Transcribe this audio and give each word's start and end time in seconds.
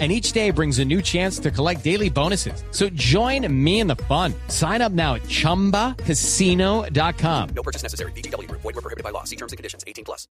and 0.00 0.10
each 0.10 0.32
day 0.32 0.50
brings 0.50 0.80
a 0.80 0.84
new 0.84 1.00
chance 1.00 1.38
to 1.38 1.52
collect 1.52 1.84
daily 1.84 2.10
bonuses. 2.10 2.64
So 2.72 2.88
join 2.94 3.46
me 3.64 3.78
in 3.78 3.86
the 3.86 3.94
fun. 4.08 4.34
Sign 4.48 4.82
up 4.82 4.90
now 4.90 5.14
at 5.14 5.22
ChumbaCasino.com. 5.22 7.48
No 7.54 7.62
purchase 7.62 7.84
necessary. 7.84 8.10
BGW. 8.12 8.50
Void 8.50 8.64
were 8.64 8.72
prohibited 8.72 9.04
by 9.04 9.10
law. 9.10 9.22
See 9.22 9.36
terms 9.36 9.52
and 9.52 9.56
conditions. 9.56 9.84
18 9.86 10.04
plus. 10.04 10.26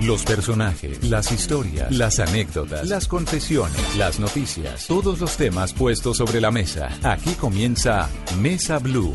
Los 0.00 0.24
personajes, 0.24 1.02
las 1.02 1.32
historias, 1.32 1.90
las 1.90 2.20
anécdotas, 2.20 2.88
las 2.88 3.08
confesiones, 3.08 3.96
las 3.96 4.20
noticias, 4.20 4.86
todos 4.86 5.18
los 5.20 5.36
temas 5.36 5.72
puestos 5.72 6.18
sobre 6.18 6.40
la 6.40 6.52
mesa. 6.52 6.88
Aquí 7.02 7.34
comienza 7.34 8.08
Mesa 8.38 8.78
Blue. 8.78 9.14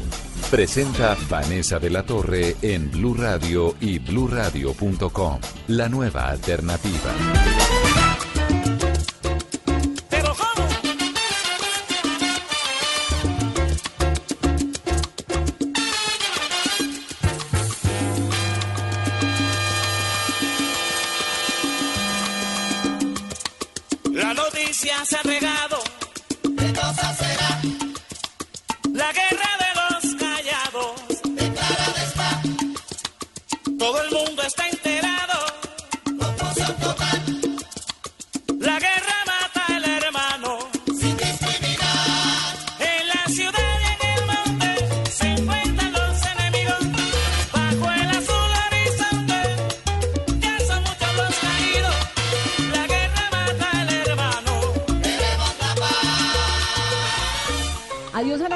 Presenta 0.51 1.15
Vanessa 1.29 1.79
de 1.79 1.89
la 1.89 2.03
Torre 2.03 2.57
en 2.61 2.91
Blue 2.91 3.13
Radio 3.13 3.75
y 3.79 3.99
BlueRadio.com. 3.99 5.39
La 5.67 5.87
nueva 5.87 6.29
alternativa. 6.29 8.02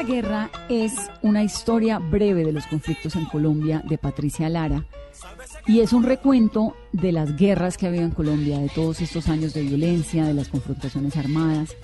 Guerra 0.08 0.50
es 0.69 0.94
una 1.22 1.44
historia 1.44 2.00
breve 2.00 2.45
de 2.45 2.53
los 2.53 2.66
conflictos 2.66 3.17
en 3.17 3.25
Colombia 3.25 3.83
de 3.88 3.97
Patricia 3.97 4.47
Lara 4.47 4.86
y 5.67 5.81
es 5.81 5.91
un 5.91 6.03
recuento 6.03 6.75
de 6.94 7.11
las 7.11 7.36
guerras 7.36 7.77
que 7.77 7.86
ha 7.86 7.89
habido 7.89 8.05
en 8.05 8.11
Colombia, 8.11 8.58
de 8.58 8.69
todos 8.69 9.02
estos 9.02 9.27
años 9.27 9.53
de 9.53 9.64
violencia, 9.64 10.25
de 10.25 10.33
las 10.33 10.47
confrontaciones 10.47 11.17
armadas. 11.17 11.75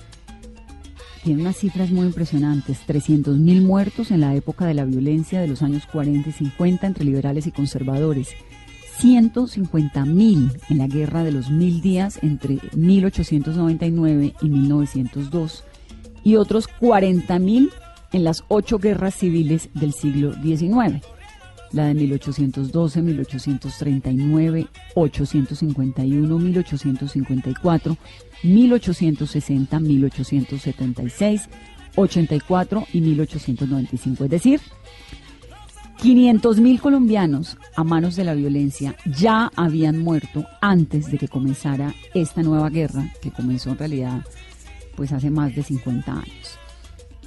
Tiene 1.22 1.42
unas 1.42 1.56
cifras 1.56 1.90
muy 1.90 2.06
impresionantes, 2.06 2.78
300.000 2.86 3.62
muertos 3.62 4.10
en 4.10 4.22
la 4.22 4.34
época 4.34 4.64
de 4.64 4.74
la 4.74 4.86
violencia 4.86 5.40
de 5.40 5.48
los 5.48 5.60
años 5.60 5.86
40 5.92 6.30
y 6.30 6.32
50 6.32 6.86
entre 6.86 7.04
liberales 7.04 7.46
y 7.46 7.52
conservadores, 7.52 8.30
150.000 9.00 10.60
en 10.70 10.78
la 10.78 10.86
guerra 10.86 11.24
de 11.24 11.32
los 11.32 11.50
mil 11.50 11.82
días 11.82 12.18
entre 12.22 12.58
1899 12.74 14.34
y 14.40 14.48
1902 14.48 15.64
y 16.22 16.36
otros 16.36 16.68
40.000 16.80 17.70
en 18.14 18.22
las 18.22 18.44
ocho 18.48 18.78
guerras 18.78 19.16
civiles 19.16 19.68
del 19.74 19.92
siglo 19.92 20.32
XIX. 20.34 21.04
La 21.72 21.86
de 21.86 21.94
1812, 21.94 23.02
1839, 23.02 24.68
851, 24.94 26.38
1854, 26.38 27.96
1860, 28.44 29.80
1876, 29.80 31.48
84 31.96 32.86
y 32.92 33.00
1895. 33.00 34.24
Es 34.24 34.30
decir, 34.30 34.60
500.000 36.00 36.78
colombianos 36.78 37.56
a 37.74 37.82
manos 37.82 38.14
de 38.14 38.24
la 38.24 38.34
violencia 38.34 38.94
ya 39.06 39.50
habían 39.56 39.98
muerto 39.98 40.44
antes 40.60 41.10
de 41.10 41.18
que 41.18 41.26
comenzara 41.26 41.92
esta 42.14 42.44
nueva 42.44 42.70
guerra, 42.70 43.12
que 43.20 43.32
comenzó 43.32 43.70
en 43.70 43.78
realidad 43.78 44.24
pues 44.94 45.10
hace 45.10 45.30
más 45.30 45.56
de 45.56 45.64
50 45.64 46.12
años. 46.12 46.63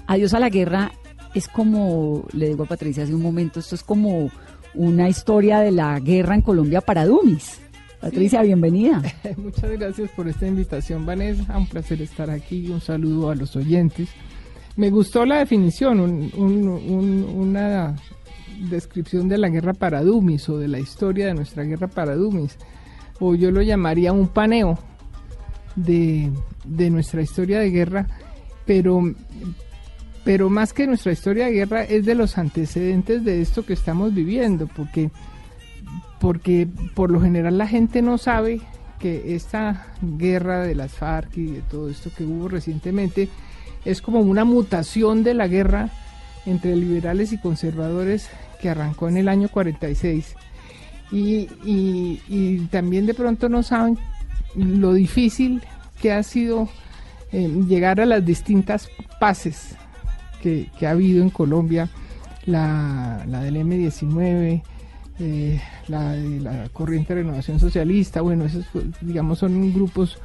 Adiós 0.08 0.34
a 0.34 0.40
la 0.40 0.50
guerra 0.50 0.92
es 1.34 1.48
como, 1.48 2.26
le 2.34 2.48
digo 2.50 2.64
a 2.64 2.68
Patricia 2.68 3.04
hace 3.04 3.14
un 3.14 3.22
momento, 3.22 3.60
esto 3.60 3.76
es 3.76 3.84
como 3.84 4.30
una 4.74 5.10
historia 5.10 5.60
de 5.60 5.72
la 5.72 6.00
guerra 6.00 6.36
en 6.36 6.42
Colombia 6.42 6.82
para 6.82 7.06
Dumis. 7.06 7.60
Patricia, 8.00 8.42
bienvenida. 8.44 9.02
Muchas 9.38 9.72
gracias 9.72 10.10
por 10.12 10.28
esta 10.28 10.48
invitación, 10.48 11.06
Vanessa. 11.06 11.58
Un 11.58 11.68
placer 11.68 12.02
estar 12.02 12.30
aquí. 12.30 12.70
Un 12.70 12.80
saludo 12.80 13.32
a 13.32 13.36
los 13.36 13.56
oyentes. 13.56 14.10
Me 14.76 14.92
gustó 14.92 15.26
la 15.26 15.40
definición, 15.40 16.00
un- 16.00 16.32
un- 16.38 16.68
un- 16.68 17.24
una 17.36 17.96
descripción 18.70 19.28
de 19.28 19.40
la 19.40 19.50
guerra 19.50 19.74
para 19.74 20.04
Dumis 20.04 20.48
o 20.50 20.58
de 20.60 20.68
la 20.68 20.80
historia 20.80 21.26
de 21.28 21.34
nuestra 21.34 21.64
guerra 21.64 21.88
para 21.88 22.16
Dumis. 22.16 22.58
O 23.20 23.34
yo 23.34 23.50
lo 23.52 23.64
llamaría 23.64 24.14
un 24.14 24.28
paneo 24.28 24.78
de, 25.76 26.32
de 26.66 26.90
nuestra 26.92 27.22
historia 27.24 27.60
de 27.60 27.72
guerra, 27.72 28.08
pero, 28.66 29.02
pero 30.28 30.50
más 30.50 30.74
que 30.74 30.88
nuestra 30.88 31.14
historia 31.14 31.46
de 31.46 31.54
guerra 31.54 31.84
es 31.86 32.06
de 32.06 32.14
los 32.14 32.38
antecedentes 32.38 33.24
de 33.24 33.42
esto 33.42 33.66
que 33.66 33.72
estamos 33.72 34.14
viviendo, 34.14 34.68
porque 34.68 35.10
porque 36.20 36.68
por 36.96 37.12
lo 37.12 37.22
general 37.22 37.58
la 37.58 37.66
gente 37.66 38.02
no 38.02 38.18
sabe 38.18 38.60
que 39.00 39.36
esta 39.38 39.88
guerra 40.02 40.64
de 40.64 40.76
las 40.76 40.92
FARC 40.92 41.38
y 41.38 41.46
de 41.46 41.62
todo 41.62 41.90
esto 41.90 42.10
que 42.14 42.26
hubo 42.26 42.50
recientemente 42.50 43.30
es 43.86 44.02
como 44.02 44.20
una 44.20 44.44
mutación 44.44 45.24
de 45.24 45.34
la 45.34 45.48
guerra 45.48 45.92
entre 46.46 46.76
liberales 46.76 47.32
y 47.32 47.38
conservadores 47.38 48.30
que 48.62 48.70
arrancó 48.70 49.08
en 49.08 49.16
el 49.16 49.30
año 49.30 49.48
46. 49.48 50.36
Y, 51.10 51.48
y- 51.64 52.22
y 52.28 52.58
también 52.70 53.06
de 53.06 53.14
pronto 53.14 53.48
no 53.48 53.64
saben 53.64 53.98
lo 54.56 54.92
difícil 54.92 55.62
que 56.02 56.12
ha 56.12 56.22
sido 56.22 56.68
eh, 57.32 57.48
llegar 57.66 58.02
a 58.02 58.06
las 58.06 58.26
distintas 58.26 58.90
paces 59.22 59.78
que, 60.42 60.70
ha 60.86 60.92
habido 60.92 61.22
en 61.22 61.30
Colombia, 61.30 61.90
la, 62.46 63.24
del 63.26 63.56
M19, 63.58 64.62
eh, 65.20 65.62
la 65.88 66.12
de 66.14 66.40
la 66.40 66.70
corriente 66.70 67.14
de 67.14 67.24
renovación 67.24 67.60
socialista, 67.60 68.22
bueno, 68.22 68.46
esos 68.46 68.66
digamos 69.02 69.40
son 69.40 69.74
grupos 69.74 70.20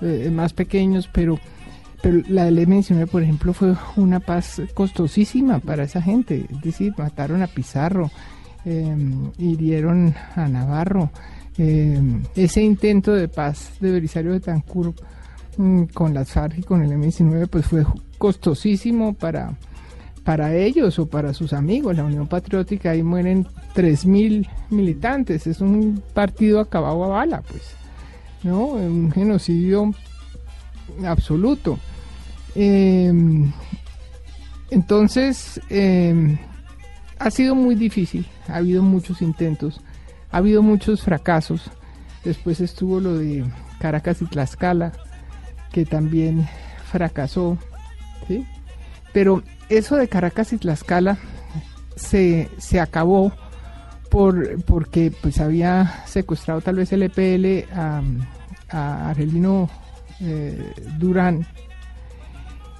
eh, 0.00 0.30
más 0.32 0.52
pequeños, 0.52 1.08
pero, 1.12 1.38
pero 2.02 2.22
la 2.28 2.44
del 2.46 2.58
M19, 2.66 3.06
por 3.08 3.22
ejemplo, 3.22 3.52
fue 3.52 3.74
una 3.96 4.20
paz 4.20 4.62
costosísima 4.74 5.60
para 5.60 5.84
esa 5.84 6.02
gente, 6.02 6.46
es 6.50 6.60
decir, 6.62 6.94
mataron 6.96 7.42
a 7.42 7.46
Pizarro, 7.46 8.10
eh, 8.64 8.96
hirieron 9.38 10.14
a 10.34 10.48
Navarro, 10.48 11.10
ese 11.54 12.62
intento 12.62 13.12
de 13.12 13.28
paz 13.28 13.72
de 13.78 13.92
Belisario 13.92 14.32
de 14.32 14.40
Tancur 14.40 14.94
con 15.92 16.14
las 16.14 16.30
FARC 16.30 16.58
y 16.58 16.62
con 16.62 16.82
el 16.82 16.90
M19, 16.92 17.48
pues 17.48 17.66
fue 17.66 17.84
costosísimo 18.22 19.14
para 19.14 19.58
para 20.22 20.54
ellos 20.54 20.96
o 21.00 21.06
para 21.06 21.34
sus 21.34 21.52
amigos. 21.52 21.96
La 21.96 22.04
Unión 22.04 22.28
Patriótica 22.28 22.90
ahí 22.92 23.02
mueren 23.02 23.48
3.000 23.74 24.48
militantes. 24.70 25.48
Es 25.48 25.60
un 25.60 26.00
partido 26.14 26.60
acabado 26.60 27.02
a 27.02 27.08
bala, 27.08 27.42
pues. 27.42 27.74
¿No? 28.44 28.66
Un 28.66 29.10
genocidio 29.10 29.92
absoluto. 31.04 31.80
Eh, 32.54 33.12
entonces, 34.70 35.60
eh, 35.68 36.38
ha 37.18 37.30
sido 37.32 37.56
muy 37.56 37.74
difícil. 37.74 38.24
Ha 38.46 38.58
habido 38.58 38.84
muchos 38.84 39.20
intentos. 39.20 39.80
Ha 40.30 40.36
habido 40.36 40.62
muchos 40.62 41.02
fracasos. 41.02 41.72
Después 42.22 42.60
estuvo 42.60 43.00
lo 43.00 43.18
de 43.18 43.44
Caracas 43.80 44.22
y 44.22 44.26
Tlaxcala, 44.26 44.92
que 45.72 45.84
también 45.84 46.46
fracasó. 46.84 47.58
Pero 49.12 49.42
eso 49.68 49.96
de 49.96 50.08
Caracas 50.08 50.52
y 50.52 50.58
Tlaxcala 50.58 51.18
se, 51.96 52.48
se 52.58 52.80
acabó 52.80 53.32
por, 54.10 54.62
porque 54.64 55.12
pues 55.22 55.40
había 55.40 56.04
secuestrado 56.06 56.60
tal 56.60 56.76
vez 56.76 56.92
el 56.92 57.02
EPL 57.02 57.70
a, 57.74 58.02
a 58.70 59.10
Argelino 59.10 59.70
eh, 60.20 60.72
Durán 60.98 61.46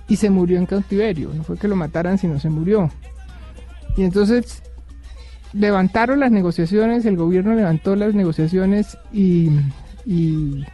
y 0.08 0.16
se 0.16 0.30
murió 0.30 0.58
en 0.58 0.66
cautiverio. 0.66 1.30
No 1.34 1.42
fue 1.42 1.56
que 1.56 1.68
lo 1.68 1.76
mataran, 1.76 2.18
sino 2.18 2.38
se 2.38 2.50
murió. 2.50 2.90
Y 3.96 4.04
entonces 4.04 4.62
levantaron 5.52 6.20
las 6.20 6.30
negociaciones, 6.30 7.04
el 7.04 7.16
gobierno 7.16 7.54
levantó 7.54 7.96
las 7.96 8.14
negociaciones 8.14 8.98
y, 9.12 9.50
y, 10.04 10.64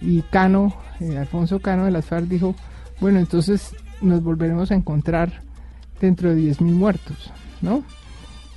y 0.00 0.22
Cano, 0.30 0.74
eh, 1.00 1.16
Alfonso 1.18 1.60
Cano 1.60 1.84
de 1.84 1.90
las 1.90 2.06
FARC 2.06 2.26
dijo, 2.26 2.54
bueno, 3.00 3.18
entonces 3.18 3.74
nos 4.00 4.22
volveremos 4.22 4.70
a 4.70 4.74
encontrar 4.74 5.42
dentro 6.00 6.34
de 6.34 6.40
10.000 6.40 6.60
muertos, 6.72 7.30
¿no? 7.60 7.84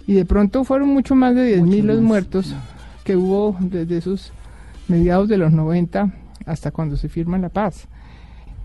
Y 0.07 0.13
de 0.13 0.25
pronto 0.25 0.63
fueron 0.63 0.90
mucho 0.90 1.16
más 1.16 1.36
de 1.36 1.60
10.000 1.60 1.66
Mucho 1.66 1.84
los 1.84 2.01
muertos 2.01 2.56
que 3.04 3.16
hubo 3.16 3.56
desde 3.60 3.98
esos 3.98 4.31
mediados 4.88 5.28
de 5.28 5.38
los 5.38 5.51
90 5.51 6.13
hasta 6.45 6.72
cuando 6.72 6.98
se 6.98 7.10
firma 7.10 7.38
la 7.38 7.50
paz. 7.50 7.88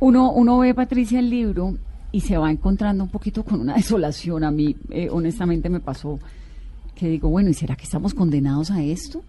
Uno, 0.01 0.33
uno 0.33 0.59
ve, 0.59 0.75
Patricia, 0.75 1.19
el 1.19 1.31
libro 1.31 1.77
y 2.13 2.21
se 2.21 2.37
va 2.39 2.51
encontrando 2.51 3.05
un 3.05 3.11
poquito 3.11 3.45
con 3.45 3.61
una 3.61 3.75
desolación. 3.77 4.45
A 4.45 4.51
mí, 4.51 4.77
eh, 4.91 5.09
honestamente, 5.11 5.69
me 5.69 5.81
pasó 5.81 6.19
que 6.95 7.09
digo, 7.09 7.29
bueno, 7.29 7.51
¿y 7.51 7.55
será 7.55 7.77
que 7.77 7.85
estamos 7.85 8.15
condenados 8.15 8.71
a 8.71 8.83
esto? 8.83 9.23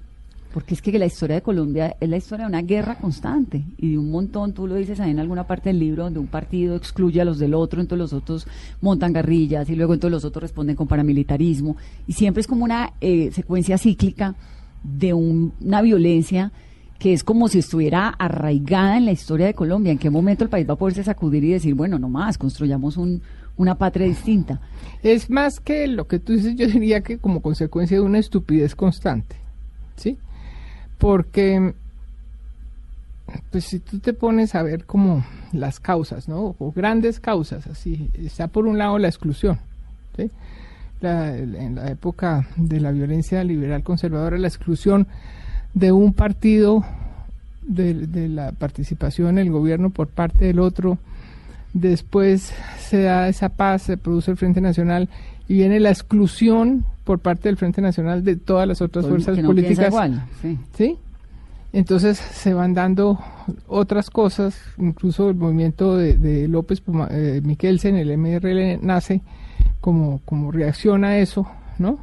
Porque 0.54 0.74
es 0.74 0.82
que 0.82 0.98
la 0.98 1.06
historia 1.06 1.36
de 1.36 1.42
Colombia 1.44 1.96
es 2.00 2.10
la 2.10 2.18
historia 2.18 2.46
de 2.46 2.50
una 2.50 2.64
guerra 2.64 2.96
constante 2.98 3.64
y 3.78 3.92
de 3.92 3.98
un 4.00 4.10
montón, 4.10 4.54
tú 4.54 4.66
lo 4.66 4.76
dices 4.76 5.00
ahí 5.00 5.12
en 5.12 5.20
alguna 5.20 5.46
parte 5.46 5.70
del 5.70 5.78
libro, 5.78 6.06
donde 6.06 6.20
un 6.20 6.26
partido 6.26 6.76
excluye 6.76 7.22
a 7.22 7.26
los 7.26 7.38
del 7.38 7.54
otro, 7.54 7.80
entonces 7.82 8.00
los 8.00 8.14
otros 8.14 8.48
montan 8.82 9.14
guerrillas 9.14 9.70
y 9.70 9.76
luego 9.76 9.94
entonces 9.94 10.12
los 10.14 10.26
otros 10.26 10.42
responden 10.42 10.76
con 10.76 10.88
paramilitarismo. 10.88 11.78
Y 12.08 12.14
siempre 12.14 12.42
es 12.42 12.48
como 12.48 12.64
una 12.64 12.94
eh, 13.00 13.30
secuencia 13.32 13.78
cíclica 13.78 14.34
de 14.84 15.14
un- 15.14 15.54
una 15.62 15.84
violencia 15.84 16.52
que 16.98 17.14
es 17.14 17.24
como 17.24 17.48
si 17.48 17.60
estuviera 17.60 18.10
arraigada 18.10 18.98
en 18.98 19.06
la 19.06 19.12
historia 19.12 19.46
de 19.46 19.54
Colombia. 19.54 19.92
¿En 19.92 20.00
qué 20.00 20.10
momento 20.10 20.44
el 20.44 20.50
país 20.50 20.68
va 20.68 20.74
a 20.74 20.78
poderse 20.78 21.04
sacudir 21.04 21.44
y 21.44 21.52
decir, 21.52 21.76
bueno, 21.76 22.00
no 22.00 22.10
más, 22.10 22.38
construyamos 22.40 22.98
un, 22.98 23.22
una 23.56 23.76
patria 23.76 24.08
distinta? 24.08 24.60
Es 25.04 25.30
más 25.30 25.60
que 25.60 25.88
lo 25.88 26.08
que 26.08 26.18
tú 26.20 26.34
dices, 26.34 26.56
yo 26.56 26.66
diría 26.68 27.02
que 27.02 27.20
como 27.20 27.42
consecuencia 27.42 27.98
de 27.98 28.02
una 28.04 28.18
estupidez 28.18 28.76
constante, 28.76 29.36
¿sí? 29.96 30.18
Porque, 31.00 31.74
pues 33.52 33.66
si 33.66 33.80
tú 33.80 34.00
te 34.00 34.14
pones 34.14 34.54
a 34.54 34.62
ver 34.62 34.86
como 34.86 35.26
las 35.52 35.80
causas, 35.80 36.28
¿no? 36.28 36.56
O 36.60 36.72
grandes 36.72 37.20
causas, 37.20 37.66
así, 37.68 38.12
está 38.14 38.48
por 38.48 38.68
un 38.68 38.78
lado 38.78 39.00
la 39.00 39.08
exclusión, 39.08 39.60
¿sí? 40.16 40.30
En 41.02 41.76
la 41.76 41.90
época 41.90 42.48
de 42.58 42.80
la 42.80 42.92
violencia 42.92 43.44
liberal 43.44 43.84
conservadora, 43.84 44.38
la 44.38 44.50
exclusión 44.50 45.08
de 45.74 45.92
un 45.92 46.14
partido 46.14 46.84
de, 47.66 47.94
de 47.94 48.28
la 48.28 48.52
participación 48.52 49.38
en 49.38 49.48
el 49.48 49.52
gobierno 49.52 49.90
por 49.90 50.10
parte 50.10 50.46
del 50.46 50.60
otro, 50.60 50.98
después 51.74 52.54
se 52.80 53.04
da 53.04 53.30
esa 53.30 53.50
paz, 53.50 53.84
se 53.84 53.98
produce 53.98 54.32
el 54.32 54.38
Frente 54.38 54.60
Nacional 54.60 55.10
y 55.48 55.56
viene 55.56 55.80
la 55.80 55.90
exclusión 55.90 56.86
por 57.10 57.18
parte 57.18 57.50
del 57.50 57.58
Frente 57.58 57.82
Nacional 57.82 58.24
de 58.24 58.36
todas 58.36 58.68
las 58.68 58.84
otras 58.84 59.08
fuerzas 59.08 59.36
no 59.40 59.48
políticas. 59.48 59.88
igual, 59.88 60.26
sí. 60.44 60.60
¿sí? 60.78 60.98
Entonces 61.74 62.20
se 62.20 62.54
van 62.54 62.76
dando 62.76 63.18
otras 63.68 64.12
cosas, 64.12 64.56
incluso 64.78 65.28
el 65.32 65.36
movimiento 65.36 65.98
de, 65.98 66.14
de 66.20 66.48
López 66.48 66.82
Puma- 66.82 67.08
eh, 67.10 67.42
Miquelsen, 67.44 67.96
el 67.96 68.16
MRL, 68.16 68.78
nace 68.86 69.22
como, 69.82 70.22
como 70.24 70.52
reacción 70.52 71.04
a 71.04 71.18
eso, 71.18 71.48
¿no? 71.80 71.98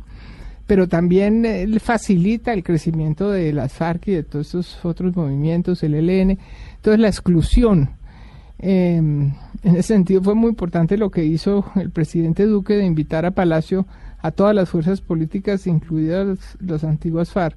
Pero 0.66 0.88
también 0.88 1.44
eh, 1.44 1.68
facilita 1.78 2.52
el 2.52 2.64
crecimiento 2.64 3.30
de 3.30 3.52
las 3.52 3.74
FARC 3.74 4.08
y 4.08 4.12
de 4.14 4.22
todos 4.24 4.46
estos 4.46 4.84
otros 4.84 5.14
movimientos, 5.14 5.84
el 5.84 5.94
ELN. 5.94 6.36
Entonces 6.78 6.98
la 6.98 7.06
exclusión. 7.06 7.90
eh, 8.58 8.96
en 8.96 9.36
ese 9.62 9.82
sentido 9.94 10.20
fue 10.20 10.34
muy 10.34 10.48
importante 10.48 10.96
lo 10.96 11.10
que 11.10 11.24
hizo 11.24 11.64
el 11.76 11.90
presidente 11.90 12.44
Duque 12.46 12.74
de 12.74 12.84
invitar 12.84 13.24
a 13.24 13.30
Palacio 13.30 13.86
a 14.26 14.32
todas 14.32 14.56
las 14.56 14.69
fuerzas 14.69 15.00
políticas, 15.00 15.69
incluidas 15.69 16.56
las 16.61 16.82
antiguas 16.82 17.31
FARC, 17.31 17.56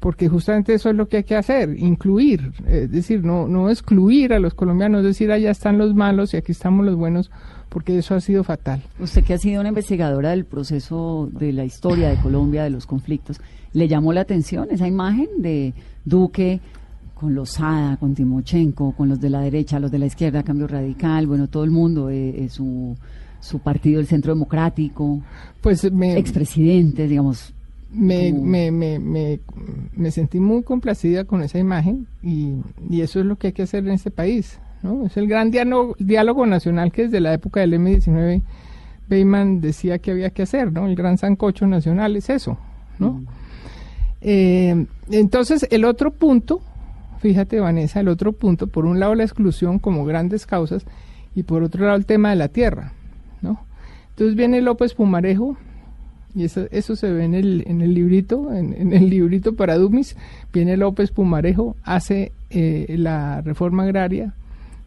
porque 0.00 0.30
justamente 0.30 0.72
eso 0.72 0.88
es 0.88 0.96
lo 0.96 1.08
que 1.08 1.18
hay 1.18 1.24
que 1.24 1.36
hacer, 1.36 1.78
incluir, 1.78 2.52
es 2.66 2.90
decir, 2.90 3.22
no, 3.22 3.46
no 3.48 3.68
excluir 3.68 4.32
a 4.32 4.38
los 4.38 4.54
colombianos, 4.54 5.04
decir, 5.04 5.30
allá 5.30 5.50
están 5.50 5.76
los 5.76 5.94
malos 5.94 6.32
y 6.32 6.38
aquí 6.38 6.52
estamos 6.52 6.86
los 6.86 6.96
buenos, 6.96 7.30
porque 7.68 7.98
eso 7.98 8.14
ha 8.14 8.20
sido 8.20 8.44
fatal. 8.44 8.82
Usted 8.98 9.24
que 9.24 9.34
ha 9.34 9.38
sido 9.38 9.60
una 9.60 9.68
investigadora 9.68 10.30
del 10.30 10.46
proceso 10.46 11.28
de 11.32 11.52
la 11.52 11.66
historia 11.66 12.08
de 12.08 12.16
Colombia, 12.16 12.64
de 12.64 12.70
los 12.70 12.86
conflictos, 12.86 13.38
¿le 13.74 13.86
llamó 13.86 14.14
la 14.14 14.22
atención 14.22 14.68
esa 14.70 14.88
imagen 14.88 15.28
de 15.38 15.74
Duque 16.06 16.60
con 17.12 17.34
los 17.34 17.50
Sada, 17.50 17.98
con 17.98 18.14
Timochenko, 18.14 18.92
con 18.92 19.10
los 19.10 19.20
de 19.20 19.28
la 19.28 19.40
derecha, 19.40 19.78
los 19.80 19.90
de 19.90 19.98
la 19.98 20.06
izquierda, 20.06 20.42
Cambio 20.42 20.66
Radical, 20.66 21.26
bueno, 21.26 21.48
todo 21.48 21.64
el 21.64 21.70
mundo, 21.70 22.08
eh, 22.08 22.44
eh, 22.44 22.48
su, 22.48 22.96
su 23.46 23.58
partido, 23.60 24.00
el 24.00 24.06
Centro 24.06 24.32
Democrático, 24.34 25.20
Pues 25.60 25.90
me, 25.92 26.18
expresidentes, 26.18 27.08
digamos, 27.08 27.52
me, 27.92 28.30
como- 28.32 28.44
me, 28.44 28.70
me, 28.70 28.98
me, 28.98 29.40
me 29.94 30.10
sentí 30.10 30.38
muy 30.40 30.62
complacida 30.62 31.24
con 31.24 31.42
esa 31.42 31.58
imagen 31.58 32.06
y, 32.22 32.54
y 32.90 33.00
eso 33.00 33.20
es 33.20 33.26
lo 33.26 33.36
que 33.36 33.48
hay 33.48 33.52
que 33.52 33.62
hacer 33.62 33.86
en 33.86 33.92
este 33.92 34.10
país. 34.10 34.58
¿no? 34.82 35.06
Es 35.06 35.16
el 35.16 35.26
gran 35.26 35.50
diálogo, 35.50 35.96
diálogo 35.98 36.44
nacional 36.46 36.92
que 36.92 37.04
desde 37.04 37.20
la 37.20 37.32
época 37.32 37.60
del 37.60 37.72
M19 37.74 38.42
Beyman 39.08 39.60
decía 39.60 39.98
que 39.98 40.10
había 40.10 40.30
que 40.30 40.42
hacer, 40.42 40.72
¿no? 40.72 40.86
El 40.86 40.96
gran 40.96 41.16
sancocho 41.16 41.66
nacional 41.66 42.16
es 42.16 42.28
eso, 42.28 42.58
¿no? 42.98 43.22
Eh, 44.20 44.86
entonces, 45.10 45.66
el 45.70 45.84
otro 45.84 46.10
punto, 46.10 46.60
fíjate 47.20 47.60
Vanessa, 47.60 48.00
el 48.00 48.08
otro 48.08 48.32
punto, 48.32 48.66
por 48.66 48.84
un 48.86 48.98
lado 48.98 49.14
la 49.14 49.22
exclusión 49.24 49.78
como 49.78 50.04
grandes 50.04 50.46
causas 50.46 50.84
y 51.34 51.42
por 51.44 51.62
otro 51.62 51.84
lado 51.84 51.96
el 51.96 52.06
tema 52.06 52.30
de 52.30 52.36
la 52.36 52.48
tierra, 52.48 52.92
¿no? 53.42 53.60
Entonces 54.10 54.34
viene 54.34 54.60
López 54.62 54.94
Pumarejo 54.94 55.56
y 56.36 56.44
eso, 56.44 56.96
se 56.96 57.10
ve 57.10 57.24
en 57.24 57.34
el, 57.34 57.64
en 57.66 57.80
el 57.80 57.94
librito, 57.94 58.52
en, 58.52 58.92
el 58.92 59.08
librito 59.08 59.54
para 59.54 59.78
Dumis, 59.78 60.16
viene 60.52 60.76
López 60.76 61.10
Pumarejo, 61.10 61.76
hace 61.82 62.30
eh, 62.50 62.94
la 62.98 63.40
reforma 63.40 63.84
agraria, 63.84 64.34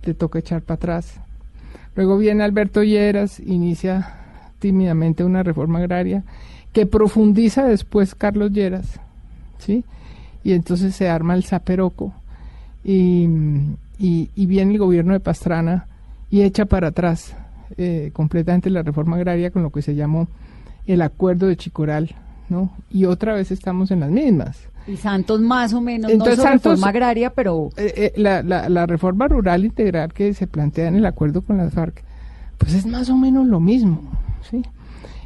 le 0.04 0.13
toca 0.13 0.38
echar 0.38 0.62
para 0.62 0.75
atrás. 0.75 1.19
Luego 1.96 2.19
viene 2.19 2.44
Alberto 2.44 2.84
Lleras, 2.84 3.40
inicia 3.40 4.16
tímidamente 4.60 5.24
una 5.24 5.42
reforma 5.42 5.80
agraria 5.80 6.24
que 6.72 6.86
profundiza 6.86 7.66
después 7.66 8.13
Carlos 8.13 8.52
Lleras, 8.52 9.00
¿sí? 9.57 9.84
Y 10.44 10.54
entonces 10.54 10.95
se 10.95 11.10
arma 11.10 11.34
el 11.34 11.45
zaperoco 11.45 12.13
y, 12.84 13.28
y 13.98 14.45
viene 14.45 14.74
el 14.74 14.78
gobierno 14.78 15.13
de 15.13 15.19
Pastrana 15.19 15.88
y 16.30 16.44
echa 16.44 16.66
para 16.66 16.90
atrás 16.90 17.36
eh, 17.77 18.12
completamente 18.13 18.69
la 18.69 18.83
reforma 18.83 19.16
agraria 19.18 19.51
con 19.51 19.63
lo 19.63 19.69
que 19.71 19.81
se 19.81 19.95
llamó 19.95 20.27
el 20.88 21.01
acuerdo 21.01 21.48
de 21.48 21.56
Chicoral, 21.57 22.16
¿no? 22.50 22.71
Y 22.89 23.06
otra 23.06 23.33
vez 23.33 23.51
estamos 23.51 23.92
en 23.92 24.00
las 24.01 24.10
mismas. 24.12 24.57
y 24.88 24.95
Santos 24.98 25.39
más 25.42 25.74
o 25.74 25.81
menos, 25.81 26.10
Entonces, 26.12 26.38
no 26.38 26.44
es 26.44 26.50
Santos- 26.50 26.71
reforma 26.74 26.89
agraria, 26.89 27.30
pero 27.31 27.69
Eh, 27.78 27.94
eh, 27.95 28.14
la, 28.16 28.42
la, 28.42 28.69
la 28.69 28.85
reforma 28.88 29.28
rural 29.28 29.66
integral 29.66 30.14
que 30.14 30.33
se 30.33 30.47
plantea 30.47 30.88
en 30.88 30.95
el 30.95 31.06
acuerdo 31.06 31.42
con 31.44 31.57
las 31.57 31.73
FARC, 31.73 32.04
pues 32.57 32.73
es 32.73 32.85
más 32.88 33.09
o 33.09 33.16
menos 33.16 33.45
lo 33.45 33.59
mismo, 33.59 34.02
¿sí? 34.49 34.64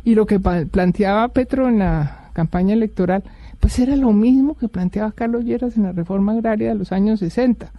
Y 0.03 0.15
lo 0.15 0.25
que 0.25 0.39
planteaba 0.39 1.29
Petro 1.29 1.69
en 1.69 1.79
la 1.79 2.29
campaña 2.33 2.73
electoral, 2.73 3.23
pues 3.62 3.79
era 3.79 3.95
lo 3.95 4.12
mismo 4.12 4.55
que 4.57 4.67
planteaba 4.67 5.13
Carlos 5.13 5.45
Lleras 5.45 5.77
en 5.77 5.83
la 5.83 5.93
reforma 5.93 6.33
agraria 6.33 6.69
de 6.69 6.75
los 6.75 6.91
años 6.91 7.19
60, 7.21 7.71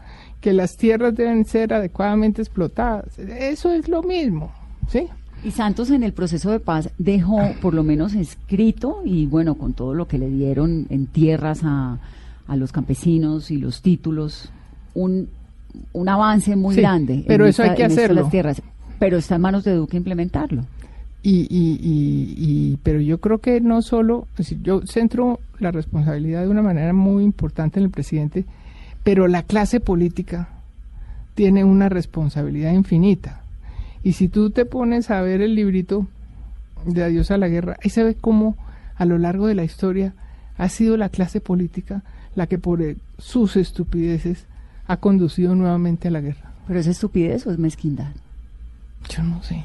que 0.44 0.52
las 0.52 0.76
tierras 0.76 1.14
deben 1.14 1.46
ser 1.46 1.72
adecuadamente 1.72 2.42
explotadas. 2.42 3.18
Eso 3.18 3.72
es 3.72 3.88
lo 3.88 4.02
mismo, 4.02 4.52
¿sí? 4.88 5.06
Y 5.42 5.52
Santos 5.52 5.88
en 5.90 6.02
el 6.02 6.12
proceso 6.12 6.50
de 6.50 6.60
paz 6.60 6.90
dejó 6.98 7.38
por 7.62 7.72
lo 7.72 7.82
menos 7.82 8.12
escrito 8.14 9.00
y 9.06 9.24
bueno, 9.24 9.54
con 9.54 9.72
todo 9.72 9.94
lo 9.94 10.06
que 10.06 10.18
le 10.18 10.28
dieron 10.28 10.86
en 10.90 11.06
tierras 11.06 11.62
a, 11.64 11.98
a 12.46 12.56
los 12.56 12.72
campesinos 12.72 13.50
y 13.50 13.56
los 13.56 13.80
títulos, 13.80 14.52
un, 14.92 15.30
un 15.94 16.08
avance 16.10 16.56
muy 16.56 16.74
Sí, 16.74 16.82
grande. 16.82 17.24
pero 17.26 17.44
en 17.44 17.50
eso 17.50 17.62
hay 17.62 17.74
que 17.74 17.84
hacerlo. 17.84 18.20
las 18.20 18.30
tierras. 18.30 18.60
Pero 18.98 19.16
está 19.16 19.36
en 19.36 19.40
manos 19.40 19.64
de 19.64 19.74
Duque 19.74 19.96
implementarlo. 19.96 20.66
Y, 21.22 21.46
y, 21.48 21.78
y, 21.82 22.34
y- 22.36 22.78
pero 22.82 23.00
yo 23.00 23.18
creo 23.18 23.38
que 23.38 23.62
no 23.62 23.80
solo, 23.80 24.26
es 24.32 24.36
decir, 24.36 24.58
yo 24.62 24.82
centro 24.86 25.40
la 25.58 25.70
responsabilidad 25.70 26.42
de 26.42 26.48
una 26.48 26.60
manera 26.60 26.92
muy 26.92 27.24
importante 27.24 27.80
en 27.80 27.84
el 27.86 27.90
presidente, 27.90 28.44
pero 29.04 29.28
la 29.28 29.44
clase 29.44 29.78
política 29.78 30.48
tiene 31.34 31.62
una 31.62 31.88
responsabilidad 31.88 32.72
infinita. 32.72 33.42
Y 34.02 34.14
si 34.14 34.28
tú 34.28 34.50
te 34.50 34.64
pones 34.64 35.10
a 35.10 35.20
ver 35.22 35.40
el 35.40 35.54
librito 35.54 36.08
de 36.84 37.04
Adiós 37.04 37.30
a 37.30 37.38
la 37.38 37.48
Guerra, 37.48 37.76
ahí 37.82 37.90
se 37.90 38.02
ve 38.02 38.14
cómo 38.14 38.56
a 38.96 39.04
lo 39.04 39.18
largo 39.18 39.46
de 39.46 39.54
la 39.54 39.64
historia 39.64 40.14
ha 40.56 40.68
sido 40.68 40.96
la 40.96 41.08
clase 41.08 41.40
política 41.40 42.02
la 42.34 42.46
que 42.46 42.58
por 42.58 42.82
eh, 42.82 42.96
sus 43.18 43.56
estupideces 43.56 44.46
ha 44.86 44.96
conducido 44.98 45.54
nuevamente 45.54 46.08
a 46.08 46.10
la 46.10 46.20
guerra. 46.20 46.52
Pero 46.66 46.80
es 46.80 46.86
estupidez 46.86 47.46
o 47.46 47.52
es 47.52 47.58
mezquindad. 47.58 48.12
Yo 49.08 49.22
no 49.22 49.42
sé. 49.42 49.64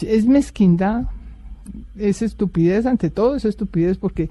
Es 0.00 0.26
mezquindad, 0.26 1.04
es 1.96 2.22
estupidez, 2.22 2.86
ante 2.86 3.10
todo 3.10 3.36
es 3.36 3.44
estupidez 3.44 3.98
porque, 3.98 4.30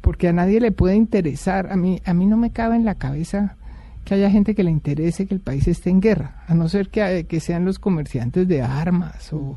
porque 0.00 0.28
a 0.28 0.32
nadie 0.32 0.60
le 0.60 0.72
puede 0.72 0.96
interesar. 0.96 1.70
A 1.72 1.76
mí, 1.76 2.00
a 2.04 2.14
mí 2.14 2.26
no 2.26 2.36
me 2.36 2.50
cabe 2.50 2.76
en 2.76 2.84
la 2.84 2.94
cabeza 2.94 3.56
que 4.04 4.14
haya 4.14 4.30
gente 4.30 4.54
que 4.54 4.64
le 4.64 4.70
interese 4.70 5.26
que 5.26 5.34
el 5.34 5.40
país 5.40 5.68
esté 5.68 5.90
en 5.90 6.00
guerra, 6.00 6.42
a 6.48 6.54
no 6.54 6.68
ser 6.68 6.88
que, 6.88 7.26
que 7.28 7.38
sean 7.40 7.64
los 7.64 7.78
comerciantes 7.78 8.48
de 8.48 8.62
armas 8.62 9.32
o 9.32 9.56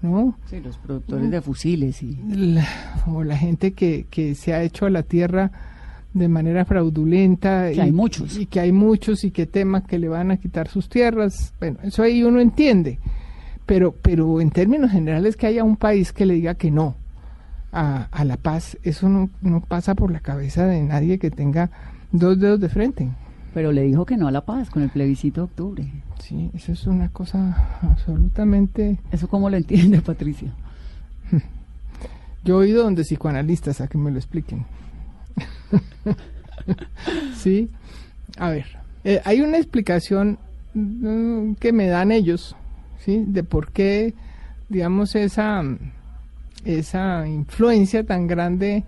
¿no? 0.00 0.36
Sí, 0.50 0.60
los 0.60 0.76
productores 0.78 1.30
de 1.30 1.40
fusiles 1.40 2.02
y... 2.02 2.18
La- 2.28 2.66
o 3.06 3.24
la 3.24 3.36
gente 3.36 3.72
que, 3.72 4.06
que 4.10 4.34
se 4.34 4.52
ha 4.54 4.62
hecho 4.62 4.86
a 4.86 4.90
la 4.90 5.02
tierra 5.02 5.50
de 6.12 6.28
manera 6.28 6.64
fraudulenta. 6.64 7.70
Que 7.72 7.80
hay 7.82 7.90
muchos. 7.92 8.36
Y 8.38 8.46
que 8.46 8.60
hay 8.60 8.70
muchos 8.70 9.24
y 9.24 9.30
que 9.30 9.46
teman 9.46 9.82
que 9.82 9.98
le 9.98 10.08
van 10.08 10.30
a 10.30 10.36
quitar 10.36 10.68
sus 10.68 10.88
tierras. 10.88 11.52
Bueno, 11.58 11.78
eso 11.82 12.02
ahí 12.02 12.22
uno 12.22 12.38
entiende. 12.40 12.98
Pero, 13.66 13.92
pero 14.00 14.40
en 14.42 14.50
términos 14.50 14.90
generales 14.92 15.36
que 15.36 15.46
haya 15.46 15.64
un 15.64 15.76
país 15.76 16.12
que 16.12 16.26
le 16.26 16.34
diga 16.34 16.54
que 16.54 16.70
no 16.70 16.96
a, 17.74 18.08
a 18.10 18.24
la 18.24 18.36
paz, 18.36 18.78
eso 18.82 19.08
no, 19.08 19.28
no 19.42 19.60
pasa 19.60 19.94
por 19.94 20.10
la 20.10 20.20
cabeza 20.20 20.64
de 20.66 20.82
nadie 20.82 21.18
que 21.18 21.30
tenga 21.30 21.70
dos 22.12 22.38
dedos 22.38 22.60
de 22.60 22.68
frente. 22.68 23.10
Pero 23.52 23.72
le 23.72 23.82
dijo 23.82 24.06
que 24.06 24.16
no 24.16 24.26
a 24.26 24.32
la 24.32 24.44
paz 24.44 24.70
con 24.70 24.82
el 24.82 24.90
plebiscito 24.90 25.42
de 25.42 25.44
octubre. 25.44 25.92
Sí, 26.20 26.50
eso 26.54 26.72
es 26.72 26.86
una 26.86 27.08
cosa 27.10 27.78
absolutamente... 27.82 28.98
¿Eso 29.12 29.28
cómo 29.28 29.50
lo 29.50 29.56
entiende, 29.56 30.00
Patricia? 30.00 30.52
Yo 32.44 32.62
he 32.62 32.68
ido 32.68 32.82
donde 32.82 33.02
psicoanalistas 33.02 33.80
a 33.80 33.88
que 33.88 33.98
me 33.98 34.10
lo 34.10 34.18
expliquen. 34.18 34.64
sí, 37.36 37.70
a 38.38 38.50
ver, 38.50 38.66
eh, 39.04 39.20
hay 39.24 39.40
una 39.40 39.58
explicación 39.58 40.38
mm, 40.74 41.54
que 41.54 41.72
me 41.72 41.86
dan 41.86 42.12
ellos, 42.12 42.56
¿sí? 42.98 43.24
De 43.26 43.44
por 43.44 43.72
qué, 43.72 44.14
digamos, 44.68 45.14
esa, 45.14 45.62
esa 46.64 47.26
influencia 47.28 48.04
tan 48.04 48.26
grande 48.26 48.84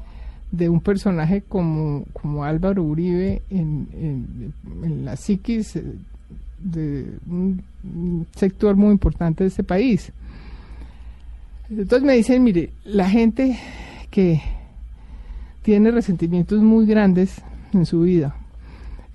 de 0.51 0.69
un 0.69 0.81
personaje 0.81 1.43
como, 1.43 2.05
como 2.13 2.45
Álvaro 2.45 2.83
Uribe 2.83 3.43
en, 3.51 3.89
en- 3.93 5.05
la 5.05 5.17
psiquis 5.17 5.77
eh, 5.77 5.85
de 6.59 7.07
un, 7.29 7.63
sector 8.35 8.77
muy 8.77 8.91
importante 8.93 9.45
de 9.45 9.49
este 9.49 9.63
país. 9.65 10.13
Entonces 11.71 12.03
me 12.03 12.15
dicen, 12.15 12.43
mire, 12.43 12.71
la 12.85 13.09
gente 13.09 13.59
que 14.11 14.41
tiene 15.63 15.91
resentimientos 15.91 16.63
muy 16.63 16.87
grandes 16.87 17.43
en 17.73 17.85
su 17.87 18.03
vida, 18.03 18.37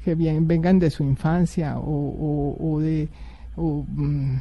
que 0.03 0.15
vengan 0.15 0.79
de 0.79 0.89
su 0.89 1.03
infancia 1.03 1.75
o, 1.79 2.79
de 2.81 3.07
o, 3.55 3.85
mm, 3.87 4.35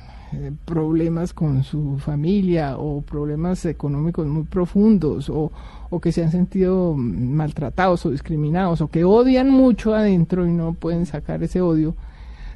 problemas 0.65 1.33
con 1.33 1.65
su 1.65 1.99
familia 1.99 2.77
o 2.79 3.03
problemas 3.03 3.65
económicos 3.65 4.27
muy 4.27 4.45
profundos 4.45 5.29
o, 5.29 5.51
o 5.91 6.01
que 6.01 6.13
se 6.13 6.23
han 6.23 6.31
sentido 6.31 6.95
maltratados 6.95 8.07
o 8.07 8.11
discriminados 8.11 8.81
o 8.81 8.89
que 8.89 9.05
odian 9.05 9.51
mucho 9.51 9.95
adentro 9.95 10.47
y 10.47 10.53
no 10.53 10.75
pueden 10.75 11.07
sacar 11.07 11.43
ese 11.43 11.61
odio, 11.61 11.95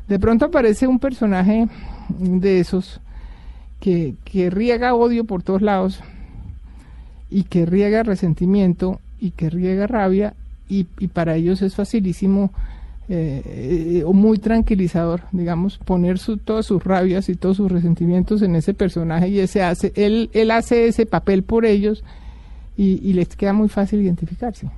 de 0.09 0.19
pronto 0.19 0.47
aparece 0.47 0.87
un 0.87 0.99
personaje 0.99 1.69
de 2.19 2.61
esos 2.61 3.01
que, 3.81 4.15
que 4.25 4.51
riega 4.51 4.95
odio 4.95 5.25
por 5.25 5.43
todos 5.43 5.63
lados 5.63 6.01
y 7.31 7.45
que 7.45 7.67
riega 7.67 8.03
resentimiento 8.03 9.01
y 9.19 9.33
que 9.33 9.51
riega 9.51 9.87
rabia 9.87 10.35
y, 10.69 10.87
y 10.99 11.09
para 11.09 11.35
ellos 11.35 11.61
es 11.63 11.75
facilísimo 11.75 12.53
eh, 13.09 13.43
eh, 13.99 14.03
o 14.05 14.13
muy 14.13 14.39
tranquilizador, 14.39 15.23
digamos, 15.33 15.79
poner 15.79 16.19
su, 16.19 16.39
todas 16.39 16.65
sus 16.67 16.83
rabias 16.83 17.29
y 17.29 17.35
todos 17.35 17.59
sus 17.59 17.71
resentimientos 17.71 18.41
en 18.43 18.57
ese 18.57 18.73
personaje 18.75 19.29
y 19.29 19.39
ese 19.41 19.63
hace, 19.63 19.93
él, 19.97 20.31
él 20.33 20.51
hace 20.51 20.87
ese 20.89 21.05
papel 21.07 21.43
por 21.43 21.67
ellos 21.67 22.03
y, 22.77 23.01
y 23.09 23.13
les 23.13 23.29
queda 23.37 23.53
muy 23.53 23.69
fácil 23.69 24.01
identificarse. 24.01 24.71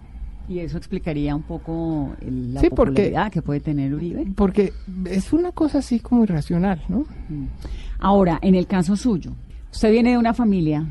Y 0.49 0.61
eso 0.61 0.77
explicaría 0.79 1.35
un 1.35 1.43
poco 1.43 2.13
el- 2.21 2.55
la 2.55 2.61
Sí, 2.61 2.69
porque- 2.71 3.13
que 3.33 3.43
puede 3.43 3.61
tener 3.61 3.93
Uribe. 3.95 4.27
Porque 4.37 4.73
es 5.07 5.33
una 5.33 5.51
cosa 5.53 5.79
así 5.79 5.99
como 6.01 6.23
irracional, 6.23 6.83
¿no? 6.89 7.05
Ahora, 7.99 8.39
en 8.43 8.55
el 8.55 8.67
caso 8.67 8.97
suyo, 8.97 9.33
usted 9.73 9.91
viene 9.91 10.11
de 10.11 10.19
una 10.19 10.35
familia 10.35 10.85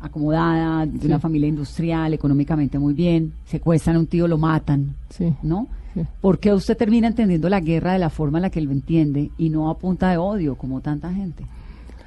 acomodada, 0.00 0.86
de 0.86 0.98
Sí. 1.00 1.06
una 1.06 1.18
familia 1.18 1.48
industrial, 1.48 2.14
económicamente 2.14 2.78
muy 2.78 2.94
bien, 2.94 3.32
secuestran 3.46 3.96
a 3.96 3.98
un 3.98 4.06
tío, 4.06 4.26
lo 4.28 4.38
matan, 4.38 4.94
Sí. 5.10 5.32
¿no? 5.42 5.66
¿Por 6.20 6.38
qué 6.38 6.52
usted 6.54 6.76
termina 6.76 7.08
entendiendo 7.08 7.48
la 7.48 7.60
guerra 7.60 7.92
de 7.94 7.98
la 7.98 8.10
forma 8.10 8.38
en 8.38 8.42
la 8.42 8.50
que 8.50 8.58
él 8.60 8.66
lo 8.66 8.72
entiende 8.72 9.30
y 9.38 9.50
no 9.50 9.70
a 9.70 9.78
punta 9.78 10.10
de 10.10 10.16
odio 10.18 10.54
como 10.54 10.80
tanta 10.80 11.12
gente? 11.12 11.44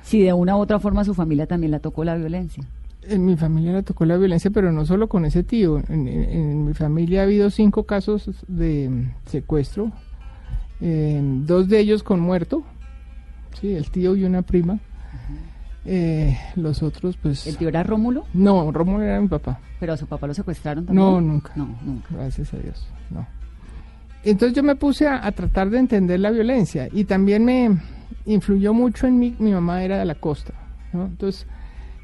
Si 0.04 0.22
de 0.22 0.32
una 0.34 0.56
u 0.56 0.60
otra 0.60 0.80
forma 0.80 1.04
su 1.04 1.14
familia 1.14 1.48
también 1.48 1.72
la 1.72 1.80
tocó 1.80 2.04
la 2.04 2.16
violencia. 2.16 2.64
En 3.04 3.26
mi 3.26 3.36
familia 3.36 3.74
le 3.74 3.84
tocó 3.84 4.06
la 4.06 4.16
violencia, 4.16 4.50
pero 4.52 4.72
no 4.72 4.86
solo 4.86 5.10
con 5.10 5.26
ese 5.26 5.44
tío. 5.44 5.80
En, 5.90 6.08
en- 6.08 6.30
en 6.30 6.66
mi 6.66 6.74
familia 6.74 7.22
ha 7.22 7.24
habido 7.24 7.50
cinco 7.50 7.84
casos 7.84 8.30
de 8.48 9.08
secuestro, 9.26 9.92
eh, 10.80 11.22
dos 11.46 11.68
de 11.68 11.80
ellos 11.80 12.04
con 12.04 12.20
muerto, 12.22 12.64
sí, 13.60 13.74
el 13.74 13.90
tío 13.92 14.16
y 14.16 14.24
una 14.24 14.42
prima. 14.42 14.80
Eh, 15.86 16.38
los 16.56 16.82
otros, 16.82 17.18
pues... 17.18 17.46
¿El 17.46 17.58
tío 17.58 17.68
era 17.68 17.84
Rómulo? 17.84 18.24
No, 18.34 18.72
Rómulo 18.72 19.04
era 19.04 19.20
mi 19.20 19.28
papá. 19.28 19.60
¿Pero 19.82 19.92
a 19.94 19.98
su 19.98 20.06
papá 20.08 20.28
lo 20.28 20.34
secuestraron 20.34 20.86
también? 20.86 21.06
No, 21.06 21.20
nunca. 21.20 21.52
No, 21.58 21.68
nunca. 21.86 22.08
Gracias 22.12 22.54
a 22.54 22.58
Dios, 22.58 22.88
no. 23.10 23.26
Entonces 24.24 24.56
yo 24.56 24.64
me 24.64 24.76
puse 24.76 25.08
a, 25.08 25.30
tratar 25.32 25.70
de 25.70 25.80
entender 25.80 26.20
la 26.20 26.32
violencia 26.32 26.88
y 26.92 27.04
también 27.04 27.44
me 27.44 27.78
influyó 28.26 28.74
mucho 28.74 29.06
en 29.06 29.20
mí, 29.20 29.36
mi 29.40 29.52
mamá 29.52 29.84
era 29.84 29.98
de 29.98 30.06
la 30.06 30.16
costa, 30.16 30.54
¿no? 30.94 31.06
Entonces 31.06 31.46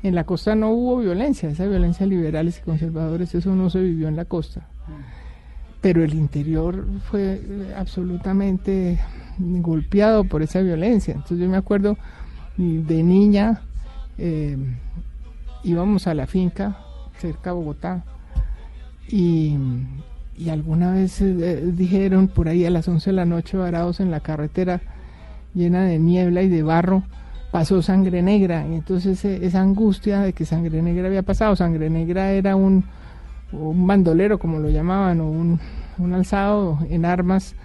en 0.03 0.15
la 0.15 0.25
costa 0.25 0.55
no 0.55 0.71
hubo 0.71 0.97
violencia, 0.97 1.49
esa 1.49 1.65
violencia 1.65 2.05
liberales 2.05 2.59
y 2.59 2.61
conservadores, 2.61 3.35
eso 3.35 3.55
no 3.55 3.69
se 3.69 3.81
vivió 3.81 4.07
en 4.07 4.15
la 4.15 4.25
costa. 4.25 4.67
Pero 5.81 6.03
el 6.03 6.13
interior 6.13 6.85
fue 7.09 7.41
eh, 7.41 7.73
absolutamente 7.77 8.99
golpeado 9.37 10.25
por 10.25 10.41
esa 10.41 10.61
violencia. 10.61 11.13
Entonces 11.13 11.39
yo 11.39 11.49
me 11.49 11.57
acuerdo 11.57 11.97
de 12.57 13.03
niña, 13.03 13.61
eh, 14.17 14.57
íbamos 15.63 16.07
a 16.07 16.13
la 16.13 16.27
finca 16.27 16.77
cerca 17.17 17.51
de 17.51 17.55
Bogotá 17.55 18.03
y, 19.07 19.55
y 20.39 20.49
alguna 20.49 20.93
vez 20.93 21.19
eh, 21.21 21.61
dijeron 21.75 22.29
por 22.29 22.47
ahí 22.47 22.65
a 22.65 22.69
las 22.69 22.87
11 22.87 23.09
de 23.09 23.15
la 23.15 23.25
noche 23.25 23.57
varados 23.57 23.99
en 23.99 24.09
la 24.09 24.21
carretera 24.21 24.79
llena 25.53 25.83
de 25.83 25.99
niebla 25.99 26.41
y 26.43 26.47
de 26.47 26.63
barro 26.63 27.03
pasó 27.51 27.81
sangre 27.81 28.21
negra. 28.21 28.65
Y 28.65 28.75
entonces 28.75 29.23
eh, 29.25 29.39
esa 29.41 29.59
angustia 29.59 30.21
de 30.21 30.31
que 30.31 30.45
sangre 30.45 30.81
negra 30.81 31.07
había 31.07 31.23
pasado. 31.23 31.57
Sangre 31.57 31.89
negra 31.89 32.31
era 32.31 32.55
un, 32.55 32.85
un 33.51 33.85
bandolero 33.85 34.39
como 34.39 34.59
lo 34.59 34.69
llamaban 34.69 35.19
o 35.19 35.29
un, 35.29 35.59
un 35.97 36.13
alzado 36.13 36.79
en 36.89 37.03
armas 37.03 37.55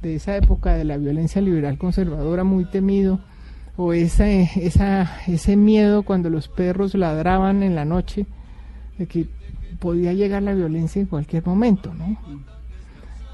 de 0.00 0.14
esa 0.14 0.34
época 0.34 0.72
de 0.74 0.84
la 0.84 0.96
violencia 0.96 1.42
liberal 1.42 1.76
conservadora 1.76 2.42
muy 2.42 2.64
temido. 2.64 3.20
O 3.76 3.92
ese, 3.92 4.48
esa, 4.56 5.10
ese 5.26 5.56
miedo 5.56 6.04
cuando 6.04 6.30
los 6.30 6.48
perros 6.48 6.94
ladraban 6.94 7.62
en 7.62 7.74
la 7.74 7.84
noche 7.84 8.24
de 8.96 9.06
que 9.06 9.26
podía 9.84 10.14
llegar 10.14 10.42
la 10.42 10.54
violencia 10.54 10.98
en 10.98 11.06
cualquier 11.06 11.44
momento, 11.44 11.92
¿no? 11.92 12.16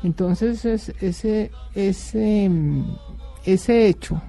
Entonces 0.03 0.65
es- 0.65 0.93
ese, 1.01 1.53
ese, 1.77 2.49
mm, 2.49 2.97
ese 3.45 3.87
hecho 3.87 4.21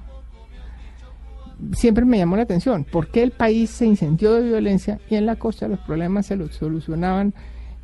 siempre 1.73 2.05
me 2.05 2.19
llamó 2.19 2.35
la 2.35 2.43
atención. 2.43 2.83
¿Por 2.83 3.07
qué 3.07 3.23
el 3.23 3.31
país 3.31 3.71
se 3.71 3.87
incendió 3.87 4.33
de 4.35 4.43
violencia 4.49 4.99
y 5.09 5.15
en 5.15 5.25
la 5.25 5.35
costa 5.35 5.67
los 5.67 5.79
problemas 5.79 6.27
se 6.27 6.35
los 6.35 6.53
solucionaban 6.53 7.33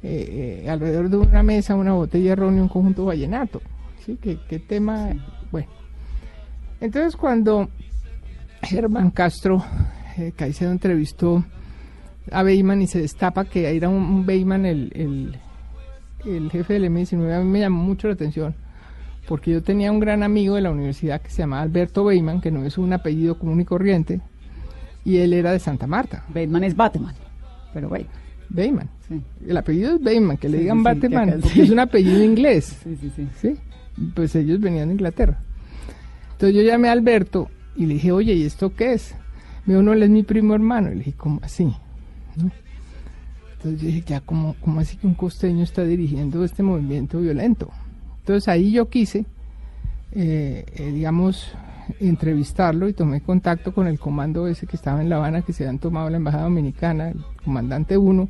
eh, 0.04 0.62
eh, 0.66 0.70
alrededor 0.70 1.10
de 1.10 1.18
una 1.18 1.42
mesa, 1.42 1.74
una 1.74 1.94
botella 1.94 2.30
de 2.30 2.36
ron 2.36 2.58
y 2.58 2.60
un 2.60 2.68
conjunto 2.68 3.06
vallenato? 3.06 3.60
¿Sí? 4.06 4.20
¿Qué, 4.22 4.38
qué 4.48 4.60
tema? 4.60 5.10
Bueno. 5.52 5.68
Entonces 6.80 7.16
cuando 7.16 7.70
Germán 8.62 9.10
Castro 9.10 9.66
eh, 10.18 10.32
Caicedo 10.36 10.72
entrevistó 10.72 11.44
a 12.32 12.44
Beyman 12.44 12.82
y 12.82 12.88
se 12.88 13.00
destapa 13.02 13.46
que 13.46 13.76
era 13.76 13.90
un, 13.90 14.04
un 14.04 14.26
Beyman 14.26 14.66
el, 14.66 14.92
el, 14.96 15.38
el 16.32 16.52
jefe 16.52 16.74
del 16.74 16.86
M19, 16.92 17.34
a 17.36 17.40
mí 17.44 17.50
me 17.50 17.60
llamó 17.60 17.84
mucho 17.84 18.08
la 18.08 18.14
atención 18.16 18.56
porque 19.28 19.52
yo 19.52 19.62
tenía 19.62 19.92
un 19.92 20.00
gran 20.00 20.24
amigo 20.24 20.56
de 20.56 20.62
la 20.62 20.72
universidad 20.72 21.20
que 21.22 21.30
se 21.30 21.40
llamaba 21.40 21.62
Alberto 21.62 22.06
Beyman, 22.06 22.40
que 22.40 22.50
no 22.50 22.64
es 22.64 22.78
un 22.78 22.94
apellido 22.94 23.38
común 23.38 23.60
y 23.60 23.66
corriente, 23.66 24.22
y 25.04 25.18
él 25.18 25.34
era 25.34 25.52
de 25.52 25.60
Santa 25.60 25.86
Marta, 25.86 26.24
Bateman 26.30 26.64
es 26.64 26.76
Batman. 26.78 27.14
Pero 27.74 27.90
bueno, 27.90 28.06
Beyman. 28.48 28.90
sí. 29.08 29.22
El 29.46 29.58
apellido 29.58 29.96
es 29.96 30.02
Beyman, 30.02 30.38
que 30.38 30.48
le 30.48 30.58
Sí, 30.58 30.64
digan 30.64 30.78
sí, 30.78 30.88
acá 30.88 31.36
porque 31.42 31.50
sí. 31.50 31.62
es 31.62 31.70
un 31.72 31.80
apellido 31.80 32.24
inglés. 32.24 32.78
Sí, 32.84 32.96
sí, 33.02 33.12
sí. 33.16 33.28
¿sí? 33.42 33.56
Pues 34.16 34.34
ellos 34.36 34.62
venían 34.62 34.88
de 34.88 34.94
Inglaterra. 34.94 35.40
Entonces 36.32 36.56
yo 36.56 36.62
llamé 36.62 36.88
a 36.88 36.94
Alberto 36.94 37.50
y 37.76 37.86
le 37.86 37.96
dije, 37.96 38.14
oye, 38.14 38.34
¿y 38.34 38.44
esto 38.46 38.74
qué 38.76 38.94
es? 38.94 39.14
Me 39.66 39.74
dijo, 39.74 39.84
no, 39.84 39.92
él 39.92 40.04
es 40.04 40.10
mi 40.10 40.24
primo 40.24 40.54
hermano. 40.56 40.88
Y 40.90 40.92
le 40.94 40.98
dije, 41.00 41.14
¿cómo 41.18 41.42
así? 41.44 41.74
¿No? 42.38 42.52
Entonces 43.58 43.82
yo 43.82 43.88
dije, 43.88 44.04
ya, 44.06 44.22
¿cómo, 44.22 44.56
¿cómo 44.62 44.80
así 44.80 44.98
que 44.98 45.08
un 45.08 45.16
costeño 45.16 45.64
está 45.64 45.84
dirigiendo 45.84 46.44
este 46.44 46.62
movimiento 46.64 47.20
violento? 47.20 47.70
Entonces 48.20 48.48
ahí 48.48 48.72
yo 48.72 48.88
quise, 48.90 49.26
eh, 50.12 50.64
eh, 50.76 50.92
digamos, 50.94 51.52
entrevistarlo 52.00 52.88
y 52.88 52.94
tomé 52.94 53.22
contacto 53.22 53.74
con 53.74 53.88
el 53.88 53.98
comando 54.00 54.48
ese 54.48 54.68
que 54.68 54.76
estaba 54.76 55.02
en 55.02 55.10
La 55.10 55.16
Habana, 55.18 55.42
que 55.42 55.54
se 55.54 55.64
habían 55.64 55.80
tomado 55.80 56.10
la 56.10 56.18
Embajada 56.18 56.44
Dominicana, 56.44 57.10
el 57.10 57.20
comandante 57.44 57.98
1, 57.98 58.30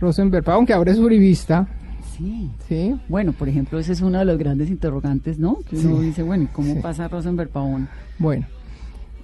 Rosenberg 0.00 0.44
Pavón, 0.44 0.66
que 0.66 0.72
ahora 0.72 0.92
es 0.92 0.98
uribista, 0.98 1.66
Sí. 2.16 2.48
¿sí? 2.68 2.94
Bueno, 3.08 3.32
por 3.32 3.48
ejemplo, 3.48 3.78
ese 3.80 3.92
es 3.92 4.00
uno 4.02 4.18
de 4.20 4.24
los 4.24 4.38
grandes 4.38 4.68
interrogantes, 4.70 5.36
¿no? 5.38 5.58
Que 5.68 5.76
uno 5.78 5.98
Sí. 6.00 6.06
dice, 6.06 6.22
bueno, 6.22 6.44
¿y 6.44 6.46
cómo 6.48 6.74
Sí. 6.74 6.80
pasa 6.80 7.08
Rosenberg 7.08 7.50
Pavón? 7.50 7.88
Bueno, 8.20 8.46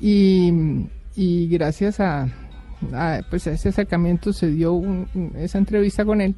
y, 0.00 0.86
y 1.14 1.46
gracias 1.48 2.00
a, 2.00 2.28
pues 3.30 3.46
ese 3.46 3.68
acercamiento 3.70 4.32
se 4.32 4.49
dio 4.50 4.72
un- 4.75 5.06
un- 5.14 5.32
esa 5.37 5.58
entrevista 5.58 6.04
con 6.04 6.20
él 6.20 6.34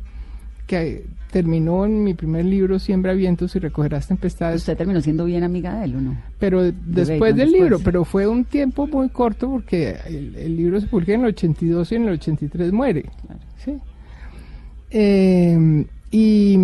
que 0.67 1.05
terminó 1.31 1.85
en 1.87 2.05
mi 2.05 2.15
primer 2.15 2.45
libro 2.45 2.79
Siembra 2.79 3.15
vientos 3.15 3.55
y 3.57 3.59
recogerás 3.59 4.07
tempestades 4.09 4.61
Usted 4.63 4.77
terminó 4.77 5.01
siendo 5.01 5.25
bien 5.25 5.45
amiga 5.45 5.79
de 5.79 5.85
él, 5.87 5.97
¿o 5.97 6.01
no? 6.01 6.17
pero 6.39 6.63
después 6.63 7.35
del 7.35 7.51
después. 7.51 7.53
libro, 7.53 7.79
pero 7.81 8.05
fue 8.05 8.27
un 8.27 8.45
tiempo 8.45 8.87
muy 8.87 9.09
corto 9.09 9.51
porque 9.51 9.97
el, 10.07 10.37
el 10.37 10.57
libro 10.57 10.81
se 10.81 10.87
publica 10.87 11.15
en 11.15 11.21
el 11.23 11.27
82 11.29 11.93
y 11.93 11.95
en 11.97 12.03
el 12.05 12.13
83 12.15 12.73
muere. 12.73 13.05
¿sí? 13.65 13.77
Eh, 14.91 15.85
y, 16.11 16.55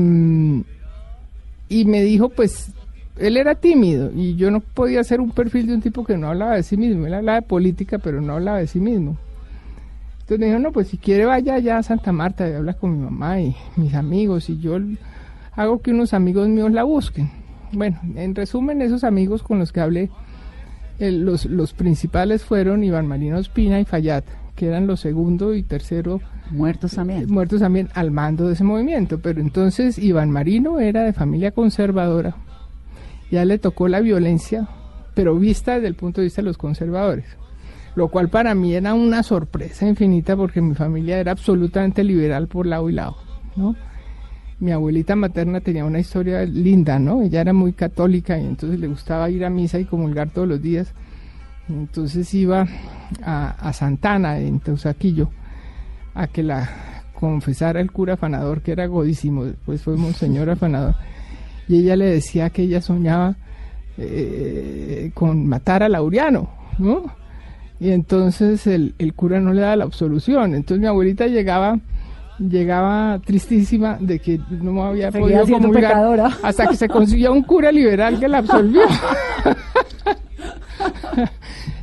y 1.68 1.84
me 1.84 2.02
dijo, 2.02 2.28
pues, 2.28 2.72
él 3.18 3.36
era 3.36 3.54
tímido 3.54 4.10
y 4.14 4.36
yo 4.36 4.50
no 4.50 4.60
podía 4.60 5.00
hacer 5.00 5.20
un 5.20 5.30
perfil 5.30 5.66
de 5.66 5.74
un 5.74 5.80
tipo 5.82 6.04
que 6.04 6.16
no 6.16 6.28
hablaba 6.28 6.54
de 6.56 6.62
sí 6.62 6.76
mismo. 6.76 7.06
Él 7.06 7.14
hablaba 7.14 7.40
de 7.40 7.46
política, 7.46 7.98
pero 7.98 8.20
no 8.20 8.34
hablaba 8.34 8.58
de 8.58 8.66
sí 8.66 8.80
mismo. 8.80 9.16
Entonces 10.28 10.40
me 10.40 10.46
dijo, 10.48 10.58
no, 10.58 10.72
pues 10.72 10.88
si 10.88 10.98
quiere 10.98 11.24
vaya 11.24 11.54
allá 11.54 11.78
a 11.78 11.82
Santa 11.82 12.12
Marta 12.12 12.46
y 12.46 12.52
habla 12.52 12.74
con 12.74 12.92
mi 12.92 13.02
mamá 13.02 13.40
y 13.40 13.56
mis 13.76 13.94
amigos 13.94 14.50
y 14.50 14.58
yo 14.58 14.76
hago 15.52 15.80
que 15.80 15.90
unos 15.90 16.12
amigos 16.12 16.50
míos 16.50 16.70
la 16.70 16.82
busquen. 16.82 17.30
Bueno, 17.72 17.98
en 18.14 18.34
resumen, 18.34 18.82
esos 18.82 19.04
amigos 19.04 19.42
con 19.42 19.58
los 19.58 19.72
que 19.72 19.80
hablé, 19.80 20.10
los, 20.98 21.46
los 21.46 21.72
principales 21.72 22.44
fueron 22.44 22.84
Iván 22.84 23.06
Marino 23.06 23.38
Espina 23.38 23.80
y 23.80 23.86
Fayad, 23.86 24.22
que 24.54 24.66
eran 24.66 24.86
los 24.86 25.00
segundo 25.00 25.54
y 25.54 25.62
tercero 25.62 26.20
Muertos 26.50 26.92
también. 26.92 27.32
muertos 27.32 27.60
también 27.60 27.88
al 27.94 28.10
mando 28.10 28.48
de 28.48 28.52
ese 28.52 28.64
movimiento. 28.64 29.20
Pero 29.20 29.40
entonces 29.40 29.96
Iván 29.98 30.30
Marino 30.30 30.78
era 30.78 31.04
de 31.04 31.14
familia 31.14 31.52
conservadora. 31.52 32.36
Ya 33.30 33.46
le 33.46 33.58
tocó 33.58 33.88
la 33.88 34.00
violencia, 34.00 34.68
pero 35.14 35.36
vista 35.36 35.76
desde 35.76 35.88
el 35.88 35.94
punto 35.94 36.20
de 36.20 36.26
vista 36.26 36.42
de 36.42 36.48
los 36.48 36.58
conservadores. 36.58 37.24
Lo 37.94 38.08
cual 38.08 38.28
para 38.28 38.54
mí 38.54 38.74
era 38.74 38.94
una 38.94 39.22
sorpresa 39.22 39.86
infinita 39.86 40.36
porque 40.36 40.60
mi 40.60 40.74
familia 40.74 41.18
era 41.18 41.32
absolutamente 41.32 42.04
liberal 42.04 42.48
por 42.48 42.66
lado 42.66 42.88
y 42.88 42.92
lado, 42.92 43.16
¿no? 43.56 43.74
Mi 44.60 44.72
abuelita 44.72 45.14
materna 45.14 45.60
tenía 45.60 45.84
una 45.84 46.00
historia 46.00 46.44
linda, 46.44 46.98
¿no? 46.98 47.22
Ella 47.22 47.40
era 47.40 47.52
muy 47.52 47.72
católica 47.72 48.38
y 48.38 48.44
entonces 48.46 48.80
le 48.80 48.88
gustaba 48.88 49.30
ir 49.30 49.44
a 49.44 49.50
misa 49.50 49.78
y 49.78 49.84
comulgar 49.84 50.30
todos 50.30 50.48
los 50.48 50.60
días. 50.60 50.94
Entonces 51.68 52.32
iba 52.34 52.66
a, 53.22 53.48
a 53.50 53.72
Santana, 53.72 54.38
en 54.38 54.58
Teusaquillo, 54.58 55.30
a 56.14 56.26
que 56.26 56.42
la 56.42 56.68
confesara 57.18 57.80
el 57.80 57.90
cura 57.90 58.14
afanador, 58.14 58.62
que 58.62 58.72
era 58.72 58.86
godísimo, 58.86 59.44
después 59.44 59.82
fue 59.82 59.96
monseñor 59.96 60.50
afanador. 60.50 60.94
Y 61.68 61.80
ella 61.80 61.96
le 61.96 62.06
decía 62.06 62.50
que 62.50 62.62
ella 62.62 62.80
soñaba 62.80 63.36
eh, 63.98 65.10
con 65.14 65.46
matar 65.46 65.82
a 65.82 65.88
Laureano, 65.88 66.48
¿no? 66.78 67.12
Y 67.80 67.90
entonces 67.90 68.66
el, 68.66 68.94
el 68.98 69.14
cura 69.14 69.40
no 69.40 69.52
le 69.52 69.60
da 69.60 69.76
la 69.76 69.84
absolución. 69.84 70.54
Entonces 70.54 70.80
mi 70.80 70.86
abuelita 70.86 71.26
llegaba 71.26 71.78
llegaba 72.38 73.18
tristísima 73.24 73.98
de 74.00 74.20
que 74.20 74.40
no 74.48 74.84
había 74.84 75.10
Seguía 75.10 75.40
podido 75.40 75.58
comulgar 75.58 75.92
pecadora. 75.92 76.30
hasta 76.42 76.68
que 76.68 76.76
se 76.76 76.88
consiguió 76.88 77.32
un 77.32 77.42
cura 77.42 77.72
liberal 77.72 78.18
que 78.20 78.28
la 78.28 78.38
absolvió. 78.38 78.82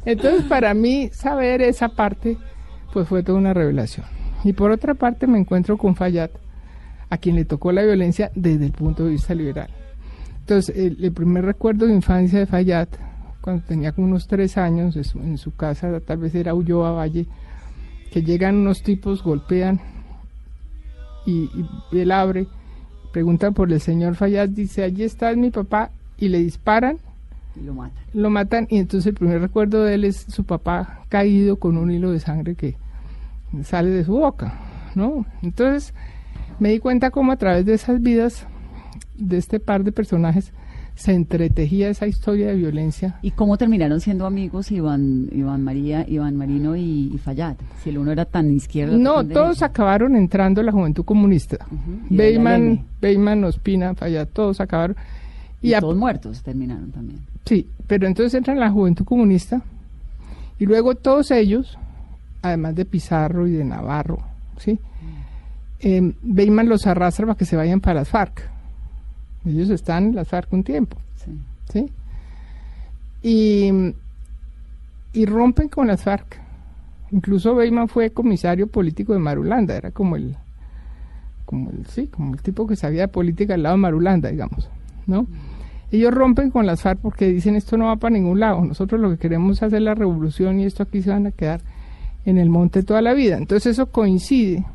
Entonces, 0.06 0.44
para 0.44 0.74
mí, 0.74 1.10
saber 1.12 1.62
esa 1.62 1.90
parte, 1.90 2.38
pues 2.94 3.08
fue 3.08 3.24
toda 3.24 3.38
una 3.38 3.54
revelación. 3.54 4.06
Y 4.44 4.54
por 4.54 4.72
otra 4.72 4.94
parte, 4.94 5.28
me 5.28 5.40
encuentro 5.40 5.78
con 5.78 5.96
Fayad, 5.96 6.30
a 7.10 7.18
quien 7.18 7.36
le 7.36 7.46
tocó 7.46 7.72
la 7.72 7.84
violencia 7.84 8.32
desde 8.36 8.66
el 8.66 8.72
punto 8.72 9.06
de 9.06 9.12
vista 9.12 9.34
liberal. 9.34 9.70
Entonces, 10.40 10.76
el, 10.78 11.04
el 11.04 11.12
primer 11.12 11.46
recuerdo 11.46 11.88
de 11.88 11.94
infancia 11.94 12.40
de 12.40 12.46
Fayad, 12.46 12.88
cuando 13.46 13.64
tenía 13.64 13.92
como 13.92 14.08
unos 14.08 14.26
tres 14.28 14.58
años, 14.58 14.96
en 14.96 15.38
su, 15.38 15.56
casa, 15.56 16.00
tal 16.00 16.18
vez 16.18 16.34
era 16.34 16.56
Ulloa 16.56 16.94
Valle, 16.94 17.28
que 18.12 18.24
llegan 18.24 18.56
unos 18.56 18.82
tipos, 18.82 19.22
golpean, 19.22 19.80
y, 21.28 21.52
y 21.92 22.00
él 22.00 22.12
abre, 22.12 22.48
preguntan 23.14 23.54
por 23.54 23.72
el 23.72 23.80
señor 23.80 24.16
Fayad, 24.16 24.50
dice, 24.50 24.84
allí 24.84 25.04
está 25.04 25.32
mi 25.36 25.52
papá, 25.52 25.92
y 26.18 26.30
le 26.30 26.40
disparan 26.40 26.98
Y 27.56 27.64
lo 27.66 27.76
matan. 27.76 28.04
lo 28.14 28.30
matan 28.32 28.68
y 28.72 28.78
entonces 28.78 29.06
el 29.06 29.14
primer 29.14 29.42
recuerdo 29.42 29.84
de 29.84 29.94
él 29.94 30.06
es 30.06 30.26
su 30.28 30.44
papá 30.44 31.02
caído 31.10 31.58
con 31.58 31.78
un 31.78 31.92
hilo 31.92 32.12
de 32.12 32.20
sangre 32.20 32.56
que 32.56 32.78
sale 33.64 33.92
de 33.92 34.06
su 34.06 34.14
boca, 34.14 34.60
¿no? 34.96 35.24
Entonces 35.44 35.94
me 36.58 36.70
di 36.70 36.80
cuenta 36.80 37.12
cómo 37.12 37.32
a 37.32 37.38
través 37.38 37.64
de 37.68 37.76
esas 37.76 38.02
vidas 38.02 38.48
de 39.20 39.38
este 39.38 39.60
par 39.60 39.84
de 39.84 39.92
personajes 39.92 40.52
se 40.96 41.14
entretejía 41.14 41.90
esa 41.90 42.08
historia 42.08 42.48
de 42.48 42.56
violencia. 42.56 43.20
¿Y 43.22 43.32
cómo 43.32 43.58
terminaron 43.58 44.00
siendo 44.00 44.26
amigos 44.26 44.72
Iván, 44.72 45.28
Iván 45.32 45.62
María, 45.64 46.06
Iván 46.08 46.36
Marino 46.38 46.76
y, 46.76 47.12
y 47.14 47.18
Fayad? 47.18 47.58
Si 47.84 47.90
el 47.90 47.98
uno 47.98 48.12
era 48.12 48.26
tan 48.26 48.50
izquierdo. 48.52 48.98
No, 48.98 49.16
tan 49.16 49.30
todos 49.30 49.62
acabaron 49.62 50.16
entrando 50.16 50.62
a 50.62 50.64
la 50.64 50.72
juventud 50.72 51.04
comunista. 51.04 51.58
Ahí 51.70 52.08
la 52.10 52.18
Beyman. 52.18 52.86
Beyman, 53.02 53.44
Ospina, 53.44 53.94
Fayad, 53.94 54.28
todos 54.30 54.62
acabaron. 54.62 54.96
Y, 55.62 55.74
a- 55.74 55.82
todos 55.82 55.98
muertos 55.98 56.42
terminaron 56.44 56.92
también. 56.92 57.20
Sí, 57.46 57.68
pero 57.88 58.08
entonces 58.08 58.34
entran 58.34 58.60
la 58.60 58.72
juventud 58.72 59.04
comunista 59.06 59.62
y 60.58 60.66
luego 60.66 60.96
todos 60.96 61.30
ellos, 61.32 61.78
además 62.42 62.74
de 62.76 62.86
Pizarro 62.86 63.48
y 63.48 63.52
de 63.52 63.66
Navarro, 63.66 64.20
¿sí? 64.58 64.80
Eh, 65.82 66.14
Beyman 66.24 66.70
los 66.70 66.88
arrastra 66.88 67.26
para 67.26 67.38
que 67.38 67.46
se 67.46 67.56
vayan 67.58 67.82
para 67.82 67.96
las 68.00 68.10
FARC. 68.10 68.50
Ellos 69.46 69.70
están 69.70 70.06
en 70.06 70.16
las 70.16 70.28
FARC 70.28 70.52
un 70.54 70.64
tiempo, 70.64 70.98
Sí. 71.16 71.32
¿sí? 71.72 71.92
Y, 73.22 73.72
y 75.14 75.26
rompen 75.26 75.70
con 75.70 75.88
las 75.88 76.04
FARC. 76.04 76.42
Incluso 77.12 77.56
Beyman 77.56 77.88
fue 77.88 78.10
comisario 78.12 78.68
político 78.68 79.14
de 79.14 79.20
Marulanda, 79.20 79.76
era 79.76 79.92
como 79.92 80.16
el, 80.16 80.36
como 81.46 81.70
el, 81.70 81.86
sí, 81.88 82.08
como 82.08 82.34
el 82.34 82.42
tipo 82.42 82.68
que 82.68 82.76
sabía 82.76 83.02
de 83.02 83.08
política 83.08 83.54
al 83.54 83.64
lado 83.64 83.76
de 83.76 83.82
Marulanda, 83.82 84.30
digamos, 84.30 84.70
¿no? 85.08 85.28
Ellos 85.92 86.14
rompen 86.14 86.50
con 86.50 86.66
las 86.66 86.82
FARC 86.82 87.00
porque 87.00 87.28
dicen 87.28 87.56
esto 87.56 87.78
no 87.78 87.86
va 87.86 87.96
para 87.96 88.14
ningún 88.16 88.40
lado. 88.40 88.66
Nosotros 88.66 89.00
lo 89.00 89.12
que 89.12 89.18
queremos 89.18 89.58
es 89.58 89.64
hacer 89.64 89.82
la 89.84 89.94
revolución 89.94 90.60
y 90.60 90.66
esto 90.66 90.84
aquí 90.84 91.02
se 91.02 91.12
van 91.12 91.28
a 91.28 91.32
quedar 91.32 91.62
en 92.26 92.38
el 92.38 92.50
monte 92.50 92.84
toda 92.84 93.02
la 93.02 93.14
vida. 93.14 93.38
Entonces 93.38 93.74
eso 93.74 93.86
coincide, 93.86 94.66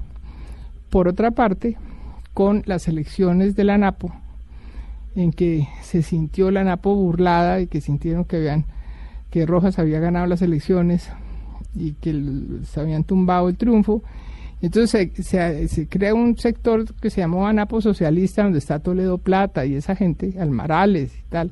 por 0.88 1.08
otra 1.08 1.32
parte, 1.32 1.76
con 2.32 2.62
las 2.64 2.86
elecciones 2.88 3.56
de 3.56 3.64
la 3.64 3.76
NAPO, 3.76 4.12
en 5.16 5.32
que 5.32 5.68
se 5.82 6.02
sintió 6.02 6.50
la 6.50 6.64
NAPO 6.64 6.94
burlada 6.94 7.60
y 7.60 7.66
que 7.66 7.80
sintieron 7.80 8.24
que 8.24 8.36
habían 8.36 8.64
que 9.30 9.46
Rojas 9.46 9.78
había 9.78 10.00
ganado 10.00 10.26
las 10.26 10.42
elecciones 10.42 11.08
y 11.74 11.92
que 11.92 12.12
se 12.64 12.80
habían 12.80 13.04
tumbado 13.04 13.48
el 13.48 13.56
triunfo. 13.56 14.02
Entonces 14.62 15.10
se, 15.14 15.22
se- 15.22 15.68
se 15.68 15.86
crea 15.88 16.14
un 16.14 16.36
sector 16.36 16.84
que 16.96 17.10
se 17.10 17.20
llamó 17.20 17.46
ANAPO 17.46 17.80
Socialista, 17.80 18.42
donde 18.42 18.58
está 18.58 18.78
Toledo 18.80 19.18
Plata 19.18 19.64
y 19.64 19.74
esa 19.74 19.94
gente, 19.96 20.34
Almarales 20.38 21.12
y 21.16 21.22
tal. 21.30 21.50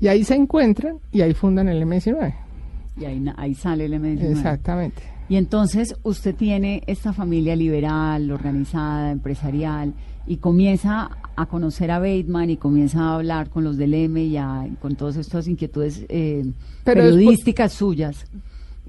Y 0.00 0.08
ahí 0.08 0.24
se 0.24 0.34
encuentran 0.34 0.96
y 1.12 1.22
ahí 1.22 1.32
fundan 1.34 1.68
el 1.68 1.82
M19. 1.84 2.34
Y 3.00 3.04
ahí, 3.06 3.24
ahí 3.36 3.54
sale 3.54 3.86
el 3.86 3.94
M19. 3.94 4.30
Exactamente. 4.32 5.02
Y 5.28 5.36
entonces 5.36 5.96
usted 6.02 6.34
tiene 6.34 6.82
esta 6.86 7.12
familia 7.12 7.56
liberal, 7.56 8.30
organizada, 8.30 9.10
empresarial, 9.10 9.94
y 10.26 10.36
comienza 10.36 11.10
a 11.36 11.46
conocer 11.46 11.90
a 11.90 11.98
Bateman 11.98 12.50
y 12.50 12.56
comienza 12.56 13.00
a 13.00 13.14
hablar 13.16 13.48
con 13.50 13.64
los 13.64 13.76
del 13.76 13.94
M 13.94 14.22
y 14.22 14.36
a- 14.36 14.66
con 14.80 14.96
todas 14.96 15.16
estas 15.16 15.48
inquietudes 15.48 16.04
eh, 16.08 16.44
periodísticas 16.84 17.72
suyas. 17.72 18.26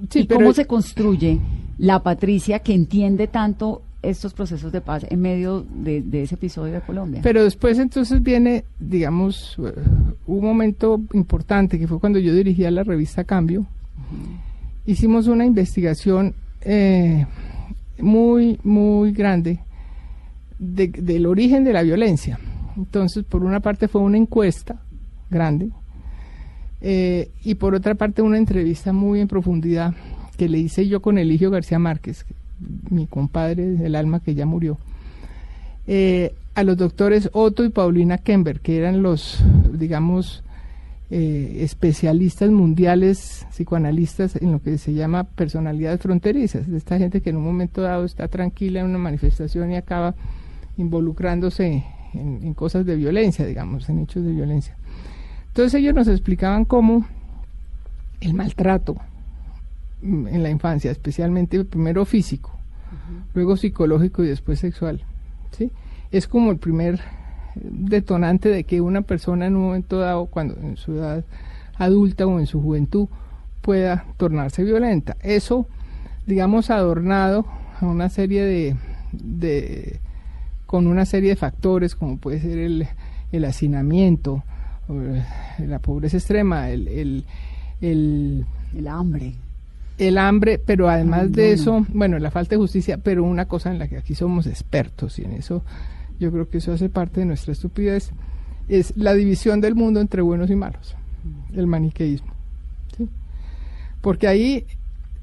Sí, 0.10 0.19
¿Y 0.21 0.24
pero 0.26 0.41
cómo 0.41 0.54
se 0.54 0.65
construye 0.65 1.39
la 1.78 2.04
Patricia 2.04 2.60
que 2.60 2.74
entiende 2.74 3.28
tanto 3.28 3.82
estos 4.02 4.34
procesos 4.34 4.71
de 4.71 4.82
paz 4.82 5.06
en 5.10 5.19
medio 5.21 5.65
de, 5.74 6.02
de 6.02 6.24
ese 6.24 6.36
episodio 6.36 6.74
de 6.74 6.82
Colombia? 6.82 7.21
Pero 7.24 7.43
después 7.43 7.80
entonces 7.80 8.21
viene, 8.21 8.65
digamos, 8.80 9.58
eh, 9.60 9.74
un 10.28 10.43
momento 10.43 11.02
importante 11.13 11.80
que 11.80 11.88
fue 11.88 12.00
cuando 12.00 12.19
yo 12.19 12.34
dirigía 12.36 12.69
la 12.71 12.84
revista 12.84 13.24
Cambio. 13.24 13.65
Hicimos 14.86 15.28
una 15.28 15.45
investigación 15.45 16.34
eh, 16.62 17.26
muy, 18.00 18.60
muy 18.63 19.12
grande 19.12 19.60
de- 20.60 20.88
del 20.88 21.26
origen 21.26 21.63
de 21.63 21.74
la 21.74 21.82
violencia. 21.84 22.39
Entonces, 22.78 23.24
por 23.24 23.43
una 23.43 23.60
parte 23.62 23.88
fue 23.88 24.02
una 24.02 24.17
encuesta 24.17 24.82
grande 25.30 25.69
eh, 26.82 27.30
y 27.43 27.56
por 27.56 27.74
otra 27.74 27.95
parte 27.95 28.21
una 28.21 28.38
entrevista 28.38 28.93
muy 28.93 29.21
en 29.21 29.28
profundidad 29.28 29.93
que 30.38 30.50
le 30.50 30.60
hice 30.60 30.88
yo 30.88 31.02
con 31.02 31.17
Eligio 31.17 31.50
García 31.50 31.80
Márquez, 31.80 32.26
mi 32.89 33.08
compadre 33.08 33.65
del 33.65 33.95
alma 33.95 34.19
que 34.19 34.36
ya 34.36 34.45
murió 34.45 34.78
eh, 35.88 36.36
a 36.54 36.63
los 36.63 36.78
doctores 36.78 37.30
Otto 37.34 37.63
y 37.63 37.69
Paulina 37.69 38.17
Kember, 38.17 38.60
que 38.60 38.78
eran 38.78 39.02
los, 39.02 39.43
digamos, 39.74 40.43
eh, 41.17 41.63
especialistas 41.63 42.49
mundiales, 42.51 43.47
psicoanalistas 43.49 44.36
en 44.36 44.51
lo 44.51 44.62
que 44.62 44.78
se 44.78 44.93
llama 44.93 45.23
personalidades 45.23 46.01
fronterizas, 46.01 46.69
de 46.69 46.75
esta 46.75 46.97
gente 46.97 47.21
que 47.21 47.30
en 47.30 47.38
un 47.38 47.45
momento 47.45 47.82
dado 47.82 48.04
está 48.04 48.28
tranquila 48.28 48.82
en 48.82 48.88
una 48.88 48.97
manifestación 48.97 49.71
y 49.71 49.78
acaba 49.78 50.13
involucrándose 50.75 51.86
en, 52.13 52.43
en 52.43 52.54
cosas 52.54 52.86
de 52.86 52.97
violencia, 52.97 53.45
digamos, 53.45 53.88
en 53.88 53.99
hechos 53.99 54.25
de 54.25 54.34
violencia. 54.34 54.75
Entonces 55.47 55.80
ellos 55.80 55.95
nos 55.95 56.10
explicaban 56.10 56.65
cómo 56.65 57.06
el 58.19 58.34
maltrato 58.34 58.97
mm, 60.01 60.28
en 60.28 60.43
la 60.43 60.49
infancia, 60.49 60.91
especialmente 60.91 61.63
primero 61.63 62.04
físico, 62.04 62.51
luego 63.34 63.56
psicológico 63.56 64.21
y 64.21 64.28
después 64.28 64.60
sexual. 64.60 65.06
¿sí? 65.58 65.71
Es 66.12 66.28
como 66.28 66.51
el 66.51 66.58
primer 66.58 66.99
detonante 67.56 68.50
de 68.50 68.63
que 68.63 68.82
una 68.82 69.02
persona 69.02 69.46
en 69.48 69.56
un 69.56 69.63
momento 69.63 70.00
dado, 70.00 70.26
cuando 70.28 70.56
en 70.58 70.78
su 70.78 70.94
edad 70.94 71.24
adulta 71.78 72.26
o 72.26 72.39
en 72.39 72.48
su 72.48 72.62
juventud, 72.62 73.08
pueda 73.62 74.06
tornarse 74.18 74.63
violenta. 74.63 75.18
Eso, 75.22 75.68
digamos, 76.28 76.70
adornado 76.70 77.46
a 77.82 77.86
una 77.86 78.10
serie 78.10 78.44
de, 78.44 78.76
de 79.12 80.00
con 80.65 80.88
una 80.88 81.06
serie 81.06 81.32
de 81.32 81.36
factores 81.36 81.96
como 81.96 82.18
puede 82.18 82.39
ser 82.41 82.58
el, 82.58 82.88
el 83.32 83.46
hacinamiento, 83.46 84.44
eh, 84.89 85.24
la 85.68 85.80
pobreza 85.80 86.18
extrema, 86.18 86.70
el, 86.70 86.88
el, 86.88 87.26
el, 87.82 88.46
El 88.76 88.88
hambre. 88.88 89.34
el 89.98 90.18
hambre, 90.18 90.60
pero 90.60 90.89
además 90.89 91.24
Ay, 91.24 91.30
de 91.30 91.52
eso, 91.54 91.86
bueno, 91.89 92.20
la 92.20 92.32
falta 92.32 92.52
de 92.52 92.58
justicia, 92.58 92.98
pero 92.98 93.24
una 93.24 93.46
cosa 93.46 93.72
en 93.72 93.80
la 93.80 93.88
que 93.88 93.98
aquí 93.98 94.15
somos 94.15 94.48
expertos 94.48 95.20
y 95.20 95.24
en 95.24 95.34
eso 95.34 95.63
yo 96.19 96.32
creo 96.32 96.49
que 96.49 96.60
eso 96.60 96.73
hace 96.73 96.89
parte 96.89 97.21
de 97.21 97.25
nuestra 97.25 97.51
estupidez, 97.51 98.12
es 98.67 98.95
la 98.97 99.13
división 99.13 99.62
del 99.62 99.75
mundo 99.75 99.99
entre 99.99 100.21
buenos 100.21 100.49
y 100.49 100.56
malos, 100.56 100.95
el 101.54 101.67
maniqueísmo. 101.67 102.34
¿sí? 102.97 103.08
Porque 104.01 104.28
ahí 104.28 104.65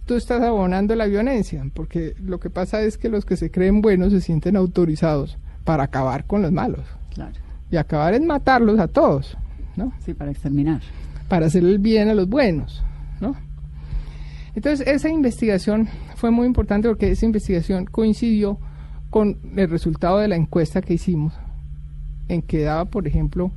tú 0.06 0.14
estás 0.14 0.42
abonando 0.42 0.94
la 0.94 1.06
violencia, 1.06 1.64
porque 1.74 2.14
lo 2.22 2.38
que 2.40 2.50
pasa 2.50 2.82
es 2.82 2.98
que 2.98 3.08
los 3.08 3.24
que 3.24 3.36
se 3.36 3.50
creen 3.50 3.80
buenos 3.80 4.12
se 4.12 4.20
sienten 4.20 4.56
autorizados 4.56 5.38
para 5.64 5.84
acabar 5.84 6.26
con 6.26 6.42
los 6.42 6.52
malos. 6.52 6.84
Claro. 7.14 7.34
Y 7.70 7.76
acabar 7.76 8.14
es 8.14 8.20
matarlos 8.20 8.78
a 8.78 8.88
todos, 8.88 9.36
¿no? 9.76 9.92
Sí, 10.04 10.14
para 10.14 10.30
exterminar. 10.30 10.82
para 11.28 11.46
hacer 11.46 11.64
el 11.64 11.78
bien 11.78 12.08
a 12.08 12.14
los 12.14 12.28
buenos, 12.28 12.82
¿no? 13.20 13.34
Entonces, 14.54 14.86
esa 14.86 15.08
investigación 15.08 15.88
fue 16.16 16.30
muy 16.30 16.46
importante 16.46 16.88
porque 16.88 17.10
esa 17.10 17.24
investigación 17.24 17.86
coincidió 17.86 18.58
con 19.12 19.36
el 19.56 19.68
resultado 19.68 20.20
de 20.20 20.26
la 20.26 20.36
encuesta 20.36 20.80
que 20.80 20.94
hicimos, 20.94 21.34
en 22.28 22.40
que 22.40 22.62
daba, 22.62 22.86
por 22.86 23.06
ejemplo, 23.06 23.52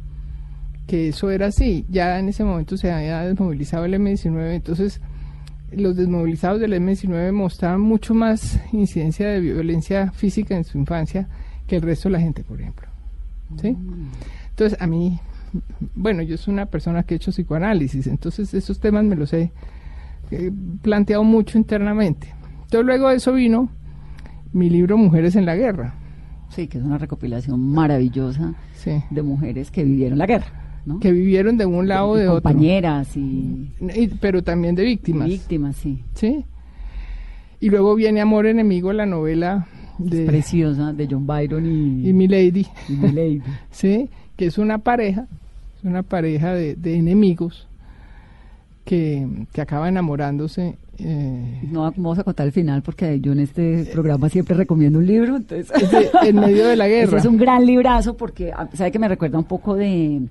que 0.86 1.08
eso 1.08 1.32
era 1.32 1.46
así. 1.46 1.86
Ya 1.88 2.20
en 2.20 2.28
ese 2.28 2.44
momento 2.44 2.76
se 2.76 2.92
había 2.92 3.22
desmovilizado 3.22 3.86
el 3.86 3.94
M19, 3.94 4.54
entonces 4.54 5.00
los 5.72 5.96
desmovilizados 5.96 6.60
del 6.60 6.74
M19 6.74 7.32
mostraban 7.32 7.80
mucho 7.80 8.14
más 8.14 8.60
incidencia 8.74 9.30
de 9.30 9.40
violencia 9.40 10.12
física 10.12 10.58
en 10.58 10.66
su 10.66 10.78
infancia 10.78 11.30
que 11.68 11.78
el 11.78 11.84
resto 11.84 12.10
de 12.10 12.14
la 12.14 12.20
gente, 12.20 12.44
por 12.44 12.60
ejemplo. 12.60 12.90
¿Sí? 13.62 13.78
Entonces, 14.50 14.78
a 14.82 14.88
mí, 14.88 15.22
bueno, 15.96 16.22
yo 16.22 16.36
soy 16.36 16.54
una 16.54 16.66
persona 16.66 17.04
que 17.04 17.14
he 17.14 17.18
hecho 17.18 17.32
psicoanálisis, 17.32 18.08
entonces 18.08 18.54
esos 18.54 18.82
temas 18.82 19.06
me 19.06 19.16
los 19.16 19.32
he 19.32 19.54
eh, 20.32 20.52
planteado 20.82 21.24
mucho 21.24 21.58
internamente. 21.58 22.28
Entonces, 22.64 22.86
luego 22.86 23.08
de 23.08 23.16
eso 23.16 23.32
vino 23.32 23.70
mi 24.56 24.70
libro 24.70 24.98
Mujeres 24.98 25.36
en 25.36 25.46
la 25.46 25.56
Guerra. 25.56 25.94
Sí, 26.50 26.68
que 26.68 26.78
es 26.78 26.84
una 26.84 26.98
recopilación 26.98 27.60
maravillosa 27.60 28.54
Sí. 28.76 28.92
de 29.10 29.22
mujeres 29.22 29.70
que 29.72 29.84
vivieron 29.84 30.18
la 30.18 30.26
guerra, 30.26 30.46
¿no? 30.86 31.00
Que 31.00 31.12
vivieron 31.12 31.58
de 31.58 31.66
un 31.66 31.88
lado 31.88 32.10
o 32.10 32.16
de 32.16 32.28
otro. 32.30 32.42
compañeras 32.42 33.18
y 33.18 33.72
Y- 33.96 34.08
pero 34.22 34.44
también 34.44 34.76
de 34.76 34.84
víctimas. 34.84 35.28
víctimas, 35.28 35.76
sí. 35.76 36.04
¿sí? 36.14 36.46
Y 37.60 37.70
luego 37.70 37.96
viene 37.96 38.22
Amor 38.22 38.46
Enemigo, 38.46 38.94
la 38.94 39.06
novela 39.06 39.68
de 39.98 40.26
Preciosa, 40.26 40.94
de 40.94 41.08
John 41.10 41.26
Byron 41.26 41.66
y, 41.66 42.10
y 42.10 42.14
Mi 42.14 42.28
Lady, 42.28 42.66
y 42.90 42.94
Milady. 42.94 43.42
¿sí? 43.72 44.10
Que 44.38 44.46
es 44.46 44.58
una 44.58 44.78
pareja, 44.80 45.28
es 45.78 45.84
una 45.84 46.04
pareja 46.04 46.54
de, 46.54 46.76
de 46.76 46.96
enemigos 46.96 47.68
que, 48.86 49.28
que 49.52 49.62
acaba 49.62 49.90
enamorándose. 49.90 50.78
Eh, 51.00 51.62
No 51.72 51.82
vamos 51.82 52.20
a 52.20 52.24
contar 52.24 52.46
el 52.46 52.52
final 52.52 52.82
porque 52.82 53.20
yo 53.20 53.32
en 53.32 53.40
este 53.40 53.86
programa 53.92 54.30
siempre 54.30 54.56
recomiendo 54.56 55.00
un 55.00 55.06
libro, 55.06 55.38
entonces 55.38 55.72
en 56.24 56.36
medio 56.36 56.68
de 56.68 56.76
la 56.76 56.88
guerra. 56.90 57.18
es 57.18 57.26
un 57.26 57.38
gran 57.38 57.66
librazo 57.66 58.16
porque 58.16 58.52
ah, 58.52 58.68
sabe 58.74 58.92
que 58.92 59.00
me 59.00 59.08
recuerda 59.08 59.38
un 59.38 59.46
poco 59.46 59.76
de 59.76 60.22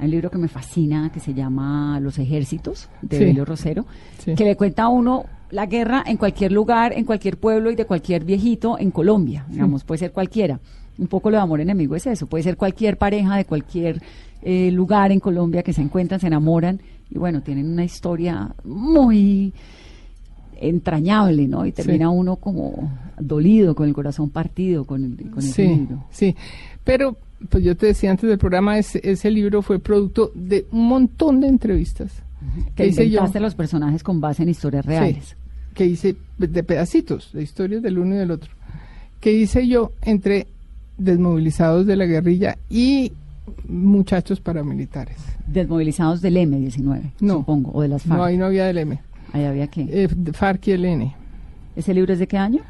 un 0.00 0.10
libro 0.10 0.30
que 0.30 0.38
me 0.38 0.48
fascina 0.48 1.10
que 1.12 1.20
se 1.20 1.32
llama 1.32 2.00
Los 2.00 2.18
ejércitos 2.18 2.88
de 3.02 3.18
Sí. 3.18 3.24
Belio 3.24 3.44
Rosero, 3.44 3.86
Sí. 4.18 4.34
que 4.34 4.44
le 4.44 4.56
cuenta 4.56 4.84
a 4.84 4.88
uno 4.88 5.24
la 5.50 5.66
guerra 5.66 6.02
en 6.06 6.16
cualquier 6.16 6.50
lugar, 6.50 6.92
en 6.96 7.04
cualquier 7.04 7.36
pueblo 7.36 7.70
y 7.70 7.76
de 7.76 7.84
cualquier 7.84 8.24
viejito 8.24 8.78
en 8.78 8.90
Colombia, 8.90 9.44
digamos, 9.48 9.84
puede 9.84 9.98
ser 9.98 10.12
cualquiera. 10.12 10.58
Un 10.98 11.06
poco 11.06 11.30
lo 11.30 11.36
de 11.36 11.42
amor 11.42 11.60
enemigo 11.60 11.94
es 11.94 12.06
eso, 12.06 12.26
puede 12.26 12.42
ser 12.42 12.56
cualquier 12.56 12.96
pareja 12.98 13.36
de 13.36 13.44
cualquier 13.44 14.02
eh, 14.42 14.70
lugar 14.72 15.12
en 15.12 15.20
Colombia 15.20 15.62
que 15.62 15.72
se 15.72 15.82
encuentran, 15.82 16.18
se 16.20 16.26
enamoran 16.26 16.80
y 17.10 17.18
bueno, 17.18 17.42
tienen 17.42 17.70
una 17.70 17.84
historia 17.84 18.54
muy 18.64 19.52
entrañable, 20.68 21.46
¿no? 21.48 21.64
Y 21.66 21.72
termina 21.72 22.10
uno 22.10 22.36
como 22.36 22.90
dolido, 23.18 23.74
con 23.74 23.88
el 23.88 23.94
corazón 23.94 24.30
partido 24.30 24.84
con, 24.84 25.04
el, 25.04 25.30
con 25.30 25.38
ese 25.40 25.52
Sí, 25.52 25.68
libro. 25.68 26.04
sí. 26.10 26.34
Pero, 26.84 27.16
pues 27.48 27.62
yo 27.64 27.76
te 27.76 27.86
decía 27.86 28.10
antes 28.10 28.28
del 28.28 28.38
programa, 28.38 28.78
ese, 28.78 29.00
ese 29.04 29.30
libro 29.30 29.62
fue 29.62 29.78
producto 29.78 30.32
de 30.34 30.66
un 30.72 30.88
montón 30.88 31.40
de 31.40 31.48
entrevistas 31.48 32.12
Que 32.74 32.86
hice 32.88 33.02
yo. 33.04 33.18
inventaste 33.18 33.40
los 33.40 33.54
personajes 33.54 34.02
con 34.02 34.20
base 34.20 34.42
en 34.42 34.48
historias 34.48 34.84
reales. 34.86 35.36
que 35.74 35.86
hice 35.86 36.16
de 36.38 36.62
pedacitos, 36.64 37.30
de 37.32 37.42
historias 37.42 37.82
del 37.82 37.98
uno 37.98 38.14
y 38.14 38.18
del 38.18 38.30
otro, 38.32 38.50
que 39.20 39.32
hice 39.32 39.66
yo 39.68 39.92
entre 40.02 40.46
desmovilizados 40.98 41.86
de 41.86 41.96
la 41.96 42.04
guerrilla 42.06 42.56
y 42.68 43.12
muchachos 43.68 44.40
paramilitares. 44.40 45.16
Desmovilizados 45.46 46.20
del 46.20 46.36
M19, 46.36 47.12
No. 47.20 47.34
supongo, 47.38 47.70
o 47.74 47.82
de 47.82 47.88
las 47.88 48.02
FARC. 48.02 48.18
No, 48.18 48.24
ahí 48.24 48.36
no 48.36 48.46
había 48.46 48.66
del 48.66 48.78
M. 48.78 49.00
Ahí 49.32 49.44
había 49.44 49.66
que. 49.68 49.82
Eh, 49.90 50.08
FARC 50.32 50.68
y 50.68 50.70
el 50.72 50.84
N. 50.84 51.14
¿Ese 51.76 51.94
libro 51.94 52.12
es 52.12 52.18
de 52.18 52.26
qué 52.26 52.36
año? 52.38 52.60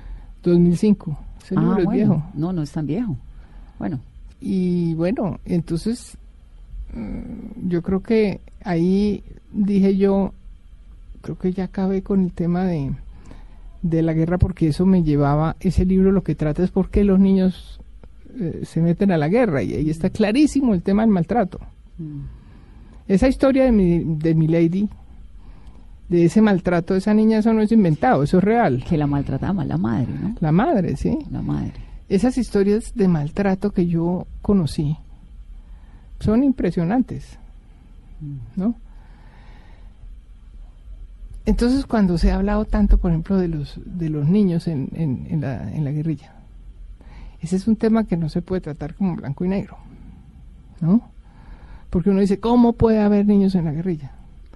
2005. 0.43 1.19
Ese 1.45 1.57
libro 1.57 1.79
es 1.79 1.87
Ah, 1.87 1.91
viejo. 1.91 2.23
No, 2.35 2.53
no 2.53 2.63
es 2.63 2.71
tan 2.73 2.87
viejo. 2.87 3.17
Bueno, 3.79 3.99
Y 4.41 4.95
bueno, 4.95 5.41
entonces 5.45 6.17
mm, 6.95 7.69
yo 7.69 7.83
creo 7.83 8.01
que 8.03 8.41
ahí 8.65 9.23
dije 9.53 9.97
yo, 9.97 10.33
creo 11.21 11.37
que 11.39 11.53
ya 11.53 11.65
acabé 11.65 12.03
con 12.03 12.23
el 12.25 12.33
tema 12.33 12.65
de, 12.65 12.93
de 13.83 14.03
la 14.03 14.13
guerra 14.13 14.39
porque 14.39 14.69
eso 14.69 14.87
me 14.87 15.03
llevaba, 15.03 15.57
ese 15.61 15.85
libro 15.85 16.13
lo 16.13 16.23
que 16.23 16.35
trata 16.37 16.63
es 16.63 16.71
por 16.71 16.91
qué 16.91 17.03
los 17.05 17.19
niños 17.19 17.81
eh, 18.39 18.61
se 18.65 18.81
meten 18.81 19.11
a 19.13 19.17
la 19.19 19.29
guerra 19.29 19.63
y 19.63 19.75
ahí 19.75 19.91
está 19.91 20.11
clarísimo 20.11 20.75
el 20.75 20.83
tema 20.83 21.03
del 21.03 21.11
maltrato. 21.11 21.59
Esa 23.09 23.29
historia 23.29 23.65
de 23.65 23.73
mi, 23.73 23.99
de 24.17 24.35
mi 24.35 24.47
lady, 24.49 24.89
de 26.09 26.25
ese 26.25 26.43
maltrato 26.43 26.95
de 26.95 26.99
esa 26.99 27.15
niña, 27.15 27.39
eso 27.39 27.53
no 27.53 27.63
es 27.63 27.73
inventado, 27.73 28.23
eso 28.23 28.39
es 28.39 28.45
real. 28.45 28.85
que 28.89 28.97
la 28.97 29.07
maltrataba 29.07 29.65
la 29.65 29.79
madre, 29.79 30.13
¿no? 30.21 30.35
La 30.41 30.53
madre, 30.53 30.97
¿sí? 30.97 31.19
La 31.31 31.43
madre. 31.43 31.73
Esas 32.09 32.37
historias 32.37 32.95
de 32.95 33.09
maltrato 33.09 33.71
que 33.71 33.87
yo 33.87 34.27
conocí 34.43 34.97
son 36.21 36.45
impresionantes, 36.45 37.39
¿no? 38.57 38.75
Entonces, 41.45 41.87
cuando 41.87 42.19
se 42.19 42.31
ha 42.31 42.37
hablado 42.37 42.65
tanto, 42.67 42.99
por 42.99 43.11
ejemplo, 43.11 43.37
de 43.37 43.49
los, 43.49 43.81
de 43.85 44.09
los 44.09 44.29
niños 44.29 44.69
en, 44.69 44.91
en, 44.93 45.27
en 45.29 45.41
la, 45.41 45.73
en 45.73 45.85
la 45.85 45.91
guerrilla, 45.91 46.35
ese 47.41 47.57
es 47.57 47.67
un 47.67 47.77
tema 47.77 48.05
que 48.05 48.17
no 48.17 48.29
se 48.29 48.43
puede 48.43 48.61
tratar 48.61 48.95
como 48.95 49.17
blanco 49.17 49.45
y 49.45 49.49
negro, 49.49 49.77
¿no? 50.81 51.11
Porque 51.91 52.11
uno 52.11 52.21
dice, 52.21 52.39
¿cómo 52.39 52.75
puede 52.75 53.01
haber 53.01 53.27
niños 53.27 53.55
en 53.57 53.65
la 53.65 53.73
guerrilla? 53.73 54.13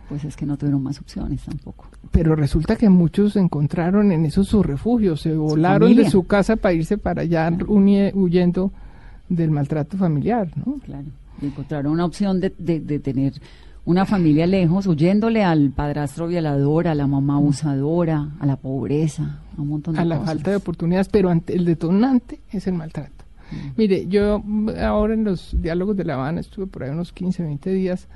Pues 0.08 0.24
es 0.24 0.36
que 0.36 0.46
no 0.46 0.56
tuvieron 0.56 0.82
más 0.82 1.00
opciones 1.00 1.42
tampoco. 1.44 1.86
Pero 2.12 2.36
resulta 2.36 2.76
que 2.76 2.88
muchos 2.88 3.34
encontraron 3.36 4.12
en 4.12 4.24
esos 4.24 4.46
sus 4.48 4.64
refugios, 4.64 5.20
se 5.20 5.34
volaron 5.34 5.94
de 5.96 6.08
su 6.10 6.24
casa 6.24 6.56
para 6.56 6.74
irse 6.74 6.96
para 6.96 7.22
allá 7.22 7.50
huye- 7.66 8.12
huyendo 8.14 8.70
del 9.28 9.50
maltrato 9.50 9.96
familiar, 9.96 10.48
¿no? 10.64 10.74
Claro. 10.84 11.06
Y 11.42 11.46
encontraron 11.46 11.92
una 11.92 12.04
opción 12.04 12.40
de, 12.40 12.54
de, 12.56 12.78
de 12.80 12.98
tener 13.00 13.34
una 13.84 14.04
familia 14.06 14.46
lejos, 14.46 14.86
huyéndole 14.86 15.42
al 15.44 15.70
padrastro 15.70 16.26
violador, 16.28 16.88
a 16.88 16.94
la 16.94 17.06
mamá 17.06 17.36
abusadora, 17.36 18.30
a 18.40 18.46
la 18.46 18.56
pobreza, 18.56 19.40
a 19.56 19.60
un 19.60 19.68
montón 19.68 19.94
de 19.94 20.00
a 20.00 20.04
la 20.04 20.16
cosas. 20.18 20.34
falta 20.34 20.50
de 20.50 20.56
oportunidades, 20.56 21.08
pero 21.08 21.30
ante 21.30 21.54
el 21.54 21.64
detonante 21.64 22.40
es 22.52 22.66
el 22.68 22.74
maltrato. 22.74 23.24
Mire, 23.76 24.06
yo 24.08 24.40
mm, 24.44 24.70
ahora 24.84 25.14
en 25.14 25.22
los 25.24 25.54
diálogos 25.60 25.96
de 25.96 26.04
La 26.04 26.14
Habana 26.14 26.40
estuve 26.40 26.66
por 26.66 26.82
ahí 26.82 26.90
unos 26.90 27.12
15, 27.12 27.42
20 27.44 27.70
días 27.72 28.08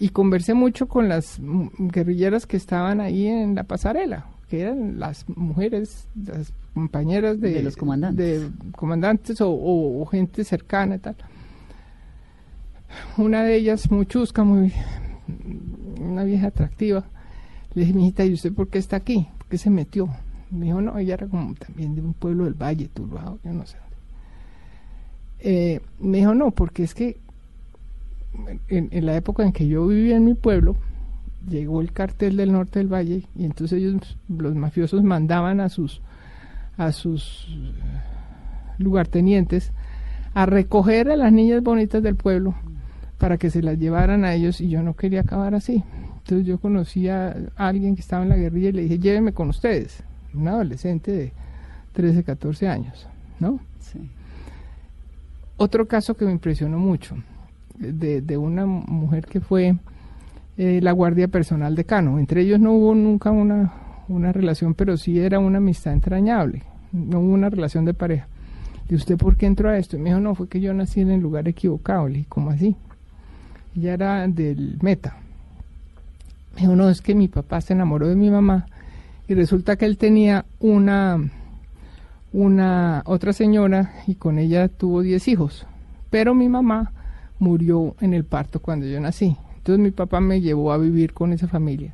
y 0.00 0.08
conversé 0.08 0.54
mucho 0.54 0.88
con 0.88 1.08
las 1.08 1.38
guerrilleras 1.78 2.46
que 2.46 2.56
estaban 2.56 3.00
ahí 3.00 3.26
en 3.28 3.54
la 3.54 3.62
pasarela, 3.64 4.26
que 4.48 4.62
eran 4.62 4.98
las 4.98 5.28
mujeres, 5.28 6.08
las 6.26 6.52
compañeras 6.74 7.38
de, 7.40 7.50
De 7.52 7.62
los 7.62 7.76
comandantes. 7.76 8.40
de 8.42 8.50
comandantes 8.72 9.40
o, 9.40 9.50
o- 9.50 10.00
o 10.02 10.06
gente 10.06 10.42
cercana 10.42 10.96
y 10.96 10.98
tal. 10.98 11.16
Una 13.18 13.42
de 13.44 13.54
ellas, 13.56 13.90
muy 13.90 14.06
chusca, 14.06 14.42
muy, 14.42 14.72
una 16.00 16.24
vieja 16.24 16.48
atractiva, 16.48 17.04
le 17.74 17.82
dije, 17.82 17.94
mijita, 17.94 18.24
¿y 18.24 18.32
usted 18.32 18.52
por 18.52 18.68
qué 18.68 18.78
está 18.78 18.96
aquí? 18.96 19.28
¿Por 19.38 19.46
qué 19.48 19.58
se 19.58 19.70
metió? 19.70 20.08
Me 20.50 20.66
dijo, 20.66 20.80
no, 20.80 20.98
ella 20.98 21.14
era 21.14 21.28
como 21.28 21.54
también 21.54 21.94
de 21.94 22.00
un 22.00 22.14
pueblo 22.14 22.44
del 22.44 22.54
Valle, 22.54 22.88
Turbado, 22.88 23.38
yo 23.44 23.52
no 23.52 23.64
sé. 23.66 23.76
Eh, 25.38 25.80
me 26.00 26.18
dijo, 26.18 26.34
no, 26.34 26.50
porque 26.50 26.82
es 26.82 26.94
que 26.94 27.18
en, 28.68 28.88
en 28.90 29.06
la 29.06 29.16
época 29.16 29.42
en 29.42 29.52
que 29.52 29.66
yo 29.66 29.86
vivía 29.86 30.16
en 30.16 30.24
mi 30.24 30.34
pueblo, 30.34 30.76
llegó 31.48 31.80
el 31.80 31.92
cartel 31.92 32.36
del 32.36 32.52
norte 32.52 32.78
del 32.78 32.92
valle 32.92 33.24
y 33.36 33.44
entonces 33.44 33.78
ellos, 33.78 34.18
los 34.28 34.54
mafiosos, 34.54 35.02
mandaban 35.02 35.60
a 35.60 35.68
sus 35.68 36.02
a 36.76 36.92
sus 36.92 37.46
eh, 37.50 37.72
lugartenientes 38.78 39.72
a 40.32 40.46
recoger 40.46 41.10
a 41.10 41.16
las 41.16 41.32
niñas 41.32 41.62
bonitas 41.62 42.02
del 42.02 42.16
pueblo 42.16 42.54
para 43.18 43.36
que 43.36 43.50
se 43.50 43.62
las 43.62 43.78
llevaran 43.78 44.24
a 44.24 44.32
ellos 44.34 44.60
y 44.60 44.70
yo 44.70 44.82
no 44.82 44.94
quería 44.94 45.20
acabar 45.20 45.54
así. 45.54 45.84
Entonces 46.18 46.46
yo 46.46 46.58
conocí 46.58 47.08
a 47.08 47.36
alguien 47.56 47.94
que 47.94 48.00
estaba 48.00 48.22
en 48.22 48.30
la 48.30 48.36
guerrilla 48.36 48.70
y 48.70 48.72
le 48.72 48.82
dije, 48.82 48.98
llévenme 48.98 49.32
con 49.32 49.50
ustedes, 49.50 50.02
un 50.32 50.48
adolescente 50.48 51.12
de 51.12 51.32
13, 51.92 52.24
14 52.24 52.68
años, 52.68 53.08
¿no? 53.40 53.60
Sí. 53.80 53.98
Otro 55.56 55.86
caso 55.86 56.14
que 56.14 56.24
me 56.24 56.32
impresionó 56.32 56.78
mucho, 56.78 57.16
de, 57.80 58.20
de 58.20 58.36
una 58.36 58.66
mujer 58.66 59.26
que 59.26 59.40
fue 59.40 59.76
eh, 60.56 60.80
la 60.82 60.92
guardia 60.92 61.26
personal 61.28 61.74
de 61.74 61.84
Cano. 61.84 62.18
Entre 62.18 62.42
ellos 62.42 62.60
no 62.60 62.72
hubo 62.72 62.94
nunca 62.94 63.30
una, 63.30 63.72
una 64.08 64.32
relación, 64.32 64.74
pero 64.74 64.96
sí 64.96 65.18
era 65.18 65.38
una 65.38 65.58
amistad 65.58 65.92
entrañable, 65.92 66.62
no 66.92 67.20
hubo 67.20 67.32
una 67.32 67.48
relación 67.48 67.84
de 67.86 67.94
pareja. 67.94 68.28
¿Y 68.88 68.94
usted 68.94 69.16
por 69.16 69.36
qué 69.36 69.46
entró 69.46 69.70
a 69.70 69.78
esto? 69.78 69.96
Y 69.96 70.00
me 70.00 70.10
dijo, 70.10 70.20
no, 70.20 70.34
fue 70.34 70.48
que 70.48 70.60
yo 70.60 70.74
nací 70.74 71.00
en 71.00 71.10
el 71.10 71.20
lugar 71.20 71.48
equivocado. 71.48 72.08
Le 72.08 72.18
dije, 72.18 72.26
¿cómo 72.28 72.50
así? 72.50 72.76
Ella 73.76 73.94
era 73.94 74.28
del 74.28 74.78
Meta. 74.82 75.16
Me 76.54 76.62
dijo, 76.62 76.76
no, 76.76 76.90
es 76.90 77.00
que 77.00 77.14
mi 77.14 77.28
papá 77.28 77.60
se 77.60 77.72
enamoró 77.72 78.08
de 78.08 78.16
mi 78.16 78.30
mamá 78.30 78.66
y 79.28 79.34
resulta 79.34 79.76
que 79.76 79.86
él 79.86 79.96
tenía 79.96 80.44
una, 80.58 81.18
una 82.32 83.02
otra 83.06 83.32
señora 83.32 83.92
y 84.08 84.16
con 84.16 84.38
ella 84.38 84.68
tuvo 84.68 85.02
10 85.02 85.28
hijos. 85.28 85.66
Pero 86.10 86.34
mi 86.34 86.48
mamá 86.48 86.92
murió 87.40 87.96
en 88.00 88.14
el 88.14 88.24
parto 88.24 88.60
cuando 88.60 88.86
yo 88.86 89.00
nací. 89.00 89.34
Entonces 89.58 89.82
mi 89.82 89.90
papá 89.90 90.20
me 90.20 90.40
llevó 90.40 90.72
a 90.72 90.78
vivir 90.78 91.12
con 91.12 91.32
esa 91.32 91.48
familia. 91.48 91.92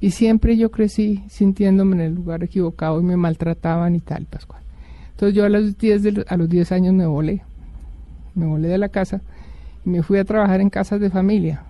Y 0.00 0.10
siempre 0.12 0.56
yo 0.56 0.70
crecí 0.70 1.24
sintiéndome 1.28 1.96
en 1.96 2.00
el 2.02 2.14
lugar 2.14 2.44
equivocado 2.44 3.00
y 3.00 3.04
me 3.04 3.16
maltrataban 3.16 3.94
y 3.96 4.00
tal, 4.00 4.26
Pascual. 4.26 4.62
Entonces 5.10 5.34
yo 5.34 5.44
a 5.44 5.48
los 5.48 5.76
10, 5.78 6.02
de 6.02 6.12
lo- 6.12 6.24
a 6.28 6.36
los 6.36 6.48
10 6.48 6.70
años 6.72 6.94
me 6.94 7.06
volé. 7.06 7.42
Me 8.34 8.46
volé 8.46 8.68
de 8.68 8.78
la 8.78 8.88
casa 8.88 9.20
y 9.84 9.90
me 9.90 10.02
fui 10.02 10.18
a 10.18 10.24
trabajar 10.24 10.60
en 10.60 10.70
casas 10.70 11.00
de 11.00 11.10
familia. 11.10 11.62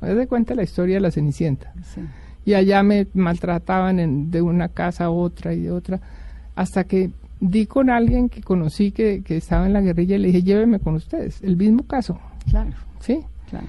Haz 0.00 0.16
de 0.16 0.26
cuenta 0.26 0.54
la 0.54 0.62
historia 0.62 0.96
de 0.96 1.00
la 1.00 1.10
Cenicienta. 1.10 1.72
Sí. 1.94 2.00
Y 2.44 2.54
allá 2.54 2.82
me 2.82 3.06
maltrataban 3.14 3.98
en- 3.98 4.30
de 4.30 4.40
una 4.42 4.68
casa 4.68 5.04
a 5.06 5.10
otra 5.10 5.52
y 5.54 5.62
de 5.62 5.70
otra, 5.70 6.00
hasta 6.54 6.84
que 6.84 7.10
di 7.40 7.66
con 7.66 7.90
alguien 7.90 8.28
que 8.28 8.42
conocí 8.42 8.90
que, 8.92 9.22
que 9.22 9.36
estaba 9.36 9.66
en 9.66 9.72
la 9.72 9.80
guerrilla 9.80 10.16
y 10.16 10.18
le 10.20 10.26
dije, 10.28 10.42
lléveme 10.42 10.78
con 10.78 10.94
ustedes. 10.94 11.42
El 11.42 11.56
mismo 11.56 11.84
caso, 11.84 12.18
Claro, 12.50 12.70
¿sí? 13.00 13.20
claro. 13.50 13.66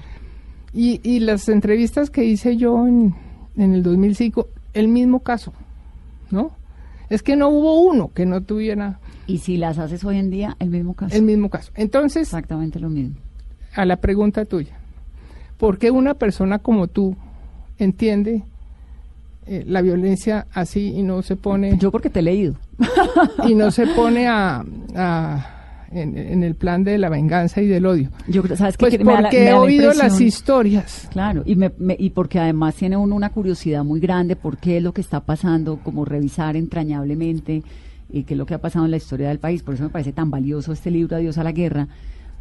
Y, 0.72 1.00
y 1.02 1.20
las 1.20 1.48
entrevistas 1.48 2.10
que 2.10 2.24
hice 2.24 2.56
yo 2.56 2.86
en, 2.86 3.14
en 3.56 3.74
el 3.74 3.82
2005, 3.82 4.48
el 4.74 4.88
mismo 4.88 5.20
caso, 5.20 5.52
¿no? 6.30 6.52
Es 7.08 7.22
que 7.22 7.34
no 7.34 7.48
hubo 7.48 7.80
uno 7.82 8.12
que 8.14 8.24
no 8.24 8.40
tuviera 8.42 9.00
Y 9.26 9.38
si 9.38 9.56
las 9.56 9.78
haces 9.78 10.04
hoy 10.04 10.18
en 10.18 10.30
día, 10.30 10.56
el 10.60 10.70
mismo 10.70 10.94
caso. 10.94 11.16
el 11.16 11.22
mismo 11.22 11.50
caso. 11.50 11.72
Entonces, 11.74 12.22
Exactamente 12.22 12.78
lo 12.78 12.88
mismo. 12.88 13.16
a 13.74 13.84
la 13.84 13.96
pregunta 13.96 14.44
tuya, 14.44 14.76
¿por 15.58 15.78
qué 15.78 15.90
una 15.90 16.14
persona 16.14 16.60
como 16.60 16.86
tú 16.86 17.16
entiende 17.78 18.44
eh, 19.46 19.64
la 19.66 19.82
violencia 19.82 20.46
así 20.52 20.92
y 20.94 21.02
no 21.02 21.22
se 21.22 21.34
pone 21.34 21.76
Yo 21.78 21.90
porque 21.90 22.10
te 22.10 22.20
he 22.20 22.22
leído. 22.22 22.54
y 23.48 23.54
no 23.56 23.72
se 23.72 23.86
pone 23.88 24.28
a, 24.28 24.64
a- 24.94 25.56
en, 25.90 26.16
en 26.16 26.42
el 26.42 26.54
plan 26.54 26.84
de 26.84 26.98
la 26.98 27.08
venganza 27.08 27.60
y 27.62 27.66
del 27.66 27.84
odio? 27.86 28.10
Yo, 28.28 28.42
¿sabes? 28.56 28.76
Pues 28.76 28.96
Que 28.96 29.04
me 29.04 29.12
da 29.12 29.20
la- 29.22 29.28
porque 29.28 29.38
me 29.38 29.44
da 29.44 29.50
he 29.50 29.52
la 29.54 29.60
oído 29.60 29.86
las 29.88 29.96
impresión- 29.96 30.26
historias. 30.28 31.08
Claro, 31.10 31.42
y, 31.44 31.56
me, 31.56 31.72
me- 31.78 31.96
y 31.98 32.10
porque 32.10 32.38
además 32.38 32.74
tiene 32.76 32.96
uno 32.96 33.14
una 33.16 33.30
curiosidad 33.30 33.84
muy 33.84 34.00
grande 34.00 34.36
por 34.36 34.58
qué 34.58 34.76
es 34.78 34.82
lo 34.82 34.92
que 34.94 35.00
está 35.00 35.20
pasando, 35.20 35.78
como 35.82 36.04
revisar 36.04 36.56
entrañablemente 36.56 37.62
y 38.12 38.24
qué 38.24 38.34
es 38.34 38.38
lo 38.38 38.46
que 38.46 38.54
ha 38.54 38.58
pasado 38.60 38.84
en 38.84 38.90
la 38.90 38.96
historia 38.96 39.28
del 39.28 39.38
país. 39.38 39.62
Por 39.62 39.74
eso 39.74 39.84
me 39.84 39.90
parece 39.90 40.12
tan 40.12 40.30
valioso 40.30 40.72
este 40.72 40.90
libro, 40.90 41.16
Adiós 41.16 41.38
a 41.38 41.44
la 41.44 41.52
Guerra. 41.52 41.88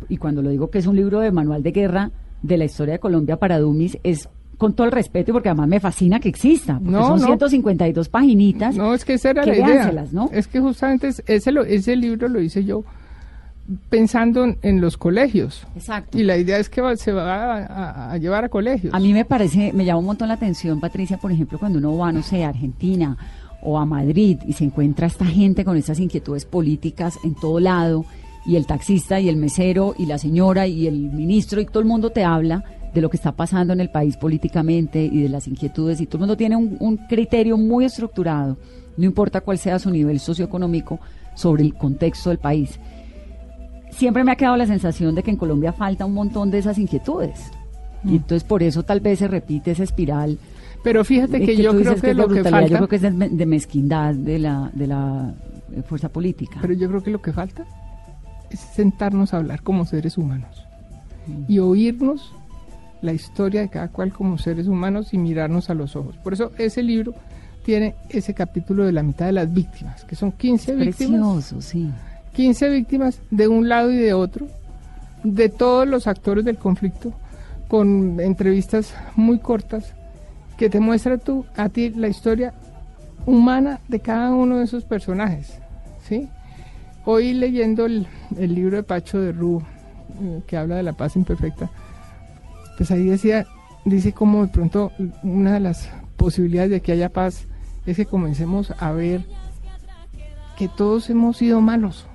Y 0.08 0.18
cuando 0.18 0.42
lo 0.42 0.50
digo 0.50 0.70
que 0.70 0.80
es 0.80 0.88
un 0.88 0.96
libro 0.96 1.20
de 1.20 1.32
manual 1.32 1.62
de 1.64 1.72
guerra 1.72 2.12
de 2.42 2.58
la 2.58 2.66
historia 2.66 2.94
de 2.94 3.00
Colombia 3.00 3.38
para 3.38 3.60
Dummies, 3.60 3.98
es 4.04 4.30
con 4.58 4.74
todo 4.74 4.86
el 4.88 4.92
respeto 4.92 5.32
y 5.32 5.34
porque 5.34 5.50
además 5.50 5.68
me 5.70 5.80
fascina 5.80 6.20
que 6.20 6.30
exista. 6.30 6.76
Porque 6.80 6.92
No, 6.92 7.08
son 7.08 7.20
no. 7.22 7.26
152 7.28 8.10
paginitas. 8.10 8.76
No, 8.76 8.94
es 8.94 9.06
que 9.06 9.14
esa 9.14 9.30
era 9.32 9.44
que 9.44 9.52
la 9.52 9.58
idea. 9.58 10.06
¿no? 10.12 10.30
Es 10.34 10.48
que 10.48 10.60
justamente 10.60 11.08
es- 11.10 11.24
ese, 11.28 11.52
lo- 11.52 11.64
ese 11.64 11.96
libro 11.96 12.28
lo 12.28 12.42
hice 12.42 12.64
yo 12.66 12.84
pensando 13.90 14.56
en, 14.62 14.82
los 14.82 14.98
colegios. 14.98 15.66
Exacto. 15.76 16.18
Y 16.18 16.24
la 16.24 16.38
idea 16.38 16.58
es 16.58 16.70
que 16.70 16.82
va- 16.82 16.96
se 16.96 17.12
va 17.12 17.56
a, 17.56 17.66
a- 17.66 18.12
a 18.14 18.18
llevar 18.18 18.46
a 18.46 18.50
colegios. 18.50 18.94
A 18.94 19.00
mí 19.00 19.14
me 19.14 19.26
parece, 19.26 19.72
me 19.74 19.86
llama 19.86 20.00
un 20.00 20.06
montón 20.06 20.28
la 20.28 20.34
atención, 20.36 20.80
Patricia, 20.80 21.18
por 21.18 21.32
ejemplo, 21.32 21.60
cuando 21.60 21.80
uno 21.80 21.98
va, 21.98 22.12
no 22.12 22.24
sé, 22.24 22.44
a 22.44 22.50
Argentina 22.50 23.18
o 23.62 23.78
a 23.78 23.86
Madrid 23.86 24.38
y 24.48 24.54
se 24.54 24.64
encuentra 24.64 25.08
esta 25.08 25.26
gente 25.26 25.66
con 25.66 25.76
esas 25.78 26.00
inquietudes 26.00 26.46
políticas 26.46 27.18
en 27.24 27.36
todo 27.36 27.60
lado, 27.60 28.06
y 28.46 28.56
el 28.56 28.66
taxista 28.66 29.20
y 29.20 29.28
el 29.30 29.36
mesero 29.36 29.94
y 29.98 30.06
la 30.06 30.18
señora 30.18 30.66
y 30.66 30.88
el 30.88 30.98
ministro 31.12 31.60
y 31.62 31.66
todo 31.66 31.80
el 31.82 31.86
mundo 31.86 32.10
te 32.10 32.24
habla 32.24 32.64
de 32.94 33.02
lo 33.02 33.10
que 33.10 33.18
está 33.18 33.34
pasando 33.34 33.74
en 33.74 33.82
el 33.82 33.90
país 33.92 34.16
políticamente 34.18 35.04
y 35.04 35.22
de 35.22 35.30
las 35.30 35.48
inquietudes, 35.48 36.00
y 36.02 36.06
todo 36.08 36.18
el 36.18 36.20
mundo 36.22 36.38
tiene 36.38 36.56
un, 36.56 36.78
un 36.80 36.98
criterio 36.98 37.58
muy 37.58 37.86
estructurado, 37.86 38.58
no 38.98 39.06
importa 39.06 39.42
cuál 39.42 39.58
sea 39.60 39.78
su 39.78 39.92
nivel 39.92 40.20
socioeconómico, 40.20 41.00
sobre 41.36 41.64
el 41.64 41.74
contexto 41.76 42.30
del 42.30 42.40
país. 42.40 42.80
Siempre 43.92 44.24
me 44.24 44.32
ha 44.32 44.36
quedado 44.36 44.58
la 44.58 44.66
sensación 44.66 45.16
de 45.16 45.24
que 45.24 45.32
en 45.32 45.38
Colombia 45.38 45.74
falta 45.74 46.06
un 46.06 46.14
montón 46.14 46.52
de 46.52 46.60
esas 46.60 46.78
inquietudes. 46.78 47.52
Mm. 48.04 48.10
Y 48.10 48.16
entonces 48.18 48.44
por 48.44 48.64
eso 48.64 48.84
tal 48.84 49.00
vez 49.00 49.20
se 49.20 49.28
repite 49.28 49.72
esa 49.72 49.84
espiral. 49.84 50.38
Pero 50.84 51.04
fíjate 51.04 51.42
que, 51.42 51.58
yo 51.58 51.76
creo 51.78 51.96
que, 51.96 52.14
lo 52.14 52.28
que 52.28 52.44
falta, 52.44 52.68
Yo 52.68 52.78
creo 52.78 52.88
que 52.88 52.96
es 52.96 53.02
de 53.02 53.46
mezquindad 53.46 54.14
de 54.14 54.40
la, 54.40 54.72
de 54.74 54.88
la 54.88 55.34
eh, 55.76 55.82
fuerza 55.82 56.08
política. 56.08 56.60
pero 56.62 56.74
yo 56.74 56.88
creo 56.88 57.04
que 57.04 57.12
lo 57.12 57.22
que 57.22 57.34
falta 57.34 57.66
es 58.50 58.60
sentarnos 58.62 59.34
a 59.34 59.38
hablar 59.38 59.62
como 59.62 59.86
seres 59.86 60.18
humanos 60.18 60.70
Mm. 61.30 61.46
y 61.48 61.60
oírnos 61.60 62.34
la 63.02 63.14
historia 63.14 63.62
de 63.62 63.70
cada 63.70 63.88
cual 63.90 64.12
como 64.12 64.38
seres 64.38 64.68
humanos 64.68 65.14
y 65.14 65.18
mirarnos 65.18 65.70
a 65.70 65.74
los 65.74 65.96
ojos. 65.96 66.18
Por 66.18 66.34
eso 66.34 66.52
ese 66.58 66.84
libro 66.84 67.14
tiene 67.64 67.96
ese 68.10 68.34
capítulo 68.34 68.86
de 68.86 68.92
la 68.92 69.04
mitad 69.04 69.26
de 69.26 69.32
las 69.32 69.54
víctimas, 69.54 70.04
que 70.04 70.16
son 70.16 70.32
15 70.32 70.76
víctimas. 70.76 70.98
Precioso, 70.98 71.62
sí. 71.62 71.90
15 72.40 72.70
víctimas 72.70 73.20
de 73.32 73.50
un 73.50 73.68
lado 73.68 73.92
y 73.92 73.98
de 73.98 74.14
otro, 74.14 74.48
de 75.26 75.50
todos 75.50 75.86
los 75.86 76.08
actores 76.08 76.46
del 76.46 76.58
conflicto, 76.58 77.12
con 77.68 78.18
entrevistas 78.22 78.94
muy 79.18 79.40
cortas, 79.40 79.94
que 80.58 80.70
te 80.70 80.80
muestra 80.80 81.18
tú, 81.18 81.46
a 81.58 81.68
ti 81.68 81.90
la 81.90 82.08
historia 82.08 82.54
humana 83.26 83.82
de 83.90 84.00
cada 84.00 84.32
uno 84.32 84.60
de 84.60 84.64
esos 84.64 84.86
personajes. 84.86 85.60
¿sí? 86.08 86.30
Hoy 87.04 87.34
leyendo 87.34 87.86
el, 87.86 88.08
el 88.38 88.56
libro 88.56 88.78
de 88.78 88.84
Pacho 88.84 89.20
de 89.20 89.34
Rú, 89.34 89.62
eh, 90.22 90.42
que 90.48 90.56
habla 90.56 90.78
de 90.78 90.84
la 90.84 90.94
paz 90.94 91.18
imperfecta, 91.18 91.70
pues 92.78 92.90
ahí 92.90 93.04
decía, 93.04 93.48
dice 93.84 94.14
como 94.14 94.46
de 94.46 94.48
pronto 94.54 94.94
una 95.24 95.56
de 95.56 95.60
las 95.60 95.90
posibilidades 96.16 96.72
de 96.72 96.80
que 96.80 96.94
haya 96.94 97.10
paz 97.10 97.48
es 97.86 97.98
que 97.98 98.06
comencemos 98.06 98.74
a 98.80 98.94
ver 98.94 99.26
que 100.58 100.70
todos 100.70 101.10
hemos 101.10 101.36
sido 101.36 101.60
malos. 101.60 102.09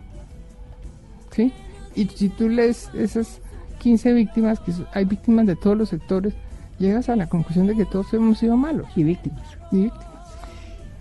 ¿Sí? 1.34 1.52
Y 1.96 2.06
si 2.06 2.28
tú 2.28 2.48
lees 2.48 2.90
esas 2.94 3.40
15 3.80 4.12
víctimas, 4.12 4.60
que 4.60 4.72
hay 4.92 5.04
víctimas 5.04 5.46
de 5.46 5.56
todos 5.56 5.76
los 5.76 5.88
sectores, 5.88 6.34
llegas 6.78 7.08
a 7.08 7.16
la 7.16 7.28
conclusión 7.28 7.66
de 7.66 7.76
que 7.76 7.84
todos 7.84 8.12
hemos 8.14 8.38
sido 8.38 8.56
malos. 8.56 8.86
Y 8.96 9.04
víctimas. 9.04 9.42
y 9.72 9.82
víctimas. 9.84 10.06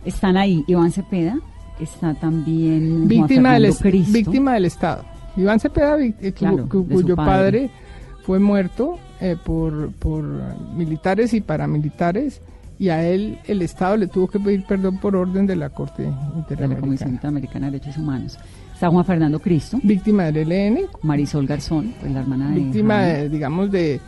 Están 0.05 0.37
ahí 0.37 0.63
Iván 0.67 0.91
Cepeda, 0.91 1.37
está 1.79 2.13
también 2.15 3.07
Víctima, 3.07 3.53
del, 3.53 3.73
Cristo. 3.75 4.11
víctima 4.13 4.53
del 4.53 4.65
Estado. 4.65 5.03
Iván 5.37 5.59
Cepeda, 5.59 5.97
eh, 5.99 6.33
Claro, 6.35 6.67
cu- 6.69 6.85
cuyo 6.87 7.15
padre. 7.15 7.31
padre 7.31 7.69
fue 8.23 8.39
muerto 8.39 8.97
eh, 9.21 9.37
por, 9.43 9.91
por 9.93 10.23
militares 10.75 11.33
y 11.33 11.41
paramilitares, 11.41 12.41
y 12.77 12.89
a 12.89 13.03
él 13.07 13.39
el 13.45 13.61
Estado 13.61 13.95
le 13.97 14.07
tuvo 14.07 14.27
que 14.27 14.39
pedir 14.39 14.65
perdón 14.65 14.97
por 14.99 15.15
orden 15.15 15.45
de 15.47 15.55
la 15.55 15.69
Corte 15.69 16.03
de 16.03 16.09
la 16.09 16.15
Comisión 16.17 16.39
Interamericana. 16.49 17.11
Interamericana 17.11 17.65
de 17.67 17.71
Derechos 17.71 17.97
Humanos. 17.97 18.37
Está 18.73 18.89
Juan 18.89 19.05
Fernando 19.05 19.39
Cristo, 19.39 19.79
Víctima 19.83 20.31
del 20.31 20.51
ELN, 20.51 20.79
Marisol 21.03 21.45
Garzón, 21.47 21.93
pues 21.99 22.11
la 22.11 22.21
hermana 22.21 22.49
de 22.49 22.55
víctima, 22.59 23.01
de, 23.03 23.29
digamos, 23.29 23.71
de, 23.71 24.01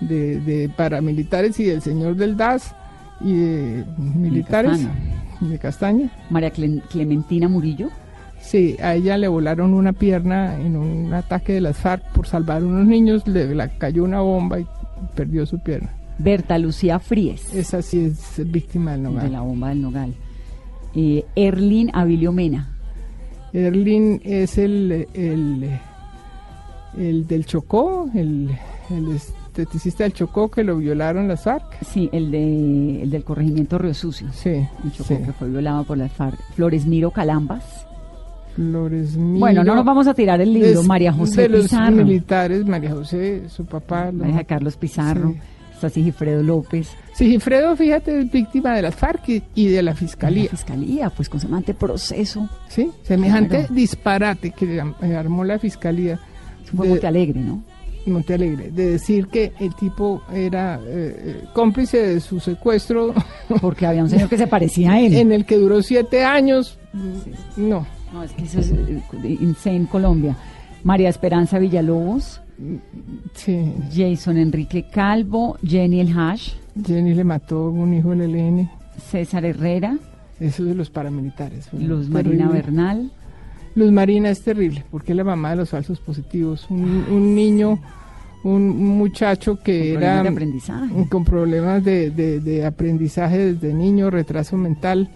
de, 0.00 0.40
de 0.40 0.68
paramilitares 0.70 1.58
y 1.60 1.64
del 1.64 1.80
señor 1.82 2.16
del 2.16 2.36
DAS 2.36 2.74
y 3.20 3.32
de 3.34 3.84
militares 4.16 4.86
de 5.40 5.58
Castaña. 5.58 6.10
María 6.30 6.52
Cle- 6.52 6.82
Clementina 6.90 7.48
Murillo, 7.48 7.88
Sí, 8.40 8.76
a 8.80 8.94
ella 8.94 9.16
le 9.18 9.26
volaron 9.28 9.74
una 9.74 9.92
pierna 9.92 10.54
en 10.60 10.76
un 10.76 11.12
ataque 11.12 11.54
de 11.54 11.60
las 11.60 11.78
FARC 11.78 12.12
por 12.12 12.28
salvar 12.28 12.62
a 12.62 12.64
unos 12.66 12.86
niños, 12.86 13.26
le 13.26 13.52
la 13.54 13.68
cayó 13.76 14.04
una 14.04 14.20
bomba 14.20 14.60
y 14.60 14.66
perdió 15.16 15.46
su 15.46 15.58
pierna. 15.58 15.90
Berta 16.18 16.56
Lucía 16.58 16.98
Fríes, 17.00 17.52
Esa 17.54 17.82
sí 17.82 18.04
es 18.04 18.40
víctima 18.50 18.92
del 18.92 19.02
de 19.02 19.08
nogal. 19.10 19.32
la 19.32 19.40
bomba 19.40 19.68
del 19.70 19.82
Nogal, 19.82 20.14
eh, 20.94 21.24
Erlin 21.34 21.90
Avilio 21.92 22.30
Mena, 22.30 22.75
Erlin 23.56 24.20
es 24.24 24.58
el, 24.58 25.08
el, 25.14 25.70
el 26.98 27.26
del 27.26 27.46
Chocó, 27.46 28.08
el, 28.14 28.50
el 28.90 29.12
esteticista 29.16 30.04
del 30.04 30.12
Chocó 30.12 30.50
que 30.50 30.62
lo 30.62 30.76
violaron 30.76 31.26
las 31.28 31.42
FARC. 31.44 31.64
Sí, 31.84 32.08
el, 32.12 32.30
de, 32.30 33.02
el 33.02 33.10
del 33.10 33.24
corregimiento 33.24 33.78
Río 33.78 33.94
Sucio. 33.94 34.28
Sí, 34.32 34.50
El 34.50 34.92
Chocó, 34.92 35.04
sí. 35.14 35.16
que 35.24 35.32
fue 35.32 35.48
violado 35.48 35.84
por 35.84 35.96
las 35.98 36.12
FARC. 36.12 36.38
Flores 36.54 36.86
Miro 36.86 37.10
Calambas. 37.10 37.86
Flores 38.54 39.16
Miro. 39.16 39.40
Bueno, 39.40 39.64
no 39.64 39.74
nos 39.74 39.84
vamos 39.84 40.06
a 40.06 40.14
tirar 40.14 40.40
el 40.40 40.52
libro. 40.52 40.68
Es 40.80 40.86
María 40.86 41.12
José 41.12 41.42
de 41.42 41.48
los 41.48 41.62
Pizarro. 41.62 41.96
militares, 41.96 42.66
María 42.66 42.90
José, 42.92 43.48
su 43.48 43.64
papá. 43.64 44.10
María 44.12 44.44
Carlos 44.44 44.76
Pizarro. 44.76 45.32
Sí. 45.32 45.38
Está 45.74 45.90
Sigifredo 45.90 46.42
López. 46.42 46.90
Sigifredo, 47.16 47.74
fíjate, 47.76 48.20
es 48.20 48.30
víctima 48.30 48.76
de 48.76 48.82
las 48.82 48.94
FARC 48.94 49.42
y- 49.54 49.68
de 49.68 49.82
la 49.82 49.92
La 49.92 49.96
fiscalía. 49.96 50.50
fiscalía, 50.50 51.08
pues 51.10 51.28
con 51.30 51.40
semejante 51.40 51.72
proceso. 51.72 52.46
¿Sí? 52.68 52.90
Semejante 53.04 53.58
Claro. 53.60 53.74
disparate 53.74 54.50
que 54.50 54.76
eh, 55.02 55.14
armó 55.16 55.42
la 55.44 55.58
fiscalía 55.58 56.20
Fue 56.74 56.86
de 56.86 56.92
Monte 56.92 57.06
Alegre, 57.06 57.40
¿no? 57.40 57.62
Monte 58.06 58.34
Alegre, 58.34 58.70
de 58.70 58.90
decir 58.90 59.28
que 59.28 59.52
el 59.58 59.74
tipo 59.74 60.22
era 60.32 60.76
eh, 60.76 60.82
eh, 60.86 61.44
cómplice 61.54 61.96
de 62.06 62.20
su 62.20 62.38
secuestro 62.38 63.14
Porque 63.62 63.86
había 63.86 64.02
un 64.02 64.10
señor 64.10 64.28
que 64.28 64.36
se 64.36 64.46
parecía 64.46 64.92
a 64.92 65.00
él. 65.00 65.14
en 65.14 65.32
el 65.32 65.44
que 65.46 65.56
duró 65.56 65.82
siete 65.82 66.22
años. 66.22 66.78
No, 67.56 67.86
No, 68.12 68.22
es 68.22 68.32
que 68.32 68.44
eso 68.44 68.60
es 68.60 68.72
insane 69.24 69.86
Colombia. 69.90 70.36
María 70.84 71.08
Esperanza 71.08 71.58
Villalobos, 71.58 72.40
sí. 73.34 73.72
Jason 73.94 74.36
Enrique 74.38 74.86
Calvo, 74.92 75.58
Jenny 75.64 76.00
El 76.00 76.16
Hash, 76.18 76.52
Jenny 76.84 77.14
le 77.14 77.24
mató 77.24 77.70
un 77.70 77.94
hijo 77.94 78.10
del 78.10 78.34
ELN. 78.34 78.70
César 79.10 79.44
Herrera, 79.44 79.98
Eso 80.40 80.64
de 80.64 80.74
los 80.74 80.90
paramilitares. 80.90 81.68
Luz. 81.72 82.08
Marina 82.08 82.48
Bernal. 82.48 83.10
Luz 83.74 83.92
Marina 83.92 84.30
es 84.30 84.40
terrible 84.42 84.84
porque 84.90 85.12
es 85.12 85.16
la 85.16 85.24
mamá 85.24 85.50
de 85.50 85.56
los 85.56 85.70
falsos 85.70 86.00
positivos. 86.00 86.66
Un, 86.70 87.04
un 87.10 87.34
niño, 87.34 87.78
un 88.42 88.74
muchacho 88.96 89.58
que 89.62 89.92
con 89.94 90.02
era 90.02 90.14
problemas 90.14 90.22
de 90.22 90.28
aprendizaje. 90.30 91.08
con 91.10 91.24
problemas 91.24 91.84
de, 91.84 92.10
de- 92.10 92.40
de 92.40 92.64
aprendizaje 92.64 93.52
desde 93.54 93.74
niño, 93.74 94.08
retraso 94.10 94.56
mental, 94.56 95.10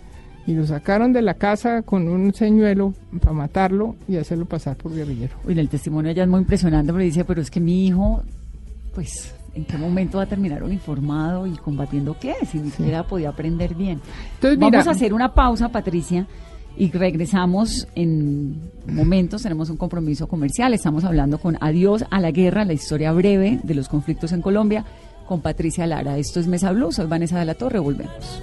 y 0.51 0.55
lo 0.55 0.67
sacaron 0.67 1.13
de 1.13 1.23
la 1.23 1.35
casa 1.35 1.83
con 1.83 2.09
un 2.09 2.35
señuelo 2.35 2.93
para 3.21 3.33
matarlo 3.33 3.95
y 4.09 4.17
hacerlo 4.17 4.47
pasar 4.47 4.77
por 4.77 4.93
guerrillero. 4.93 5.37
Uy, 5.45 5.57
el 5.57 5.69
testimonio 5.69 6.11
ya 6.11 6.25
es 6.25 6.29
muy 6.29 6.41
impresionante 6.41 6.91
porque 6.91 7.05
dice, 7.05 7.25
pero 7.25 7.41
es 7.41 7.53
que 7.53 7.61
mi 7.61 7.87
hijo, 7.87 8.25
pues, 8.93 9.33
¿en 9.55 9.65
qué 9.65 9.79
momento 9.79 10.19
va 10.19 10.25
a 10.25 10.27
terminar 10.27 10.65
uniformado 10.65 11.47
y 11.47 11.53
combatiendo 11.53 12.17
qué? 12.19 12.35
Si 12.51 12.59
ni 12.59 12.71
siquiera 12.71 13.05
podía 13.05 13.29
aprender 13.29 13.77
bien. 13.77 14.01
Entonces, 14.35 14.59
Vamos 14.59 14.73
mira, 14.73 14.91
a 14.91 14.91
hacer 14.91 15.15
una 15.15 15.35
pausa, 15.35 15.69
Patricia, 15.69 16.27
y 16.77 16.91
regresamos 16.91 17.87
en 17.95 18.61
momentos. 18.89 19.45
Tenemos 19.45 19.71
un 19.71 19.77
compromiso 19.77 20.27
comercial. 20.27 20.75
Estamos 20.75 21.05
hablando 21.05 21.39
con 21.39 21.59
Adiós 21.61 22.05
a 22.11 22.21
la 22.21 22.33
Guerra, 22.33 22.65
la 22.65 22.73
historia 22.73 23.13
breve 23.13 23.61
de 23.63 23.75
los 23.77 23.89
conflictos 23.89 24.33
en 24.33 24.43
Colombia, 24.43 24.85
con 25.29 25.43
Patricia 25.43 25.87
Lara. 25.87 26.19
Esto 26.19 26.41
es 26.41 26.49
Mesa 26.49 26.73
Blue, 26.73 26.91
soy 26.91 27.07
Vanessa 27.07 27.39
de 27.39 27.45
la 27.45 27.55
Torre, 27.55 27.79
volvemos. 27.79 28.43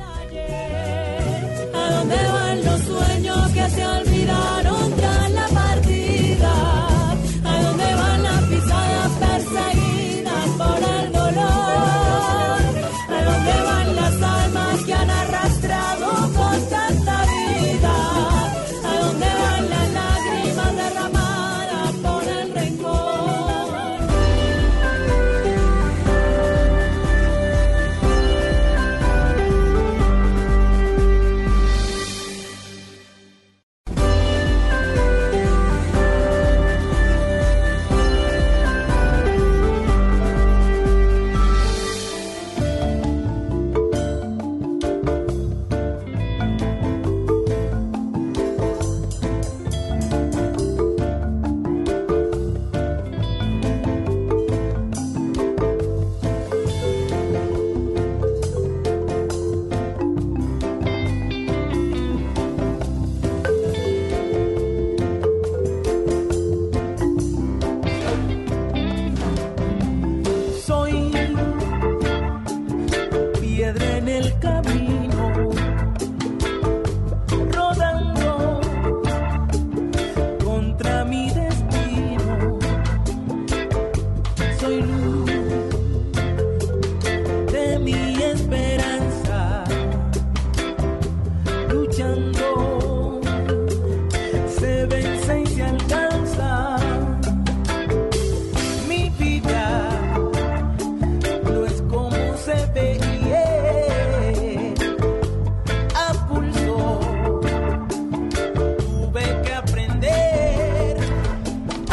¿A 2.08 2.10
dónde 2.10 2.32
van 2.32 2.64
los 2.64 2.82
sueños 2.84 3.52
que 3.52 3.70
se 3.70 3.86
olvidaron 3.86 4.67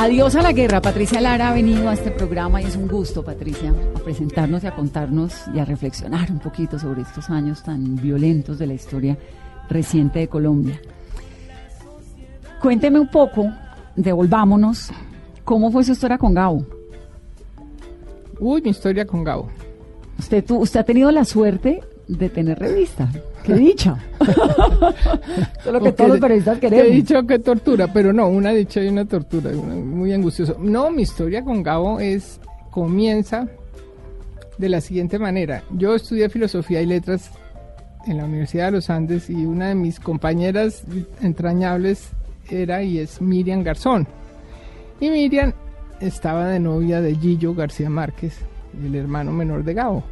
Adiós 0.05 0.35
a 0.37 0.43
la 0.43 0.53
guerra. 0.53 0.83
Patricia 0.83 1.19
Lara 1.21 1.49
ha 1.49 1.55
venido 1.55 1.89
a 1.89 1.95
este 1.95 2.11
programa 2.11 2.61
y 2.61 2.67
es 2.67 2.77
un 2.77 2.89
gusto, 2.89 3.23
Patricia, 3.25 3.73
a 3.97 3.99
presentarnos 4.01 4.63
y 4.63 4.67
a 4.67 4.75
contarnos 4.75 5.33
y 5.55 5.59
a 5.59 5.65
reflexionar 5.65 6.31
un 6.31 6.41
poquito 6.41 6.79
sobre 6.79 7.03
estos 7.03 7.31
años 7.31 7.63
tan 7.63 7.97
violentos 7.97 8.59
de 8.59 8.67
la 8.67 8.75
historia 8.75 9.17
reciente 9.71 10.19
de 10.19 10.29
Colombia. 10.29 10.79
Cuénteme 12.61 12.99
un 13.01 13.09
poco, 13.09 13.51
devolvámonos, 13.97 14.91
¿cómo 15.45 15.71
fue 15.71 15.85
su 15.85 15.93
historia 15.93 16.19
con 16.19 16.35
Gabo? 16.35 16.67
uy, 18.41 18.61
mi 18.61 18.71
historia 18.71 19.07
con 19.07 19.23
Gabo. 19.25 19.49
Usted, 20.19 20.45
tu- 20.45 20.59
usted 20.59 20.81
ha 20.81 20.85
tenido 20.85 21.11
la 21.13 21.25
suerte 21.25 21.83
de 22.09 22.29
tener 22.29 22.59
revista. 22.59 23.11
¡Qué 23.43 23.55
dicha! 23.55 23.97
Eso 24.21 24.33
es 24.33 25.67
lo 25.67 25.73
que 25.73 25.79
Porque 25.79 25.93
todos 25.93 26.11
los 26.11 26.21
periodistas 26.21 26.59
queremos. 26.59 26.93
dicho 26.93 27.27
que 27.27 27.39
tortura, 27.39 27.93
pero 27.93 28.13
no, 28.13 28.29
una 28.29 28.51
dicha 28.51 28.83
y 28.83 28.89
una 28.89 29.05
tortura, 29.05 29.51
muy 29.53 30.13
angustioso. 30.13 30.57
No, 30.59 30.91
mi 30.91 31.03
historia 31.03 31.45
con 31.45 31.63
Gabo 31.63 32.01
es, 32.01 32.41
comienza 32.71 33.49
de 34.59 34.69
la 34.69 34.81
siguiente 34.81 35.19
manera. 35.19 35.63
Yo 35.71 35.95
estudié 35.95 36.29
filosofía 36.29 36.81
y 36.81 36.87
letras 36.87 37.31
en 38.07 38.19
la 38.19 38.25
Universidad 38.25 38.67
de 38.67 38.73
los 38.73 38.91
Andes 38.91 39.31
y 39.31 39.47
una 39.47 39.69
de 39.69 39.75
mis 39.75 39.99
compañeras 39.99 40.85
entrañables 41.23 42.11
era 42.51 42.83
y 42.83 42.99
es 42.99 43.21
Miriam 43.21 43.63
Garzón. 43.63 44.07
Y 45.01 45.11
Miriam 45.11 45.53
estaba 46.01 46.49
de 46.49 46.61
novia 46.61 47.01
de 47.01 47.15
Gillo 47.17 47.55
García 47.55 47.91
Márquez, 47.91 48.37
el 48.85 48.95
hermano 48.95 49.33
menor 49.33 49.65
de 49.65 49.75
Gabo. 49.75 50.05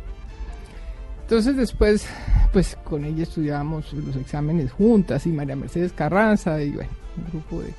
Entonces 1.23 1.57
después, 1.57 2.07
pues 2.53 2.77
con 2.85 3.05
ella 3.05 3.23
estudiábamos 3.23 3.93
los 3.93 4.17
exámenes 4.17 4.73
juntas 4.73 5.27
y 5.27 5.31
María 5.31 5.57
Mercedes 5.57 5.93
Carranza 5.93 6.62
y 6.62 6.73
bueno, 6.73 6.91
un 7.16 7.31
grupo 7.31 7.62
de, 7.62 7.73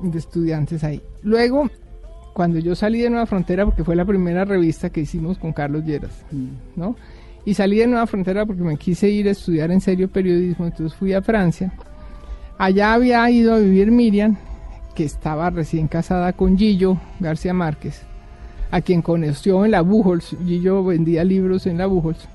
de 0.00 0.18
estudiantes 0.18 0.82
ahí. 0.84 1.00
Luego, 1.22 1.70
cuando 2.32 2.58
yo 2.58 2.74
salí 2.74 3.00
de 3.00 3.10
Nueva 3.10 3.26
Frontera, 3.26 3.64
porque 3.64 3.84
fue 3.84 3.94
la 3.94 4.04
primera 4.04 4.44
revista 4.44 4.90
que 4.90 5.02
hicimos 5.02 5.38
con 5.38 5.52
Carlos 5.52 5.84
Lleras, 5.84 6.24
¿no? 6.74 6.96
Y 7.44 7.54
salí 7.54 7.78
de 7.78 7.86
Nueva 7.86 8.06
Frontera 8.06 8.44
porque 8.46 8.62
me 8.62 8.76
quise 8.76 9.08
ir 9.08 9.28
a 9.28 9.32
estudiar 9.32 9.70
en 9.70 9.80
serio 9.80 10.08
periodismo, 10.08 10.66
entonces 10.66 10.98
fui 10.98 11.12
a 11.12 11.22
Francia. 11.22 11.72
Allá 12.58 12.94
había 12.94 13.28
ido 13.30 13.54
a 13.54 13.58
vivir 13.58 13.90
Miriam, 13.90 14.36
que 14.94 15.04
estaba 15.04 15.50
recién 15.50 15.88
casada 15.88 16.32
con 16.32 16.56
Gillo 16.56 16.98
García 17.20 17.52
Márquez, 17.52 18.02
a 18.70 18.80
quien 18.80 19.02
conoció 19.02 19.64
en 19.64 19.70
la 19.72 19.80
Buchholz. 19.82 20.36
Gillo 20.44 20.84
vendía 20.84 21.24
libros 21.24 21.66
en 21.66 21.78
la 21.78 21.86
Buchholz. 21.86 22.26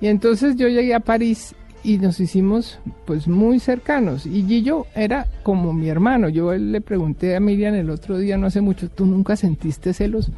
Y 0.00 0.06
entonces 0.06 0.56
yo 0.56 0.68
llegué 0.68 0.94
a 0.94 1.00
París 1.00 1.54
y 1.82 1.98
nos 1.98 2.20
hicimos 2.20 2.78
pues 3.06 3.26
muy 3.28 3.58
cercanos. 3.60 4.26
Y 4.26 4.44
Gillo 4.46 4.86
era 4.94 5.26
como 5.42 5.72
mi 5.72 5.88
hermano. 5.88 6.28
Yo 6.28 6.54
le 6.54 6.80
pregunté 6.80 7.36
a 7.36 7.40
Miriam 7.40 7.74
el 7.74 7.90
otro 7.90 8.18
día, 8.18 8.36
no 8.36 8.46
hace 8.46 8.60
mucho, 8.60 8.88
¿tú 8.88 9.06
nunca 9.06 9.36
sentiste 9.36 9.92
celos? 9.92 10.30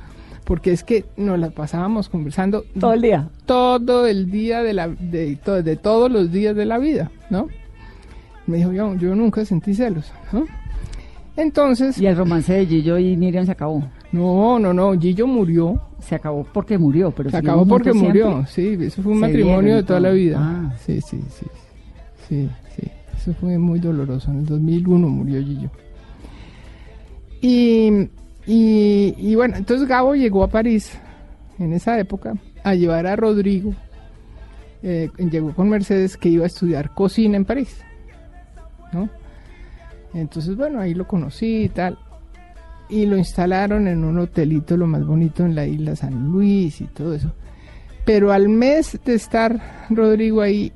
porque 0.44 0.72
es 0.72 0.82
que 0.82 1.04
nos 1.16 1.38
la 1.38 1.50
pasábamos 1.50 2.08
conversando 2.08 2.64
Todo 2.78 2.94
el 2.94 3.02
día. 3.02 3.28
todo 3.46 4.06
el 4.08 4.28
día 4.30 4.62
de 4.62 4.72
la 4.72 4.88
de, 4.88 5.38
de 5.62 5.76
todos 5.76 6.10
los 6.10 6.32
días 6.32 6.56
de 6.56 6.64
la 6.64 6.78
vida, 6.78 7.12
¿no? 7.30 7.46
Me 8.48 8.56
dijo, 8.56 8.72
yo, 8.72 8.94
yo 8.96 9.14
nunca 9.14 9.44
sentí 9.44 9.72
celos, 9.72 10.12
¿no? 10.32 10.46
Entonces, 11.36 11.96
Y 11.98 12.06
el 12.06 12.16
romance 12.16 12.52
de 12.52 12.66
Gillo 12.66 12.98
y 12.98 13.16
Miriam 13.16 13.46
se 13.46 13.52
acabó. 13.52 13.84
No, 14.12 14.58
no, 14.58 14.74
no, 14.74 14.92
Gillo 14.98 15.26
murió, 15.26 15.80
Se 16.00 16.14
acabó 16.14 16.44
porque 16.44 16.76
murió, 16.76 17.10
pero 17.10 17.30
se 17.30 17.36
acabó 17.38 17.66
porque 17.66 17.92
murió, 17.92 18.44
siempre. 18.46 18.78
sí, 18.78 18.84
eso 18.86 19.02
fue 19.02 19.12
un 19.12 19.20
Se 19.20 19.26
matrimonio 19.26 19.76
de 19.76 19.82
toda 19.82 20.00
la 20.00 20.10
vida. 20.10 20.38
Ah. 20.40 20.74
Sí, 20.78 21.00
sí, 21.00 21.20
sí, 21.30 21.46
sí, 22.28 22.48
sí, 22.76 22.90
eso 23.16 23.32
fue 23.34 23.56
muy 23.58 23.78
doloroso, 23.78 24.30
en 24.30 24.40
el 24.40 24.46
2001 24.46 25.08
murió 25.08 25.42
Gillo. 25.42 25.70
Y, 27.40 28.08
y, 28.46 29.14
y 29.16 29.34
bueno, 29.34 29.56
entonces 29.56 29.88
Gabo 29.88 30.14
llegó 30.14 30.44
a 30.44 30.48
París 30.48 30.98
en 31.58 31.72
esa 31.72 31.98
época 31.98 32.34
a 32.62 32.74
llevar 32.74 33.06
a 33.06 33.16
Rodrigo, 33.16 33.74
eh, 34.82 35.10
llegó 35.30 35.54
con 35.54 35.68
Mercedes 35.68 36.16
que 36.16 36.28
iba 36.28 36.44
a 36.44 36.48
estudiar 36.48 36.92
cocina 36.92 37.36
en 37.36 37.44
París, 37.44 37.80
¿no? 38.92 39.08
Entonces, 40.14 40.56
bueno, 40.56 40.80
ahí 40.80 40.92
lo 40.92 41.06
conocí 41.06 41.64
y 41.64 41.68
tal. 41.70 41.98
Y 42.92 43.06
lo 43.06 43.16
instalaron 43.16 43.88
en 43.88 44.04
un 44.04 44.18
hotelito, 44.18 44.76
lo 44.76 44.86
más 44.86 45.06
bonito 45.06 45.46
en 45.46 45.54
la 45.54 45.66
isla 45.66 45.96
San 45.96 46.28
Luis 46.30 46.82
y 46.82 46.84
todo 46.84 47.14
eso. 47.14 47.32
Pero 48.04 48.32
al 48.32 48.50
mes 48.50 49.00
de 49.02 49.14
estar 49.14 49.86
Rodrigo 49.88 50.42
ahí, 50.42 50.72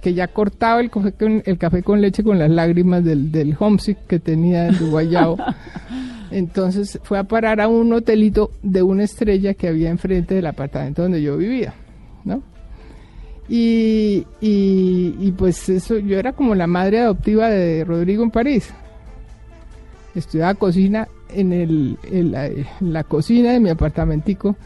que 0.00 0.14
ya 0.14 0.28
cortaba 0.28 0.80
el 0.80 0.90
café 0.90 1.12
con, 1.12 1.42
el 1.44 1.58
café 1.58 1.82
con 1.82 2.00
leche 2.00 2.24
con 2.24 2.38
las 2.38 2.50
lágrimas 2.50 3.04
del, 3.04 3.30
del 3.30 3.54
homesick 3.58 3.98
que 4.06 4.18
tenía 4.18 4.68
el 4.68 4.78
Guayao, 4.90 5.36
entonces 6.30 6.98
fue 7.02 7.18
a 7.18 7.24
parar 7.24 7.60
a 7.60 7.68
un 7.68 7.92
hotelito 7.92 8.50
de 8.62 8.82
una 8.82 9.04
estrella 9.04 9.52
que 9.52 9.68
había 9.68 9.90
enfrente 9.90 10.34
del 10.34 10.46
apartamento 10.46 11.02
donde 11.02 11.20
yo 11.20 11.36
vivía, 11.36 11.74
¿no? 12.24 12.42
Y, 13.46 14.26
y, 14.40 15.16
y 15.20 15.32
pues 15.36 15.68
eso, 15.68 15.98
yo 15.98 16.18
era 16.18 16.32
como 16.32 16.54
la 16.54 16.66
madre 16.66 17.00
adoptiva 17.00 17.50
de 17.50 17.84
Rodrigo 17.84 18.22
en 18.22 18.30
París. 18.30 18.72
Estudiaba 20.14 20.54
cocina 20.54 21.08
en, 21.34 21.52
el, 21.52 21.98
en 22.10 22.32
la, 22.32 22.46
en 22.46 22.66
la 22.80 23.04
cocina 23.04 23.52
de 23.52 23.60
mi 23.60 23.68
apartamentico. 23.70 24.56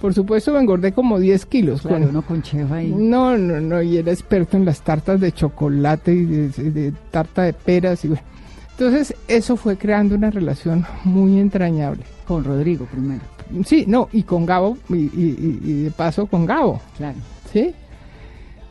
Por 0.00 0.12
supuesto 0.12 0.52
me 0.52 0.60
engordé 0.60 0.92
como 0.92 1.18
10 1.18 1.46
kilos. 1.46 1.82
Claro, 1.82 2.00
con- 2.00 2.08
uno 2.10 2.22
con 2.22 2.42
chef 2.42 2.70
ahí. 2.72 2.92
no, 2.96 3.38
no, 3.38 3.60
no, 3.60 3.80
y 3.82 3.96
era 3.96 4.12
experto 4.12 4.56
en 4.56 4.64
las 4.64 4.82
tartas 4.82 5.20
de 5.20 5.32
chocolate 5.32 6.12
y 6.12 6.24
de, 6.24 6.48
de 6.48 6.92
tarta 7.10 7.42
de 7.42 7.52
peras 7.52 8.04
y 8.04 8.08
bueno. 8.08 8.22
Entonces, 8.72 9.14
eso 9.28 9.56
fue 9.56 9.76
creando 9.78 10.14
una 10.16 10.30
relación 10.30 10.84
muy 11.04 11.38
entrañable. 11.38 12.02
Con 12.26 12.42
Rodrigo 12.44 12.86
primero, 12.86 13.20
Sí, 13.64 13.84
no, 13.86 14.08
y 14.12 14.22
con 14.24 14.44
Gabo, 14.46 14.76
y, 14.88 14.94
y- 14.94 15.60
y- 15.64 15.70
y 15.70 15.82
de 15.84 15.90
paso 15.90 16.26
con 16.26 16.44
Gabo, 16.44 16.80
claro. 16.96 17.16
¿sí? 17.52 17.72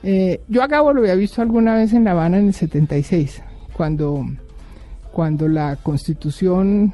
Eh, 0.03 0.41
yo 0.49 0.61
a 0.61 0.67
Gabo 0.67 0.91
lo 0.91 1.01
había 1.01 1.15
visto 1.15 1.41
alguna 1.41 1.75
vez 1.75 1.93
en 1.93 2.03
La 2.03 2.11
Habana 2.11 2.37
en 2.37 2.47
el 2.47 2.53
76, 2.53 3.41
cuando, 3.71 4.25
cuando 5.13 5.47
la 5.47 5.77
constitución 5.77 6.91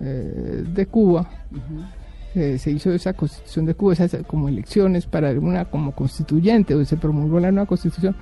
eh, 0.00 0.64
de 0.74 0.86
Cuba, 0.86 1.28
eh, 2.34 2.56
se 2.58 2.70
hizo 2.70 2.90
esa 2.92 3.12
constitución 3.12 3.66
de 3.66 3.74
Cuba, 3.74 3.92
esas 3.92 4.16
como 4.26 4.48
elecciones 4.48 5.06
para 5.06 5.30
una 5.32 5.64
como 5.66 5.92
constituyente, 5.92 6.74
o 6.74 6.84
se 6.84 6.96
promulgó 6.96 7.40
la 7.40 7.50
nueva 7.52 7.66
constitución. 7.66 8.16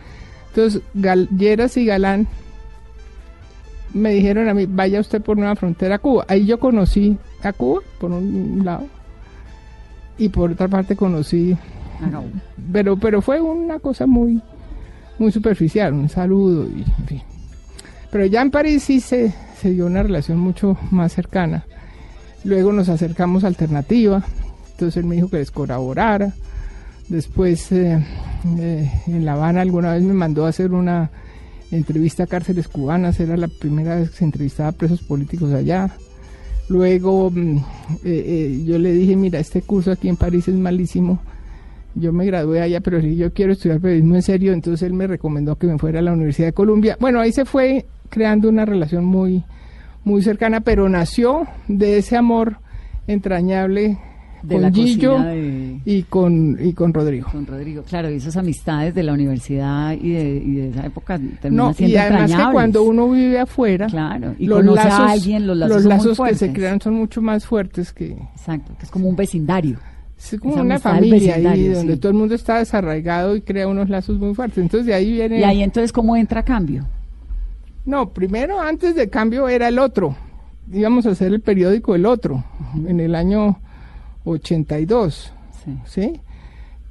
Entonces, 0.48 0.82
Gal- 0.94 1.28
Lleras 1.36 1.76
y 1.76 1.84
Galán 1.86 2.26
me 3.94 4.12
dijeron 4.12 4.48
a 4.48 4.54
mí, 4.54 4.66
vaya 4.66 5.00
usted 5.00 5.20
por 5.22 5.36
Nueva 5.36 5.56
Frontera 5.56 5.96
a 5.96 5.98
Cuba. 5.98 6.24
Ahí 6.28 6.46
yo 6.46 6.58
conocí 6.60 7.18
a 7.42 7.52
Cuba, 7.52 7.80
por 8.00 8.10
un 8.12 8.62
lado, 8.64 8.86
y 10.18 10.28
por 10.28 10.50
otra 10.52 10.68
parte 10.68 10.96
conocí 10.96 11.56
no. 12.10 12.24
pero 12.72 12.96
pero 12.96 13.20
fue 13.22 13.40
una 13.40 13.78
cosa 13.78 14.06
muy 14.06 14.40
muy 15.18 15.32
superficial 15.32 15.92
un 15.94 16.08
saludo 16.08 16.66
y 16.68 16.82
en 16.82 17.06
fin 17.06 17.22
pero 18.10 18.26
ya 18.26 18.42
en 18.42 18.50
París 18.50 18.84
sí 18.84 19.00
se, 19.00 19.32
se 19.60 19.70
dio 19.70 19.86
una 19.86 20.02
relación 20.02 20.38
mucho 20.38 20.76
más 20.90 21.12
cercana 21.12 21.64
luego 22.44 22.72
nos 22.72 22.88
acercamos 22.88 23.44
a 23.44 23.48
alternativa 23.48 24.24
entonces 24.72 24.96
él 24.98 25.04
me 25.04 25.16
dijo 25.16 25.28
que 25.28 25.38
les 25.38 25.50
colaborara 25.50 26.32
después 27.08 27.70
eh, 27.72 28.04
eh, 28.58 28.90
en 29.06 29.24
La 29.24 29.34
Habana 29.34 29.60
alguna 29.60 29.92
vez 29.92 30.02
me 30.02 30.14
mandó 30.14 30.46
a 30.46 30.50
hacer 30.50 30.72
una 30.72 31.10
entrevista 31.70 32.24
a 32.24 32.26
cárceles 32.26 32.68
cubanas 32.68 33.20
era 33.20 33.36
la 33.36 33.48
primera 33.48 33.96
vez 33.96 34.10
que 34.10 34.16
se 34.16 34.24
entrevistaba 34.24 34.70
a 34.70 34.72
presos 34.72 35.02
políticos 35.02 35.52
allá 35.52 35.90
Luego 36.70 37.32
mm, 37.32 37.56
eh, 38.04 38.62
yo 38.64 38.78
le 38.78 38.92
dije, 38.92 39.16
mira, 39.16 39.40
este 39.40 39.60
curso 39.60 39.90
aquí 39.90 40.08
en 40.08 40.16
París 40.16 40.46
es 40.46 40.54
malísimo. 40.54 41.20
Yo 41.96 42.12
me 42.12 42.24
gradué 42.24 42.62
allá, 42.62 42.80
pero 42.80 43.00
si 43.00 43.16
yo 43.16 43.32
quiero 43.32 43.52
estudiar 43.52 43.80
periodismo 43.80 44.14
en 44.14 44.22
serio, 44.22 44.52
entonces 44.52 44.86
él 44.86 44.94
me 44.94 45.08
recomendó 45.08 45.56
que 45.56 45.66
me 45.66 45.78
fuera 45.78 45.98
a 45.98 46.02
la 46.02 46.12
Universidad 46.12 46.46
de 46.46 46.52
Columbia. 46.52 46.96
Bueno, 47.00 47.18
ahí 47.18 47.32
se 47.32 47.44
fue 47.44 47.86
creando 48.10 48.48
una 48.48 48.64
relación 48.66 49.04
muy, 49.04 49.44
muy 50.04 50.22
cercana, 50.22 50.60
pero 50.60 50.88
nació 50.88 51.46
de 51.68 51.98
ese 51.98 52.16
amor 52.16 52.58
entrañable 53.06 53.98
De 54.42 54.54
con 54.54 54.62
la 54.62 54.70
Gillo 54.70 55.12
cocina 55.12 55.30
de, 55.30 55.80
y 55.84 56.02
con, 56.04 56.58
y 56.60 56.72
con 56.72 56.94
Rodrigo. 56.94 57.28
con 57.30 57.46
Rodrigo. 57.46 57.82
Claro, 57.82 58.10
y 58.10 58.14
esas 58.16 58.36
amistades 58.36 58.94
de 58.94 59.02
la 59.02 59.12
universidad 59.12 59.92
y 59.92 60.10
de, 60.12 60.42
y 60.44 60.54
de 60.54 60.68
esa 60.70 60.86
época 60.86 61.18
terminan 61.40 61.66
No, 61.68 61.72
siendo 61.74 61.94
y 61.94 61.96
además 61.98 62.34
que 62.34 62.52
cuando 62.52 62.82
uno 62.82 63.10
vive 63.10 63.38
afuera, 63.40 63.86
Claro, 63.86 64.34
y 64.38 64.46
conoce 64.46 64.80
a 64.80 65.10
alguien, 65.10 65.46
los 65.46 65.56
lazos, 65.56 66.18
muy 66.18 66.28
que 66.30 66.34
se 66.34 66.52
crean 66.52 66.80
son 66.80 66.94
mucho 66.94 67.20
más 67.20 67.44
fuertes 67.46 67.92
que, 67.92 68.12
Exacto, 68.12 68.74
que 68.78 68.84
es 68.84 68.90
como 68.90 69.08
un 69.08 69.16
vecindario. 69.16 69.78
Es 70.18 70.38
como 70.38 70.52
Esa 70.54 70.62
una 70.62 70.78
familia 70.78 71.34
ahí 71.36 71.68
donde 71.68 71.94
sí. 71.94 71.98
todo 71.98 72.12
el 72.12 72.18
mundo 72.18 72.34
está 72.34 72.58
desarraigado 72.58 73.36
y 73.36 73.40
crea 73.40 73.66
unos 73.66 73.88
lazos 73.88 74.18
muy 74.18 74.34
fuertes. 74.34 74.58
Entonces 74.58 74.86
de 74.86 74.92
ahí 74.92 75.12
viene... 75.12 75.40
Y 75.40 75.44
ahí 75.44 75.62
entonces, 75.62 75.92
¿cómo 75.92 76.14
entra 76.14 76.42
cambio? 76.42 76.86
No, 77.90 78.10
primero 78.10 78.60
antes 78.60 78.94
de 78.94 79.08
cambio 79.10 79.48
era 79.48 79.68
el 79.68 79.78
otro. 79.78 80.16
Íbamos 80.72 81.04
a 81.06 81.10
hacer 81.10 81.32
el 81.32 81.40
periódico 81.40 81.94
El 81.96 82.06
Otro 82.06 82.44
en 82.86 83.00
el 83.00 83.14
año 83.16 83.58
82, 84.24 85.32
Sí. 85.64 85.76
¿sí? 85.86 86.20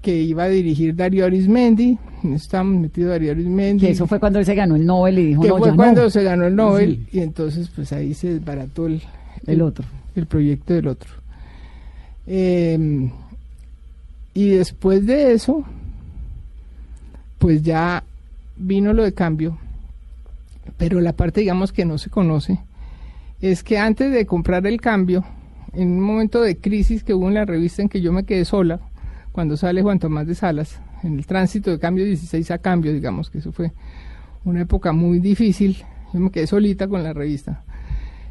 Que 0.01 0.15
iba 0.21 0.43
a 0.43 0.49
dirigir 0.49 0.95
Darío 0.95 1.25
Arismendi. 1.25 1.97
Estábamos 2.35 2.81
metidos 2.81 3.11
Darío 3.11 3.31
Arismendi. 3.31 3.85
Que 3.85 3.91
eso 3.93 4.05
fue 4.07 4.19
cuando 4.19 4.39
él 4.39 4.45
se 4.45 4.55
ganó 4.55 4.75
el 4.75 4.85
Nobel 4.85 5.19
y 5.19 5.25
dijo, 5.27 5.41
que 5.41 5.47
no, 5.47 5.57
fue 5.57 5.69
ya 5.69 5.75
cuando 5.75 6.03
no. 6.03 6.09
se 6.09 6.23
ganó 6.23 6.45
el 6.45 6.55
Nobel 6.55 7.07
y 7.11 7.19
entonces 7.19 7.69
pues 7.73 7.91
ahí 7.93 8.13
se 8.13 8.33
desbarató 8.33 8.87
el, 8.87 9.01
El 9.47 9.61
otro. 9.61 9.85
el 10.15 10.25
proyecto 10.25 10.73
del 10.73 10.87
otro. 10.87 11.09
Eh, 12.27 13.09
y 14.33 14.49
después 14.49 15.05
de 15.05 15.33
eso, 15.33 15.63
pues 17.37 17.63
ya 17.63 18.03
vino 18.57 18.93
lo 18.93 19.03
de 19.03 19.13
cambio, 19.13 19.57
pero 20.78 21.01
la 21.01 21.14
parte 21.14 21.41
digamos 21.41 21.72
que 21.72 21.86
no 21.86 21.97
se 21.97 22.10
conoce 22.10 22.60
es 23.41 23.64
que 23.64 23.78
antes 23.78 24.12
de 24.12 24.26
comprar 24.26 24.68
el 24.68 24.82
cambio, 24.82 25.24
en 25.74 25.91
un 25.91 26.01
momento 26.01 26.41
de 26.41 26.57
crisis 26.57 27.03
que 27.03 27.14
hubo 27.14 27.28
en 27.28 27.36
la 27.36 27.45
revista 27.45 27.82
en 27.82 27.89
que 27.89 28.01
yo 28.01 28.12
me 28.12 28.26
quedé 28.26 28.45
sola, 28.45 28.80
cuando 29.32 29.55
sale 29.55 29.82
Juan 29.82 29.99
Tomás 29.99 30.28
de 30.28 30.36
Salas, 30.36 30.82
en 31.03 31.18
el 31.18 31.26
tránsito 31.26 31.72
de 31.72 31.80
cambio 31.80 32.03
16 32.03 32.51
a 32.51 32.57
cambio, 32.57 32.91
digamos 32.91 33.30
que 33.30 33.38
eso 33.38 33.51
fue 33.51 33.72
una 34.43 34.62
época 34.62 34.91
muy 34.91 35.20
difícil, 35.20 35.78
yo 36.14 36.20
me 36.20 36.32
quedé 36.32 36.47
solita 36.47 36.88
con 36.88 37.03
la 37.03 37.14
revista. 37.14 37.64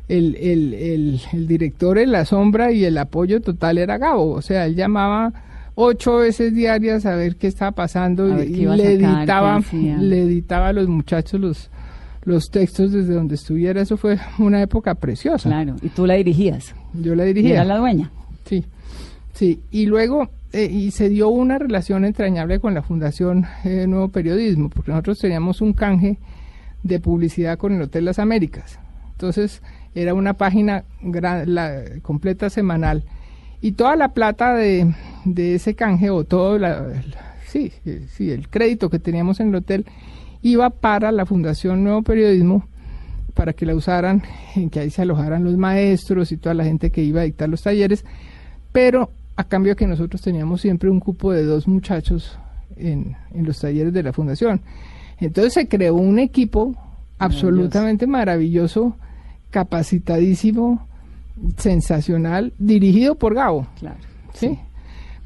El, 0.09 0.37
el, 0.37 0.75
el, 0.75 1.21
el 1.33 1.47
director 1.47 1.99
en 1.99 2.13
la 2.13 2.25
sombra 2.25 2.73
y 2.73 2.85
el 2.85 2.97
apoyo 2.97 3.41
total 3.41 3.79
era 3.79 3.99
Gabo, 3.99 4.31
o 4.33 4.43
sea, 4.43 4.67
él 4.67 4.75
llamaba 4.75 5.33
ocho 5.75 6.17
veces 6.17 6.55
diarias 6.55 7.07
a 7.07 7.15
ver 7.15 7.37
qué 7.37 7.47
estaba 7.47 7.73
pasando 7.73 8.43
y, 8.43 8.67
le 8.67 8.95
editaba, 8.95 9.63
le 9.73 10.23
editaba 10.23 10.69
a 10.69 10.73
los 10.73 10.89
muchachos 10.89 11.41
los, 11.41 11.71
los 12.29 12.51
textos 12.51 12.93
desde 12.93 13.15
donde 13.15 13.35
estuviera, 13.35 13.81
eso 13.81 13.97
fue 13.97 14.19
una 14.39 14.63
época 14.63 14.95
preciosa. 14.95 15.49
Claro, 15.49 15.77
y 15.83 15.89
tú 15.89 16.07
la 16.07 16.15
dirigías. 16.15 16.75
Yo 16.95 17.15
la 17.15 17.25
Y 17.25 17.29
dirigía. 17.35 17.55
era 17.57 17.65
la 17.65 17.79
dueña. 17.79 18.11
Sí, 18.45 18.65
sí. 19.33 19.61
Y 19.71 19.87
luego, 19.87 20.29
eh, 20.53 20.65
y 20.71 20.91
se 20.93 21.09
dio 21.09 21.29
una 21.29 21.59
relación 21.59 22.05
entrañable 22.05 22.61
con 22.61 22.75
la 22.75 22.83
Fundación 22.83 23.47
eh, 23.65 23.87
Nuevo 23.89 24.09
Periodismo, 24.09 24.69
porque 24.71 24.91
nosotros 24.93 25.19
teníamos 25.19 25.61
un 25.61 25.73
canje 25.73 26.19
de 26.83 27.01
publicidad 27.01 27.59
con 27.59 27.73
el 27.75 27.83
Hotel 27.83 28.05
Las 28.05 28.19
Américas. 28.19 28.79
Entonces, 29.13 29.63
era 29.95 30.15
una 30.15 30.35
página 30.35 30.85
gran- 31.03 31.53
la, 31.55 31.83
completa 32.03 32.51
semanal. 32.51 33.05
Y 33.61 33.73
toda 33.73 33.97
la 33.97 34.11
plata 34.15 34.55
de, 34.55 34.95
de 35.25 35.57
ese 35.57 35.75
canje, 35.75 36.11
o 36.11 36.23
todo 36.25 36.59
la, 36.59 36.83
la- 36.83 37.35
sí, 37.49 37.73
eh, 37.85 38.07
sí, 38.09 38.31
el 38.31 38.49
crédito 38.49 38.89
que 38.91 38.99
teníamos 39.01 39.41
en 39.41 39.49
el 39.49 39.57
hotel, 39.57 39.85
iba 40.43 40.71
para 40.71 41.13
la 41.13 41.27
Fundación 41.27 41.85
Nuevo 41.85 42.03
Periodismo 42.03 42.67
para 43.35 43.53
que 43.53 43.67
la 43.67 43.75
usaran, 43.75 44.23
en 44.57 44.69
que 44.71 44.81
ahí 44.81 44.91
se 44.91 45.03
alojaran 45.03 45.45
los 45.45 45.57
maestros 45.57 46.33
y 46.33 46.37
toda 46.37 46.55
la 46.55 46.65
gente 46.65 46.91
que 46.91 47.03
iba 47.03 47.21
a 47.21 47.25
dictar 47.25 47.49
los 47.49 47.63
talleres, 47.63 48.05
pero 48.73 49.11
a 49.37 49.45
cambio 49.45 49.77
que 49.77 49.87
nosotros 49.87 50.21
teníamos 50.23 50.61
siempre 50.61 50.91
un 50.91 50.99
cupo 50.99 51.33
de 51.33 51.45
dos 51.45 51.69
muchachos 51.69 52.37
en, 52.77 53.17
en 53.33 53.45
los 53.47 53.61
talleres 53.61 53.93
de 53.93 54.03
la 54.03 54.13
fundación. 54.13 54.61
Entonces 55.21 55.53
se 55.53 55.69
creó 55.69 55.95
un 55.95 56.19
equipo 56.19 56.75
absolutamente 57.19 58.07
maravilloso, 58.09 58.97
capacitadísimo, 59.51 60.87
sensacional, 61.57 62.53
dirigido 62.59 63.15
por 63.15 63.35
Gabo. 63.35 63.67
Claro. 63.79 63.97
¿sí? 64.35 64.59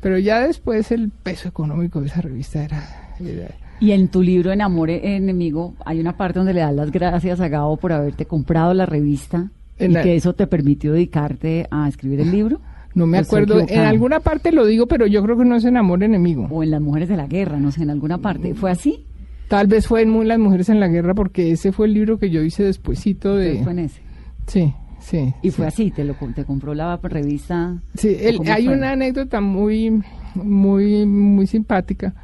Pero 0.00 0.18
ya 0.18 0.40
después 0.46 0.90
el 0.92 1.10
peso 1.10 1.48
económico 1.48 2.00
de 2.00 2.08
esa 2.08 2.20
revista 2.20 2.62
era... 2.64 3.14
era- 3.20 3.54
Y 3.82 3.90
en 3.92 4.08
tu 4.08 4.22
libro 4.22 4.52
En 4.52 4.60
Amor 4.62 4.90
e- 4.90 5.16
Enemigo 5.16 5.74
hay 5.84 5.98
una 6.00 6.16
parte 6.16 6.38
donde 6.38 6.54
le 6.54 6.60
das 6.60 6.74
las 6.74 6.90
gracias 6.92 7.40
a 7.40 7.48
Gabo 7.48 7.76
por 7.76 7.92
haberte 7.92 8.24
comprado 8.26 8.72
la 8.74 8.86
revista 8.86 9.50
En 9.78 9.90
y 9.90 9.94
la- 9.94 10.02
que 10.02 10.14
eso 10.16 10.34
te 10.34 10.46
permitió 10.46 10.92
dedicarte 10.92 11.66
a 11.70 11.88
escribir 11.88 12.20
el 12.20 12.30
libro. 12.30 12.60
no 12.94 13.06
me 13.06 13.18
¿O 13.18 13.20
estoy 13.22 13.42
acuerdo, 13.42 13.66
en 13.68 13.80
alguna 13.80 14.20
parte 14.20 14.52
lo 14.52 14.66
digo, 14.66 14.86
pero 14.86 15.06
yo 15.06 15.22
creo 15.22 15.36
que 15.36 15.44
no 15.44 15.56
es 15.56 15.64
en 15.64 15.76
Amor 15.76 16.02
Enemigo. 16.02 16.46
O 16.50 16.62
en 16.62 16.70
Las 16.70 16.80
Mujeres 16.80 17.08
de 17.08 17.16
la 17.16 17.26
Guerra, 17.26 17.58
no 17.58 17.72
sé, 17.72 17.82
en 17.82 17.90
alguna 17.90 18.18
parte. 18.18 18.54
¿Fue 18.54 18.70
así? 18.70 19.04
Tal 19.48 19.66
vez 19.66 19.86
fue 19.86 20.02
en 20.02 20.28
Las 20.28 20.38
Mujeres 20.38 20.68
en 20.68 20.78
la 20.80 20.88
Guerra, 20.88 21.14
porque 21.14 21.50
ese 21.52 21.72
fue 21.72 21.86
el 21.86 21.94
libro 21.94 22.18
que 22.18 22.30
yo 22.30 22.42
hice 22.42 22.62
despuesito 22.64 23.34
de... 23.36 23.62
Fue 23.64 23.72
en 23.72 23.78
ese. 23.80 24.00
Sí, 24.46 24.72
sí. 25.00 25.34
Y 25.42 25.50
sí. 25.50 25.56
fue 25.56 25.66
así, 25.66 25.90
te, 25.90 26.04
lo, 26.04 26.14
te 26.34 26.44
compró 26.44 26.72
la 26.74 26.96
revista. 27.02 27.78
Sí, 27.94 28.08
¿O 28.08 28.28
el- 28.42 28.48
hay 28.50 28.66
fue? 28.66 28.74
una 28.76 28.92
anécdota 28.92 29.40
muy, 29.40 30.02
muy, 30.34 31.04
muy 31.06 31.46
simpática 31.46 32.14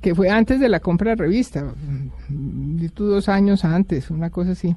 que 0.00 0.14
fue 0.14 0.30
antes 0.30 0.60
de 0.60 0.68
la 0.68 0.80
compra 0.80 1.10
de 1.10 1.16
revista, 1.16 1.64
mm, 1.64 2.86
dos 2.96 3.28
años 3.28 3.64
antes, 3.64 4.10
una 4.10 4.30
cosa 4.30 4.52
así. 4.52 4.74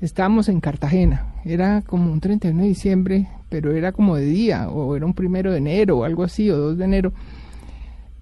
Estábamos 0.00 0.48
en 0.48 0.60
Cartagena, 0.60 1.26
era 1.44 1.82
como 1.82 2.10
un 2.12 2.20
31 2.20 2.62
de 2.62 2.68
diciembre, 2.68 3.28
pero 3.48 3.72
era 3.72 3.92
como 3.92 4.16
de 4.16 4.24
día, 4.24 4.68
o 4.68 4.96
era 4.96 5.06
un 5.06 5.14
primero 5.14 5.52
de 5.52 5.58
enero, 5.58 5.98
o 5.98 6.04
algo 6.04 6.24
así, 6.24 6.50
o 6.50 6.56
2 6.56 6.78
de 6.78 6.84
enero. 6.84 7.12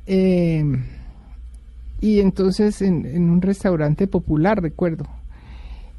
Eh, 0.06 0.64
y 2.00 2.20
entonces 2.20 2.82
en, 2.82 3.06
en 3.06 3.30
un 3.30 3.40
restaurante 3.40 4.06
popular, 4.06 4.60
recuerdo. 4.60 5.06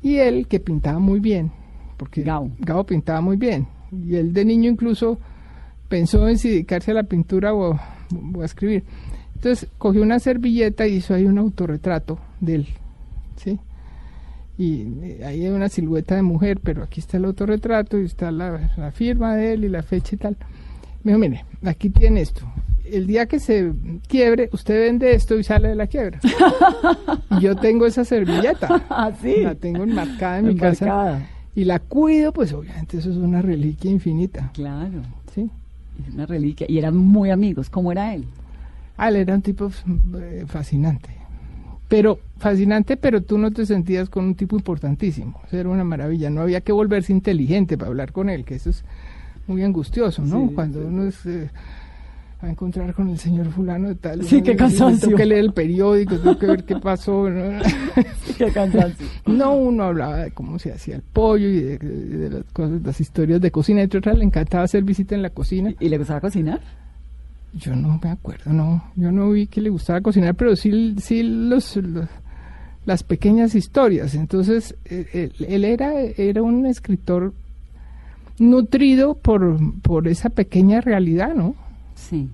Y 0.03 0.17
él, 0.17 0.47
que 0.47 0.59
pintaba 0.59 0.99
muy 0.99 1.19
bien, 1.19 1.51
porque. 1.97 2.23
Gabo 2.23 2.83
pintaba 2.85 3.21
muy 3.21 3.37
bien, 3.37 3.67
y 3.91 4.15
él 4.15 4.33
de 4.33 4.45
niño 4.45 4.69
incluso 4.69 5.19
pensó 5.87 6.27
en 6.27 6.37
si 6.37 6.49
dedicarse 6.49 6.91
a 6.91 6.95
la 6.95 7.03
pintura 7.03 7.53
o, 7.53 7.79
o 8.35 8.41
a 8.41 8.45
escribir. 8.45 8.83
Entonces 9.41 9.67
cogió 9.79 10.03
una 10.03 10.19
servilleta 10.19 10.85
y 10.85 10.97
hizo 10.97 11.15
ahí 11.15 11.25
un 11.25 11.39
autorretrato 11.39 12.19
de 12.41 12.55
él, 12.55 12.67
¿sí? 13.37 13.57
Y 14.55 14.81
eh, 15.01 15.21
ahí 15.25 15.45
hay 15.45 15.49
una 15.49 15.67
silueta 15.67 16.15
de 16.15 16.21
mujer, 16.21 16.59
pero 16.61 16.83
aquí 16.83 16.99
está 16.99 17.17
el 17.17 17.25
autorretrato 17.25 17.97
y 17.97 18.05
está 18.05 18.29
la, 18.29 18.71
la 18.77 18.91
firma 18.91 19.35
de 19.35 19.53
él 19.53 19.65
y 19.65 19.69
la 19.69 19.81
fecha 19.81 20.13
y 20.13 20.19
tal. 20.19 20.37
Me 21.01 21.11
dijo, 21.11 21.19
mire, 21.19 21.43
aquí 21.65 21.89
tiene 21.89 22.21
esto. 22.21 22.45
El 22.85 23.07
día 23.07 23.25
que 23.25 23.39
se 23.39 23.73
quiebre, 24.07 24.47
usted 24.53 24.79
vende 24.79 25.15
esto 25.15 25.39
y 25.39 25.43
sale 25.43 25.69
de 25.69 25.75
la 25.75 25.87
quiebra. 25.87 26.19
y 27.31 27.41
yo 27.41 27.55
tengo 27.55 27.87
esa 27.87 28.05
servilleta. 28.05 28.83
Ah, 28.91 29.11
sí. 29.19 29.37
La 29.41 29.55
tengo 29.55 29.81
enmarcada 29.81 30.37
en 30.37 30.49
mi 30.49 30.55
casa. 30.55 31.19
Y 31.55 31.63
la 31.63 31.79
cuido, 31.79 32.31
pues 32.31 32.53
obviamente 32.53 32.99
eso 32.99 33.09
es 33.09 33.17
una 33.17 33.41
reliquia 33.41 33.89
infinita. 33.89 34.51
Claro, 34.53 35.01
¿sí? 35.33 35.49
es 36.07 36.13
una 36.13 36.27
reliquia. 36.27 36.67
Y 36.69 36.77
eran 36.77 36.95
muy 36.95 37.31
amigos. 37.31 37.71
¿Cómo 37.71 37.91
era 37.91 38.13
él? 38.13 38.25
Ah, 39.03 39.09
él 39.09 39.15
era 39.15 39.33
un 39.33 39.41
tipo 39.41 39.71
eh, 40.19 40.43
fascinante. 40.47 41.09
Pero 41.87 42.19
fascinante, 42.37 42.97
pero 42.97 43.21
tú 43.21 43.37
no 43.37 43.51
te 43.51 43.65
sentías 43.65 44.09
con 44.09 44.25
un 44.25 44.35
tipo 44.35 44.55
importantísimo. 44.55 45.41
Eso 45.47 45.57
era 45.57 45.69
una 45.69 45.83
maravilla. 45.83 46.29
No 46.29 46.41
había 46.41 46.61
que 46.61 46.71
volverse 46.71 47.11
inteligente 47.11 47.77
para 47.77 47.89
hablar 47.89 48.11
con 48.11 48.29
él, 48.29 48.45
que 48.45 48.55
eso 48.55 48.69
es 48.69 48.85
muy 49.47 49.63
angustioso, 49.63 50.23
¿no? 50.23 50.47
Sí, 50.47 50.53
Cuando 50.55 50.79
sí. 50.79 50.85
uno 50.87 51.03
es, 51.05 51.25
eh, 51.25 51.49
a 52.41 52.49
encontrar 52.49 52.93
con 52.93 53.09
el 53.09 53.17
señor 53.17 53.47
fulano 53.51 53.89
de 53.89 53.95
tal. 53.95 54.23
Sí, 54.23 54.41
qué 54.41 54.55
cansancio. 54.55 55.07
Tengo 55.09 55.17
que 55.17 55.25
leer 55.25 55.45
el 55.45 55.53
periódico, 55.53 56.17
tengo 56.17 56.37
que 56.39 56.45
ver 56.47 56.63
qué 56.63 56.75
pasó. 56.77 57.29
¿no? 57.29 57.59
Qué 58.37 58.51
cansancio. 58.51 59.05
No, 59.27 59.55
uno 59.55 59.83
hablaba 59.83 60.17
de 60.17 60.31
cómo 60.31 60.57
se 60.59 60.71
hacía 60.71 60.95
el 60.95 61.01
pollo 61.01 61.47
y 61.49 61.59
de, 61.59 61.77
de- 61.77 62.17
de 62.17 62.29
las 62.29 62.43
cosas, 62.53 62.81
las 62.83 62.99
historias 63.01 63.41
de 63.41 63.51
cocina. 63.51 63.81
Entre 63.81 63.99
otras, 63.99 64.17
le 64.17 64.23
encantaba 64.23 64.63
hacer 64.63 64.83
visita 64.83 65.13
en 65.15 65.21
la 65.23 65.29
cocina. 65.31 65.73
¿Y 65.79 65.89
le 65.89 65.97
gustaba 65.97 66.21
cocinar? 66.21 66.61
Yo 67.53 67.75
no 67.75 67.99
me 68.01 68.09
acuerdo, 68.09 68.53
no. 68.53 68.83
Yo 68.95 69.11
no 69.11 69.29
vi 69.31 69.47
que 69.47 69.59
le 69.61 69.69
gustaba 69.69 69.99
cocinar, 70.01 70.35
pero 70.35 70.55
sí, 70.55 70.95
sí 70.99 71.21
los, 71.23 71.75
los- 71.77 72.07
las 72.85 73.03
pequeñas 73.03 73.53
historias. 73.55 74.15
Entonces, 74.15 74.75
eh, 74.85 75.07
él, 75.37 75.45
él 75.47 75.65
era, 75.65 75.99
era 76.01 76.41
un 76.41 76.65
escritor 76.65 77.33
nutrido 78.39 79.15
por, 79.15 79.57
por 79.81 80.07
esa 80.07 80.29
pequeña 80.29 80.81
realidad, 80.81 81.35
¿no? 81.35 81.55
Sí. 81.95 82.27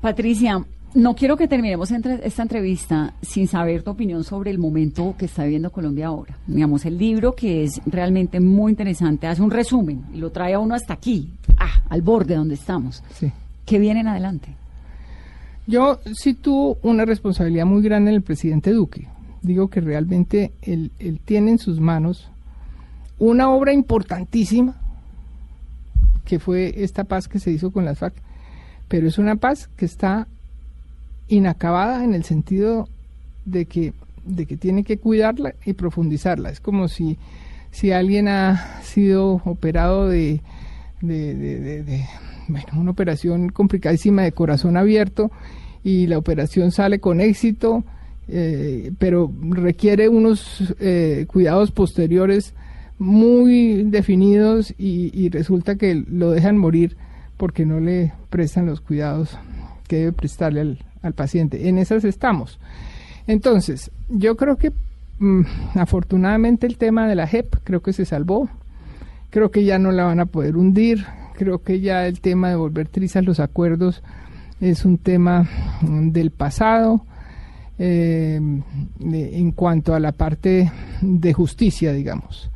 Patricia, 0.00 0.64
no 0.94 1.14
quiero 1.14 1.36
que 1.36 1.48
terminemos 1.48 1.90
entre- 1.90 2.24
esta 2.26 2.42
entrevista 2.42 3.14
sin 3.22 3.48
saber 3.48 3.82
tu 3.82 3.90
opinión 3.90 4.22
sobre 4.24 4.50
el 4.50 4.58
momento 4.58 5.14
que 5.18 5.24
está 5.26 5.44
viviendo 5.44 5.70
Colombia 5.72 6.06
ahora. 6.08 6.36
Digamos, 6.46 6.84
el 6.84 6.96
libro 6.98 7.34
que 7.34 7.64
es 7.64 7.80
realmente 7.86 8.38
muy 8.40 8.70
interesante, 8.72 9.26
hace 9.26 9.42
un 9.42 9.50
resumen 9.50 10.02
y 10.14 10.18
lo 10.18 10.30
trae 10.30 10.54
a 10.54 10.58
uno 10.60 10.74
hasta 10.74 10.94
aquí, 10.94 11.30
ah, 11.58 11.82
al 11.88 12.02
borde 12.02 12.34
donde 12.36 12.54
estamos. 12.54 13.02
Sí. 13.14 13.30
¿Qué 13.70 13.78
viene 13.78 14.00
en 14.00 14.08
adelante? 14.08 14.48
Yo 15.68 16.00
sí 16.16 16.34
tuvo 16.34 16.76
una 16.82 17.04
responsabilidad 17.04 17.66
muy 17.66 17.84
grande 17.84 18.10
en 18.10 18.16
el 18.16 18.22
presidente 18.22 18.72
Duque. 18.72 19.06
Digo 19.42 19.68
que 19.68 19.80
realmente 19.80 20.50
él, 20.62 20.90
tiene 21.24 21.52
en 21.52 21.58
sus 21.58 21.78
manos 21.78 22.32
una 23.20 23.48
obra 23.48 23.72
importantísima, 23.72 24.74
que 26.24 26.40
fue 26.40 26.82
esta 26.82 27.04
paz 27.04 27.28
que 27.28 27.38
se 27.38 27.52
hizo 27.52 27.70
con 27.70 27.84
las 27.84 28.00
FARC, 28.00 28.16
pero 28.88 29.06
es 29.06 29.18
una 29.18 29.36
paz 29.36 29.68
que 29.76 29.84
está 29.84 30.26
inacabada 31.28 32.02
en 32.02 32.12
el 32.14 32.24
sentido 32.24 32.88
de 33.44 33.66
que, 33.66 33.92
de 34.24 34.46
que 34.46 34.56
tiene 34.56 34.82
que 34.82 34.98
cuidarla 34.98 35.54
y 35.64 35.74
profundizarla. 35.74 36.50
Es 36.50 36.58
como 36.58 36.88
si, 36.88 37.18
si 37.70 37.92
alguien 37.92 38.26
ha 38.26 38.82
sido 38.82 39.40
operado 39.44 40.08
de- 40.08 40.40
bueno, 42.50 42.68
una 42.76 42.90
operación 42.90 43.50
complicadísima 43.50 44.22
de 44.22 44.32
corazón 44.32 44.76
abierto 44.76 45.30
y 45.82 46.06
la 46.06 46.18
operación 46.18 46.72
sale 46.72 47.00
con 47.00 47.20
éxito, 47.20 47.84
eh, 48.28 48.92
pero 48.98 49.30
requiere 49.50 50.08
unos 50.08 50.74
eh, 50.78 51.26
cuidados 51.28 51.70
posteriores 51.70 52.54
muy 52.98 53.84
definidos 53.84 54.74
y, 54.76 55.30
resulta 55.30 55.76
que 55.76 55.94
lo 55.94 56.32
dejan 56.32 56.58
morir 56.58 56.96
porque 57.38 57.64
no 57.64 57.80
le 57.80 58.12
prestan 58.28 58.66
los 58.66 58.82
cuidados 58.82 59.38
que 59.88 59.96
debe 59.96 60.12
prestarle 60.12 60.60
al, 60.60 60.78
al 61.02 61.14
paciente. 61.14 61.68
En 61.68 61.78
esas 61.78 62.04
estamos. 62.04 62.58
Entonces, 63.26 63.90
yo 64.10 64.36
creo 64.36 64.56
que 64.56 64.72
mm, 65.18 65.42
afortunadamente 65.74 66.66
el 66.66 66.76
tema 66.76 67.08
de 67.08 67.14
la 67.14 67.26
JEP 67.26 67.56
creo 67.64 67.80
que 67.80 67.94
se 67.94 68.04
salvó. 68.04 68.50
Creo 69.30 69.50
que 69.50 69.64
ya 69.64 69.78
no 69.78 69.92
la 69.92 70.04
van 70.04 70.20
a 70.20 70.26
poder 70.26 70.56
hundir. 70.56 71.06
Creo 71.36 71.62
que 71.62 71.80
ya 71.80 72.06
el 72.06 72.20
tema 72.20 72.48
de 72.50 72.56
volver 72.56 72.88
trizas 72.88 73.24
los 73.24 73.40
acuerdos 73.40 74.02
es 74.60 74.84
un 74.84 74.98
tema 74.98 75.48
mm, 75.82 76.10
del 76.10 76.30
pasado. 76.30 77.04
eh, 77.82 78.36
en 79.00 79.52
cuanto 79.52 79.94
a 79.94 80.00
la 80.00 80.12
parte 80.12 80.70
de 81.00 81.32
justicia, 81.32 81.92
digamos. 81.94 82.50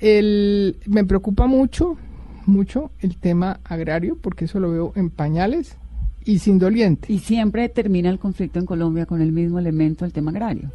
El, 0.00 0.76
me 0.86 1.04
preocupa 1.04 1.46
mucho, 1.46 1.96
mucho 2.44 2.90
el 3.00 3.16
tema 3.16 3.60
agrario, 3.64 4.18
porque 4.20 4.46
eso 4.46 4.58
lo 4.58 4.70
veo 4.72 4.92
en 4.96 5.10
pañales 5.10 5.76
y 6.24 6.40
sin 6.40 6.58
doliente, 6.58 7.12
Y 7.12 7.20
siempre 7.20 7.68
termina 7.68 8.10
el 8.10 8.18
conflicto 8.18 8.58
en 8.58 8.66
Colombia 8.66 9.06
con 9.06 9.22
el 9.22 9.30
mismo 9.32 9.58
elemento, 9.60 10.04
el 10.04 10.12
tema 10.12 10.30
agrario. 10.32 10.70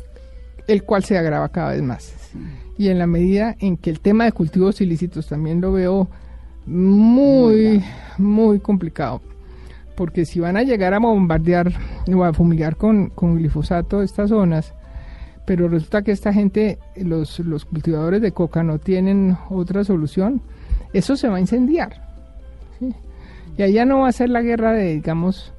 el 0.68 0.84
cual 0.84 1.04
se 1.04 1.18
agrava 1.18 1.50
cada 1.50 1.72
vez 1.74 1.82
más. 1.84 2.14
Y 2.78 2.88
en 2.88 2.98
la 2.98 3.08
medida 3.08 3.56
en 3.60 3.76
que 3.76 3.90
el 3.90 4.00
tema 4.00 4.24
de 4.24 4.32
cultivos 4.32 4.80
ilícitos 4.82 5.28
también 5.28 5.60
lo 5.60 5.74
veo 5.74 6.10
muy, 6.66 7.84
muy 8.18 8.60
complicado. 8.60 9.22
Porque 9.96 10.26
si 10.26 10.40
van 10.40 10.58
a 10.58 10.64
llegar 10.64 10.94
a 10.94 11.00
bombardear 11.00 11.72
o 12.14 12.24
a 12.24 12.34
fumigar 12.34 12.78
con, 12.78 13.10
con 13.10 13.36
glifosato 13.36 14.02
estas 14.02 14.30
zonas, 14.30 14.74
pero 15.46 15.68
resulta 15.68 16.02
que 16.02 16.12
esta 16.12 16.34
gente, 16.34 16.80
los, 16.96 17.40
los 17.40 17.66
cultivadores 17.66 18.22
de 18.22 18.32
coca 18.32 18.64
no 18.64 18.80
tienen 18.80 19.38
otra 19.50 19.84
solución, 19.84 20.42
eso 20.94 21.16
se 21.16 21.28
va 21.28 21.38
a 21.38 21.42
incendiar. 21.42 22.08
¿sí? 22.80 22.94
Y 23.58 23.64
allá 23.64 23.86
no 23.86 24.02
va 24.02 24.08
a 24.08 24.14
ser 24.14 24.30
la 24.30 24.42
guerra 24.42 24.72
de, 24.72 24.94
digamos, 24.94 25.54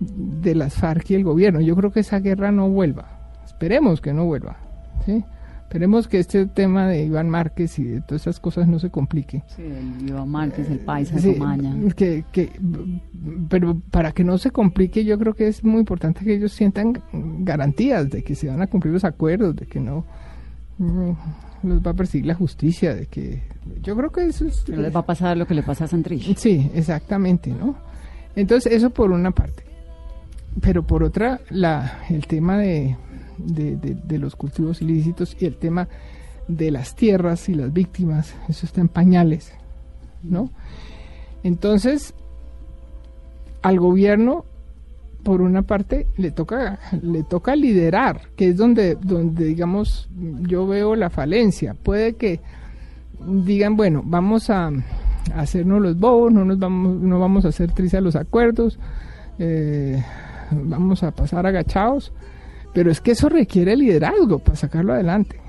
de 0.00 0.54
las 0.54 0.74
FARC 0.74 1.10
y 1.10 1.14
el 1.14 1.24
gobierno. 1.24 1.60
Yo 1.60 1.74
creo 1.76 1.90
que 1.90 2.00
esa 2.00 2.20
guerra 2.20 2.52
no 2.52 2.68
vuelva. 2.68 3.30
Esperemos 3.44 4.00
que 4.00 4.12
no 4.12 4.24
vuelva. 4.24 4.56
¿sí? 5.04 5.24
Esperemos 5.66 6.06
que 6.06 6.20
este 6.20 6.46
tema 6.46 6.86
de 6.86 7.02
Iván 7.02 7.28
Márquez 7.28 7.80
y 7.80 7.82
de 7.82 8.00
todas 8.00 8.22
esas 8.22 8.38
cosas 8.38 8.68
no 8.68 8.78
se 8.78 8.88
complique. 8.88 9.42
Sí, 9.48 9.62
el 9.62 10.08
Iván 10.08 10.28
Márquez, 10.28 10.70
el 10.70 10.78
Paisa, 10.78 11.18
Sí, 11.18 11.36
que, 11.96 12.24
que, 12.30 12.52
pero 13.48 13.76
para 13.90 14.12
que 14.12 14.22
no 14.22 14.38
se 14.38 14.52
complique, 14.52 15.04
yo 15.04 15.18
creo 15.18 15.34
que 15.34 15.48
es 15.48 15.64
muy 15.64 15.80
importante 15.80 16.24
que 16.24 16.34
ellos 16.34 16.52
sientan 16.52 17.02
garantías 17.40 18.08
de 18.08 18.22
que 18.22 18.36
se 18.36 18.46
van 18.46 18.62
a 18.62 18.68
cumplir 18.68 18.94
los 18.94 19.02
acuerdos, 19.02 19.56
de 19.56 19.66
que 19.66 19.80
no 19.80 20.04
mm, 20.78 21.10
los 21.64 21.84
va 21.84 21.90
a 21.90 21.94
perseguir 21.94 22.26
la 22.26 22.36
justicia, 22.36 22.94
de 22.94 23.06
que 23.06 23.42
yo 23.82 23.96
creo 23.96 24.12
que 24.12 24.24
eso 24.24 24.46
es 24.46 24.68
no 24.68 24.80
les 24.80 24.94
va 24.94 25.00
a 25.00 25.06
pasar 25.06 25.36
lo 25.36 25.48
que 25.48 25.54
le 25.54 25.64
pasa 25.64 25.86
a 25.86 25.88
Santrich. 25.88 26.36
Sí, 26.36 26.70
exactamente, 26.76 27.50
¿no? 27.50 27.74
Entonces, 28.36 28.72
eso 28.72 28.90
por 28.90 29.10
una 29.10 29.32
parte. 29.32 29.64
Pero 30.60 30.86
por 30.86 31.02
otra, 31.02 31.40
la, 31.50 32.04
el 32.08 32.28
tema 32.28 32.56
de, 32.56 32.96
de, 33.38 34.18
los 34.18 34.36
cultivos 34.36 34.82
ilícitos 34.82 35.36
y 35.38 35.46
el 35.46 35.56
tema 35.56 35.88
de 36.48 36.70
las 36.70 36.94
tierras 36.94 37.48
y 37.48 37.54
las 37.54 37.72
víctimas, 37.72 38.34
eso 38.48 38.66
está 38.66 38.80
en 38.80 38.88
pañales, 38.88 39.52
¿no? 40.22 40.50
Entonces, 41.42 42.14
al 43.62 43.78
gobierno, 43.80 44.44
por 45.22 45.42
una 45.42 45.62
parte, 45.62 46.06
le 46.16 46.30
toca, 46.30 46.78
le 47.02 47.24
toca 47.24 47.56
liderar, 47.56 48.28
que 48.36 48.50
es 48.50 48.56
donde, 48.56 48.94
donde 48.94 49.44
digamos, 49.44 50.08
yo 50.42 50.66
veo 50.66 50.94
la 50.94 51.10
falencia. 51.10 51.74
Puede 51.74 52.14
que 52.14 52.40
digan, 53.26 53.76
bueno, 53.76 54.02
vamos 54.04 54.50
a, 54.50 54.68
a 54.68 55.40
hacernos 55.40 55.80
los 55.80 55.98
bobos, 55.98 56.32
no 56.32 56.44
nos 56.44 56.58
vamos, 56.58 57.00
no 57.00 57.18
vamos 57.18 57.44
a 57.44 57.48
hacer 57.48 57.72
trizas 57.72 58.02
los 58.02 58.16
acuerdos, 58.16 58.78
eh, 59.38 60.02
vamos 60.50 61.02
a 61.02 61.10
pasar 61.10 61.46
agachados, 61.46 62.12
pero 62.76 62.90
es 62.90 63.00
que 63.00 63.12
eso 63.12 63.30
requiere 63.30 63.74
liderazgo 63.74 64.38
para 64.38 64.54
sacarlo 64.54 64.92
adelante, 64.92 65.40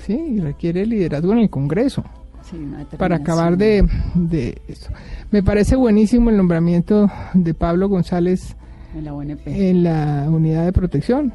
sí, 0.00 0.38
requiere 0.38 0.84
liderazgo 0.84 1.32
en 1.32 1.38
el 1.38 1.48
Congreso 1.48 2.04
Sí, 2.42 2.58
para 2.98 3.16
acabar 3.16 3.56
de, 3.56 3.88
de 4.14 4.60
eso. 4.68 4.90
Me 5.30 5.42
parece 5.42 5.76
buenísimo 5.76 6.28
el 6.28 6.36
nombramiento 6.36 7.10
de 7.32 7.54
Pablo 7.54 7.88
González 7.88 8.54
en 8.94 9.04
la 9.06 9.14
UNP. 9.14 9.46
en 9.46 9.82
la 9.82 10.26
unidad 10.28 10.66
de 10.66 10.72
protección. 10.74 11.32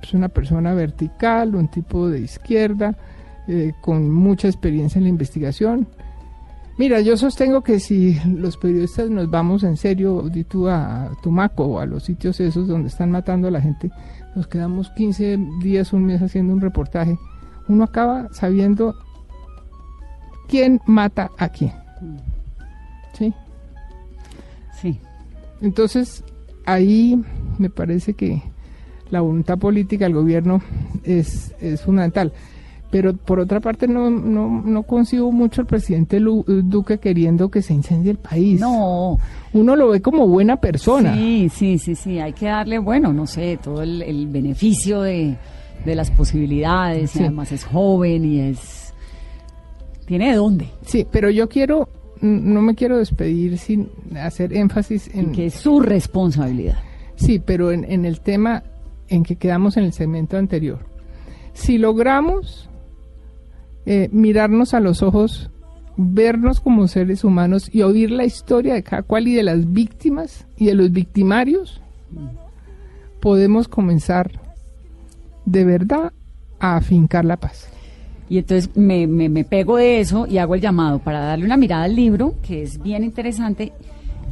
Es 0.00 0.14
una 0.14 0.28
persona 0.28 0.72
vertical, 0.72 1.56
un 1.56 1.66
tipo 1.66 2.08
de 2.08 2.20
izquierda, 2.20 2.96
eh, 3.48 3.72
con 3.80 4.12
mucha 4.12 4.46
experiencia 4.46 5.00
en 5.00 5.04
la 5.06 5.10
investigación. 5.10 5.88
Mira, 6.78 7.00
yo 7.00 7.16
sostengo 7.16 7.62
que 7.62 7.80
si 7.80 8.20
los 8.24 8.56
periodistas 8.56 9.10
nos 9.10 9.28
vamos 9.30 9.64
en 9.64 9.76
serio, 9.76 10.28
di 10.28 10.44
tú, 10.44 10.68
a 10.68 11.10
Tumaco 11.20 11.64
o 11.64 11.78
a 11.80 11.86
los 11.86 12.04
sitios 12.04 12.38
esos 12.40 12.68
donde 12.68 12.88
están 12.88 13.10
matando 13.10 13.48
a 13.48 13.50
la 13.50 13.60
gente, 13.60 13.90
nos 14.34 14.46
quedamos 14.46 14.90
15 14.90 15.38
días, 15.60 15.92
un 15.92 16.04
mes 16.04 16.22
haciendo 16.22 16.52
un 16.52 16.60
reportaje, 16.60 17.18
uno 17.68 17.84
acaba 17.84 18.28
sabiendo 18.32 18.94
quién 20.48 20.80
mata 20.86 21.30
a 21.38 21.48
quién. 21.48 21.72
¿Sí? 23.12 23.32
Sí. 24.80 25.00
Entonces, 25.60 26.24
ahí 26.66 27.22
me 27.58 27.70
parece 27.70 28.14
que 28.14 28.42
la 29.10 29.20
voluntad 29.20 29.58
política 29.58 30.04
del 30.04 30.14
gobierno 30.14 30.60
es, 31.04 31.54
es 31.60 31.82
fundamental. 31.82 32.32
Pero 32.94 33.12
por 33.16 33.40
otra 33.40 33.58
parte, 33.58 33.88
no, 33.88 34.08
no, 34.08 34.62
no 34.64 34.84
consigo 34.84 35.32
mucho 35.32 35.60
al 35.62 35.66
presidente 35.66 36.20
Lu- 36.20 36.44
Duque 36.46 36.98
queriendo 36.98 37.50
que 37.50 37.60
se 37.60 37.74
incendie 37.74 38.12
el 38.12 38.18
país. 38.18 38.60
No, 38.60 39.18
Uno 39.52 39.74
lo 39.74 39.88
ve 39.88 40.00
como 40.00 40.28
buena 40.28 40.60
persona. 40.60 41.12
sí, 41.12 41.48
sí, 41.52 41.76
sí, 41.78 41.96
sí, 41.96 42.20
hay 42.20 42.32
que 42.34 42.46
darle, 42.46 42.78
bueno, 42.78 43.12
no 43.12 43.26
sé, 43.26 43.58
todo 43.60 43.82
el, 43.82 44.00
el 44.02 44.28
beneficio 44.28 45.00
de, 45.02 45.34
de 45.84 45.94
las 45.96 46.12
posibilidades, 46.12 47.10
Sí. 47.10 47.18
y 47.18 47.22
además 47.22 47.50
es 47.50 47.64
joven 47.64 48.24
y 48.24 48.38
es... 48.38 48.94
Tiene 50.06 50.30
de 50.30 50.36
dónde, 50.36 50.68
Sí, 50.86 51.04
pero 51.10 51.30
yo 51.30 51.48
quiero, 51.48 51.88
no 52.20 52.62
me 52.62 52.76
quiero 52.76 52.98
despedir 52.98 53.58
sin 53.58 53.88
hacer 54.22 54.52
énfasis 54.56 55.12
en... 55.12 55.32
que 55.32 55.46
es 55.46 55.54
su 55.54 55.80
responsabilidad. 55.80 56.78
Sí, 57.16 57.40
pero 57.44 57.72
en, 57.72 57.90
en 57.90 58.04
el 58.04 58.20
tema 58.20 58.62
en 59.08 59.24
que 59.24 59.34
quedamos 59.34 59.76
en 59.78 59.82
el 59.82 59.92
segmento 59.92 60.36
anterior. 60.36 60.78
Si 61.54 61.76
logramos 61.78 62.68
eh, 63.86 64.08
mirarnos 64.12 64.74
a 64.74 64.80
los 64.80 65.02
ojos, 65.02 65.50
vernos 65.96 66.60
como 66.60 66.88
seres 66.88 67.24
humanos 67.24 67.68
y 67.72 67.82
oír 67.82 68.10
la 68.10 68.24
historia 68.24 68.74
de 68.74 68.82
cada 68.82 69.02
cual 69.02 69.28
y 69.28 69.34
de 69.34 69.42
las 69.42 69.72
víctimas 69.72 70.46
y 70.56 70.66
de 70.66 70.74
los 70.74 70.90
victimarios, 70.90 71.80
podemos 73.20 73.68
comenzar 73.68 74.40
de 75.44 75.64
verdad 75.64 76.12
a 76.58 76.76
afincar 76.76 77.24
la 77.24 77.36
paz. 77.36 77.68
Y 78.28 78.38
entonces 78.38 78.74
me, 78.74 79.06
me, 79.06 79.28
me 79.28 79.44
pego 79.44 79.76
de 79.76 80.00
eso 80.00 80.26
y 80.26 80.38
hago 80.38 80.54
el 80.54 80.60
llamado 80.60 80.98
para 80.98 81.20
darle 81.20 81.44
una 81.44 81.56
mirada 81.56 81.84
al 81.84 81.94
libro, 81.94 82.34
que 82.42 82.62
es 82.62 82.82
bien 82.82 83.04
interesante, 83.04 83.72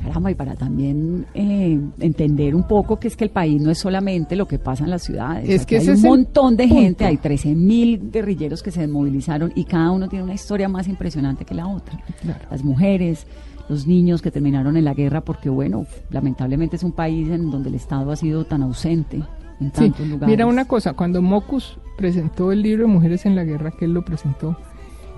caramba, 0.03 0.31
y 0.31 0.35
para 0.35 0.55
también 0.55 1.27
eh, 1.35 1.79
entender 2.01 2.55
un 2.55 2.67
poco 2.67 2.99
que 2.99 3.09
es 3.09 3.17
que 3.17 3.25
el 3.25 3.31
país 3.31 3.61
no 3.61 3.71
es 3.71 3.79
solamente 3.79 4.37
lo 4.37 4.47
que 4.47 4.59
pasa 4.59 4.85
en 4.85 4.91
las 4.91 5.03
ciudades. 5.03 5.49
Es 5.49 5.65
que 5.67 5.79
hay 5.79 5.89
un 5.89 6.03
montón 6.03 6.57
de 6.57 6.65
punto. 6.67 6.83
gente, 6.83 7.05
hay 7.05 7.17
13 7.17 7.55
mil 7.55 8.11
guerrilleros 8.11 8.63
que 8.63 8.71
se 8.71 8.81
desmovilizaron 8.83 9.53
y 9.55 9.65
cada 9.65 9.91
uno 9.91 10.09
tiene 10.09 10.25
una 10.25 10.35
historia 10.35 10.69
más 10.69 10.89
impresionante 10.89 11.45
que 11.45 11.55
la 11.55 11.67
otra. 11.67 11.99
Claro. 12.21 12.41
Las 12.51 12.65
mujeres, 12.65 13.27
los 13.69 13.87
niños 13.87 14.23
que 14.23 14.31
terminaron 14.31 14.77
en 14.77 14.85
la 14.85 14.95
guerra, 14.95 15.21
porque 15.23 15.49
bueno, 15.49 15.87
lamentablemente 16.11 16.77
es 16.77 16.83
un 16.83 16.93
país 16.93 17.29
en 17.31 17.51
donde 17.51 17.69
el 17.69 17.75
Estado 17.77 18.11
ha 18.11 18.17
sido 18.17 18.45
tan 18.45 18.63
ausente 18.63 19.17
en 19.61 19.67
Sí, 19.69 19.73
tantos 19.73 20.07
lugares. 20.09 20.29
mira 20.29 20.47
una 20.47 20.65
cosa, 20.67 20.95
cuando 20.95 21.23
Mocus 21.23 21.79
presentó 21.97 22.51
el 22.53 22.63
libro 22.63 22.87
de 22.87 22.93
Mujeres 22.93 23.27
en 23.27 23.37
la 23.37 23.45
Guerra, 23.45 23.71
que 23.71 23.85
él 23.85 23.93
lo 23.93 24.05
presentó, 24.05 24.57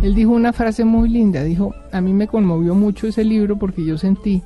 él 0.02 0.14
dijo 0.14 0.32
una 0.32 0.52
frase 0.52 0.84
muy 0.84 1.08
linda, 1.08 1.42
dijo, 1.44 1.72
a 1.92 2.00
mí 2.00 2.12
me 2.12 2.26
conmovió 2.26 2.74
mucho 2.74 3.06
ese 3.06 3.24
libro 3.24 3.56
porque 3.58 3.84
yo 3.86 3.96
sentí 3.96 4.42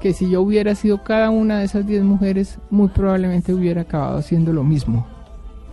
que 0.00 0.12
si 0.12 0.30
yo 0.30 0.40
hubiera 0.42 0.74
sido 0.74 1.02
cada 1.04 1.30
una 1.30 1.58
de 1.58 1.64
esas 1.66 1.86
10 1.86 2.02
mujeres, 2.04 2.58
muy 2.70 2.88
probablemente 2.88 3.52
hubiera 3.52 3.82
acabado 3.82 4.18
haciendo 4.18 4.52
lo 4.52 4.64
mismo. 4.64 5.06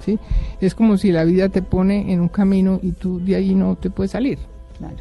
¿sí? 0.06 0.20
Es 0.62 0.76
como 0.76 0.98
si 0.98 1.12
la 1.12 1.24
vida 1.24 1.50
te 1.50 1.62
pone 1.62 2.12
en 2.12 2.20
un 2.22 2.28
camino 2.30 2.80
y 2.84 2.92
tú 2.92 3.20
de 3.24 3.36
ahí 3.36 3.56
no 3.56 3.76
te 3.76 3.90
puedes 3.90 4.12
salir. 4.12 4.38
Claro. 4.78 4.96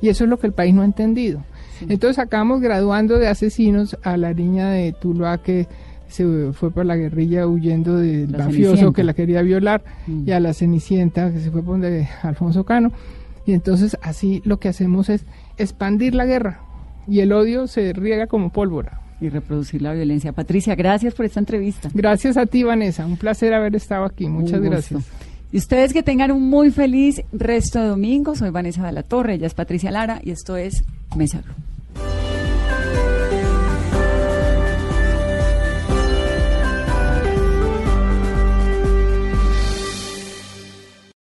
Y 0.00 0.08
eso 0.10 0.24
es 0.24 0.30
lo 0.30 0.38
que 0.38 0.46
el 0.46 0.52
país 0.52 0.74
no 0.74 0.82
ha 0.82 0.84
entendido. 0.84 1.42
Entonces 1.88 2.18
acabamos 2.18 2.60
graduando 2.60 3.18
de 3.18 3.28
asesinos 3.28 3.96
a 4.02 4.16
la 4.16 4.32
niña 4.34 4.70
de 4.70 4.92
Tuluá 4.92 5.38
que 5.38 5.66
se 6.08 6.52
fue 6.52 6.70
por 6.70 6.86
la 6.86 6.96
guerrilla 6.96 7.46
huyendo 7.46 7.96
del 7.98 8.32
La 8.32 8.38
mafioso 8.38 8.70
Cenicienta. 8.76 8.96
que 8.96 9.04
la 9.04 9.14
quería 9.14 9.42
violar 9.42 9.82
Mm. 10.06 10.28
y 10.28 10.32
a 10.32 10.40
la 10.40 10.54
Cenicienta 10.54 11.30
que 11.32 11.40
se 11.40 11.50
fue 11.50 11.62
por 11.62 11.74
donde 11.74 12.08
Alfonso 12.22 12.64
Cano. 12.64 12.92
Y 13.46 13.52
entonces 13.52 13.96
así 14.02 14.40
lo 14.44 14.58
que 14.58 14.68
hacemos 14.68 15.08
es 15.08 15.24
expandir 15.56 16.14
la 16.14 16.26
guerra 16.26 16.60
y 17.08 17.20
el 17.20 17.32
odio 17.32 17.66
se 17.66 17.92
riega 17.92 18.26
como 18.26 18.50
pólvora. 18.50 19.00
Y 19.20 19.30
reproducir 19.30 19.82
la 19.82 19.92
violencia. 19.92 20.30
Patricia, 20.30 20.76
gracias 20.76 21.12
por 21.12 21.26
esta 21.26 21.40
entrevista. 21.40 21.90
Gracias 21.92 22.36
a 22.36 22.46
ti, 22.46 22.62
Vanessa. 22.62 23.04
Un 23.04 23.16
placer 23.16 23.52
haber 23.52 23.74
estado 23.74 24.04
aquí. 24.04 24.28
Muchas 24.28 24.60
gracias. 24.60 25.04
Y 25.50 25.58
ustedes 25.58 25.92
que 25.92 26.04
tengan 26.04 26.30
un 26.30 26.48
muy 26.48 26.70
feliz 26.70 27.22
resto 27.32 27.80
de 27.80 27.88
domingo. 27.88 28.36
Soy 28.36 28.50
Vanessa 28.50 28.86
de 28.86 28.92
la 28.92 29.02
Torre, 29.02 29.34
ella 29.34 29.48
es 29.48 29.54
Patricia 29.54 29.90
Lara 29.90 30.20
y 30.22 30.30
esto 30.30 30.56
es 30.56 30.84
Mesa 31.16 31.40
Blue. 31.40 32.37